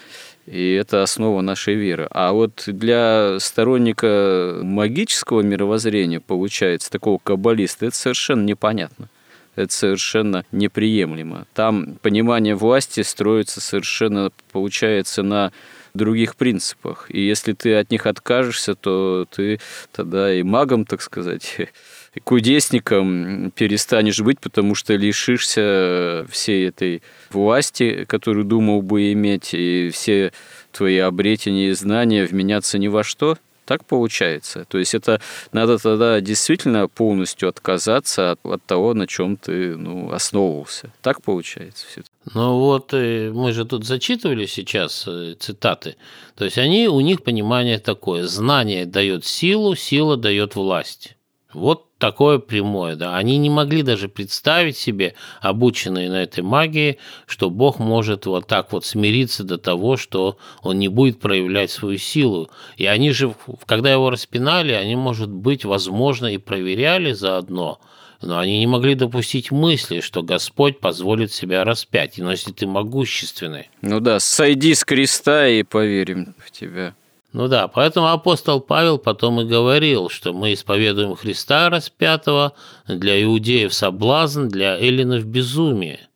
И 0.47 0.73
это 0.75 1.03
основа 1.03 1.41
нашей 1.41 1.75
веры. 1.75 2.07
А 2.11 2.33
вот 2.33 2.65
для 2.67 3.39
сторонника 3.41 4.61
магического 4.62 5.41
мировоззрения, 5.41 6.21
получается, 6.21 6.91
такого 6.91 7.19
каббалиста, 7.23 7.87
это 7.87 7.97
совершенно 7.97 8.45
непонятно. 8.45 9.09
Это 9.57 9.73
совершенно 9.73 10.45
неприемлемо. 10.53 11.47
Там 11.55 11.97
понимание 12.03 12.57
власти 12.57 13.01
строится 13.03 13.61
совершенно, 13.61 14.33
получается, 14.53 15.23
на 15.23 15.53
других 15.95 16.37
принципах. 16.37 17.07
И 17.09 17.21
если 17.21 17.53
ты 17.53 17.75
от 17.77 17.91
них 17.91 18.07
откажешься, 18.07 18.75
то 18.75 19.27
ты 19.31 19.61
тогда 19.93 20.35
и 20.35 20.43
магом, 20.43 20.85
так 20.85 21.01
сказать, 21.01 21.57
кудесником 22.23 23.51
перестанешь 23.51 24.21
быть, 24.21 24.41
потому 24.41 24.75
что 24.75 24.95
лишишься 24.95 26.27
всей 26.31 26.69
этой 26.69 27.03
власти, 27.31 28.05
которую 28.07 28.45
думал 28.45 28.83
бы 28.83 29.12
иметь, 29.12 29.55
и 29.55 29.91
все 29.93 30.33
твои 30.73 30.99
обретения 30.99 31.69
и 31.69 31.73
знания 31.73 32.25
вменяться 32.25 32.79
ни 32.79 32.89
во 32.89 33.03
что. 33.03 33.37
Так 33.65 33.87
получается. 33.87 34.67
То 34.69 34.79
есть 34.79 34.95
это 34.95 35.21
надо 35.53 35.79
тогда 35.79 36.21
действительно 36.21 36.87
полностью 36.87 37.49
отказаться 37.49 38.33
от, 38.33 38.41
от 38.45 38.62
того, 38.65 38.93
на 38.93 39.07
чем 39.07 39.37
ты 39.37 39.75
ну, 39.77 40.12
основывался. 40.12 40.93
Так 41.01 41.23
получается 41.23 41.87
все. 41.87 42.03
Ну 42.35 42.59
вот 42.59 42.93
э, 42.93 43.31
мы 43.33 43.53
же 43.53 43.65
тут 43.65 43.87
зачитывали 43.87 44.45
сейчас 44.45 45.05
э, 45.07 45.35
цитаты. 45.39 45.97
То 46.35 46.45
есть 46.45 46.59
они, 46.59 46.89
у 46.89 47.01
них 47.01 47.23
понимание 47.23 47.79
такое. 47.79 48.27
Знание 48.27 48.85
дает 48.85 49.25
силу, 49.25 49.75
сила 49.75 50.19
дает 50.19 50.57
власть. 50.57 51.17
Вот 51.55 51.87
такое 52.05 52.38
прямое, 52.38 52.96
да. 52.96 53.16
Они 53.16 53.38
не 53.38 53.48
могли 53.48 53.80
даже 53.82 54.11
представить 54.11 54.76
себе, 54.76 55.14
обученные 55.40 56.11
на 56.11 56.22
этой 56.22 56.44
магии, 56.44 56.98
что 57.26 57.48
Бог 57.48 57.78
может 57.78 58.26
вот 58.26 58.46
так 58.46 58.72
вот 58.72 58.84
смириться 58.84 59.42
до 59.42 59.57
того, 59.57 59.96
что 59.96 60.36
он 60.62 60.78
не 60.78 60.88
будет 60.88 61.18
проявлять 61.18 61.70
свою 61.70 61.96
силу. 61.96 62.50
И 62.76 62.84
они 62.84 63.11
же, 63.12 63.34
когда 63.64 63.90
его 63.90 64.11
распинали, 64.11 64.72
они, 64.72 64.96
может 64.96 65.30
быть, 65.30 65.64
возможно, 65.64 66.26
и 66.26 66.36
проверяли 66.36 67.12
заодно, 67.12 67.80
но 68.20 68.38
они 68.38 68.59
не 68.59 68.66
могли 68.66 68.94
допустить 68.94 69.50
мысли, 69.50 70.00
что 70.00 70.22
Господь 70.22 70.80
позволит 70.80 71.32
себя 71.32 71.64
распять, 71.64 72.18
но 72.18 72.32
если 72.32 72.52
ты 72.52 72.66
могущественный. 72.66 73.70
Ну 73.80 74.00
да, 74.00 74.20
сойди 74.20 74.74
с 74.74 74.84
креста 74.84 75.48
и 75.48 75.62
поверим 75.62 76.34
в 76.38 76.50
тебя. 76.50 76.94
Ну 77.35 77.49
да, 77.49 77.66
поэтому 77.66 78.07
апостол 78.07 78.61
Павел 78.61 78.97
потом 78.97 79.41
и 79.41 79.45
говорил, 79.45 80.09
что 80.09 80.32
мы 80.32 80.53
исповедуем 80.53 81.16
Христа 81.16 81.68
распятого, 81.68 82.53
для 82.87 83.20
иудеев 83.24 83.74
соблазн, 83.74 84.47
для 84.47 84.78
эллинов 84.78 85.24
безумие. 85.24 86.09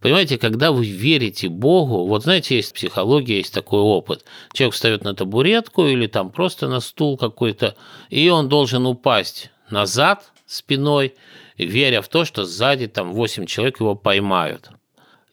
Понимаете, 0.00 0.38
когда 0.38 0.72
вы 0.72 0.86
верите 0.86 1.50
Богу, 1.50 2.06
вот 2.06 2.22
знаете, 2.22 2.56
есть 2.56 2.72
психология, 2.72 3.36
есть 3.36 3.52
такой 3.52 3.80
опыт. 3.80 4.24
Человек 4.54 4.74
встает 4.74 5.04
на 5.04 5.14
табуретку 5.14 5.86
или 5.86 6.06
там 6.06 6.30
просто 6.30 6.68
на 6.68 6.80
стул 6.80 7.18
какой-то, 7.18 7.76
и 8.08 8.30
он 8.30 8.48
должен 8.48 8.86
упасть 8.86 9.50
назад 9.68 10.32
спиной, 10.46 11.16
веря 11.58 12.00
в 12.00 12.08
то, 12.08 12.24
что 12.24 12.46
сзади 12.46 12.86
там 12.86 13.12
8 13.12 13.44
человек 13.44 13.78
его 13.78 13.94
поймают. 13.94 14.70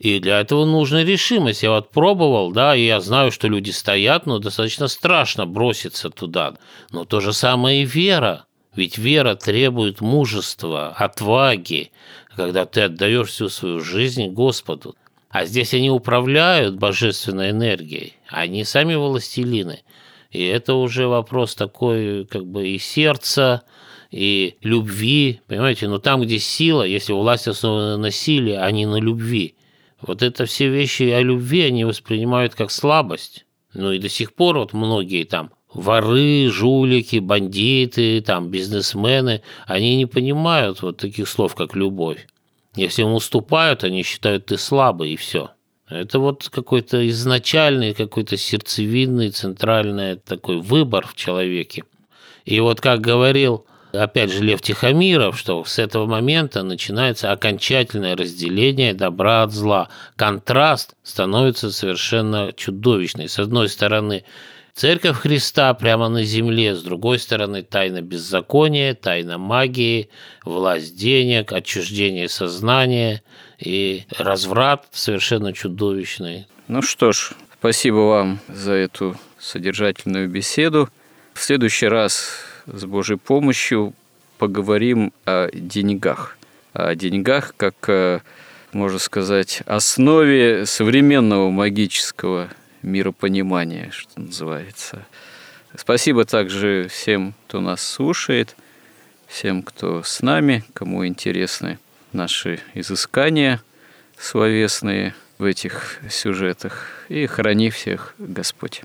И 0.02 0.18
для 0.20 0.40
этого 0.40 0.66
нужна 0.66 1.04
решимость. 1.04 1.62
Я 1.62 1.70
вот 1.70 1.92
пробовал, 1.92 2.52
да, 2.52 2.76
и 2.76 2.88
я 2.88 3.00
знаю, 3.02 3.32
что 3.32 3.48
люди 3.48 3.70
стоят, 3.70 4.26
но 4.26 4.40
достаточно 4.40 4.88
страшно 4.88 5.46
броситься 5.46 6.10
туда. 6.10 6.56
Но 6.90 7.06
то 7.06 7.20
же 7.20 7.34
самое 7.34 7.84
и 7.84 7.86
вера. 7.86 8.46
Ведь 8.76 8.98
вера 8.98 9.36
требует 9.36 10.02
мужества, 10.02 10.88
отваги, 10.98 11.92
когда 12.36 12.66
ты 12.66 12.82
отдаешь 12.82 13.28
всю 13.28 13.48
свою 13.50 13.80
жизнь 13.80 14.30
Господу. 14.30 14.96
А 15.30 15.46
здесь 15.46 15.76
они 15.76 15.92
управляют 15.92 16.78
божественной 16.78 17.52
энергией, 17.52 18.16
они 18.28 18.64
сами 18.64 18.96
властелины. 18.96 19.84
И 20.32 20.44
это 20.44 20.74
уже 20.74 21.08
вопрос 21.08 21.54
такой, 21.54 22.26
как 22.26 22.48
бы 22.48 22.70
и 22.70 22.80
сердца, 22.80 23.62
и 24.10 24.56
любви, 24.64 25.42
понимаете, 25.46 25.88
но 25.88 26.00
там, 26.00 26.24
где 26.24 26.40
сила, 26.40 26.82
если 26.82 27.14
власть 27.14 27.48
основана 27.48 27.98
на 27.98 28.10
силе, 28.10 28.58
а 28.58 28.72
не 28.72 28.88
на 28.88 28.96
любви– 28.96 29.54
вот 30.02 30.24
это 30.24 30.46
все 30.46 30.70
вещи 30.70 31.04
о 31.04 31.22
любви 31.22 31.62
они 31.62 31.86
воспринимают 31.86 32.56
как 32.56 32.72
слабость. 32.72 33.46
Ну 33.74 33.92
и 33.92 34.00
до 34.00 34.10
сих 34.10 34.34
пор 34.34 34.58
вот 34.58 34.74
многие 34.74 35.24
там 35.24 35.52
воры, 35.74 36.50
жулики, 36.50 37.20
бандиты, 37.20 38.22
там 38.22 38.50
бизнесмены, 38.50 39.42
они 39.66 39.96
не 39.96 40.06
понимают 40.06 40.82
вот 40.82 40.98
таких 40.98 41.28
слов, 41.28 41.56
как 41.56 41.76
любовь. 41.76 42.28
Если 42.76 43.04
им 43.04 43.14
уступают, 43.14 43.84
они 43.84 44.04
считают, 44.04 44.48
ты 44.48 44.58
слабый, 44.58 45.12
и 45.12 45.18
все. 45.18 45.52
Это 45.90 46.20
вот 46.20 46.50
какой-то 46.50 47.08
изначальный, 47.10 47.94
какой-то 47.94 48.38
сердцевинный, 48.38 49.32
центральный 49.32 50.16
такой 50.16 50.62
выбор 50.62 51.06
в 51.06 51.16
человеке. 51.16 51.84
И 52.46 52.60
вот 52.62 52.80
как 52.80 53.02
говорил 53.02 53.66
опять 53.94 54.32
же, 54.32 54.44
Лев 54.44 54.62
Тихомиров, 54.62 55.38
что 55.38 55.64
с 55.64 55.80
этого 55.80 56.06
момента 56.06 56.64
начинается 56.64 57.32
окончательное 57.32 58.16
разделение 58.16 58.94
добра 58.94 59.44
от 59.44 59.52
зла. 59.52 59.90
Контраст 60.16 60.96
становится 61.04 61.72
совершенно 61.72 62.54
чудовищный. 62.54 63.30
С 63.30 63.40
одной 63.40 63.70
стороны, 63.70 64.24
Церковь 64.74 65.18
Христа 65.18 65.74
прямо 65.74 66.08
на 66.08 66.24
земле, 66.24 66.76
с 66.76 66.82
другой 66.82 67.20
стороны, 67.20 67.62
тайна 67.62 68.02
беззакония, 68.02 68.96
тайна 68.96 69.38
магии, 69.38 70.10
власть 70.46 70.98
денег, 70.98 71.52
отчуждение 71.52 72.30
сознания 72.30 73.22
и 73.60 74.06
разврат 74.18 74.88
совершенно 74.92 75.54
чудовищный. 75.54 76.48
Ну 76.68 76.82
что 76.82 77.12
ж, 77.12 77.32
спасибо 77.60 77.98
вам 77.98 78.40
за 78.48 78.74
эту 78.74 79.18
содержательную 79.38 80.30
беседу. 80.30 80.90
В 81.34 81.42
следующий 81.42 81.88
раз 81.88 82.46
с 82.74 82.86
Божьей 82.86 83.18
помощью 83.18 83.94
поговорим 84.38 85.14
о 85.26 85.50
деньгах. 85.54 86.38
О 86.74 86.96
деньгах 86.96 87.54
как, 87.58 87.76
э, 87.88 88.20
можно 88.74 89.00
сказать, 89.00 89.62
основе 89.66 90.66
современного 90.66 91.50
магического 91.50 92.50
миропонимания, 92.82 93.92
что 93.92 94.20
называется. 94.20 95.06
Спасибо 95.76 96.26
также 96.26 96.88
всем, 96.90 97.34
кто 97.48 97.62
нас 97.62 97.82
слушает, 97.82 98.56
всем, 99.28 99.64
кто 99.64 100.04
с 100.04 100.22
нами, 100.22 100.64
кому 100.74 101.06
интересны 101.06 101.80
наши 102.12 102.60
изыскания 102.74 103.62
словесные 104.18 105.16
в 105.38 105.44
этих 105.46 106.00
сюжетах. 106.10 106.88
И 107.10 107.26
храни 107.26 107.70
всех 107.70 108.14
Господь. 108.18 108.82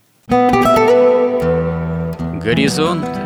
Горизонт 2.42 3.25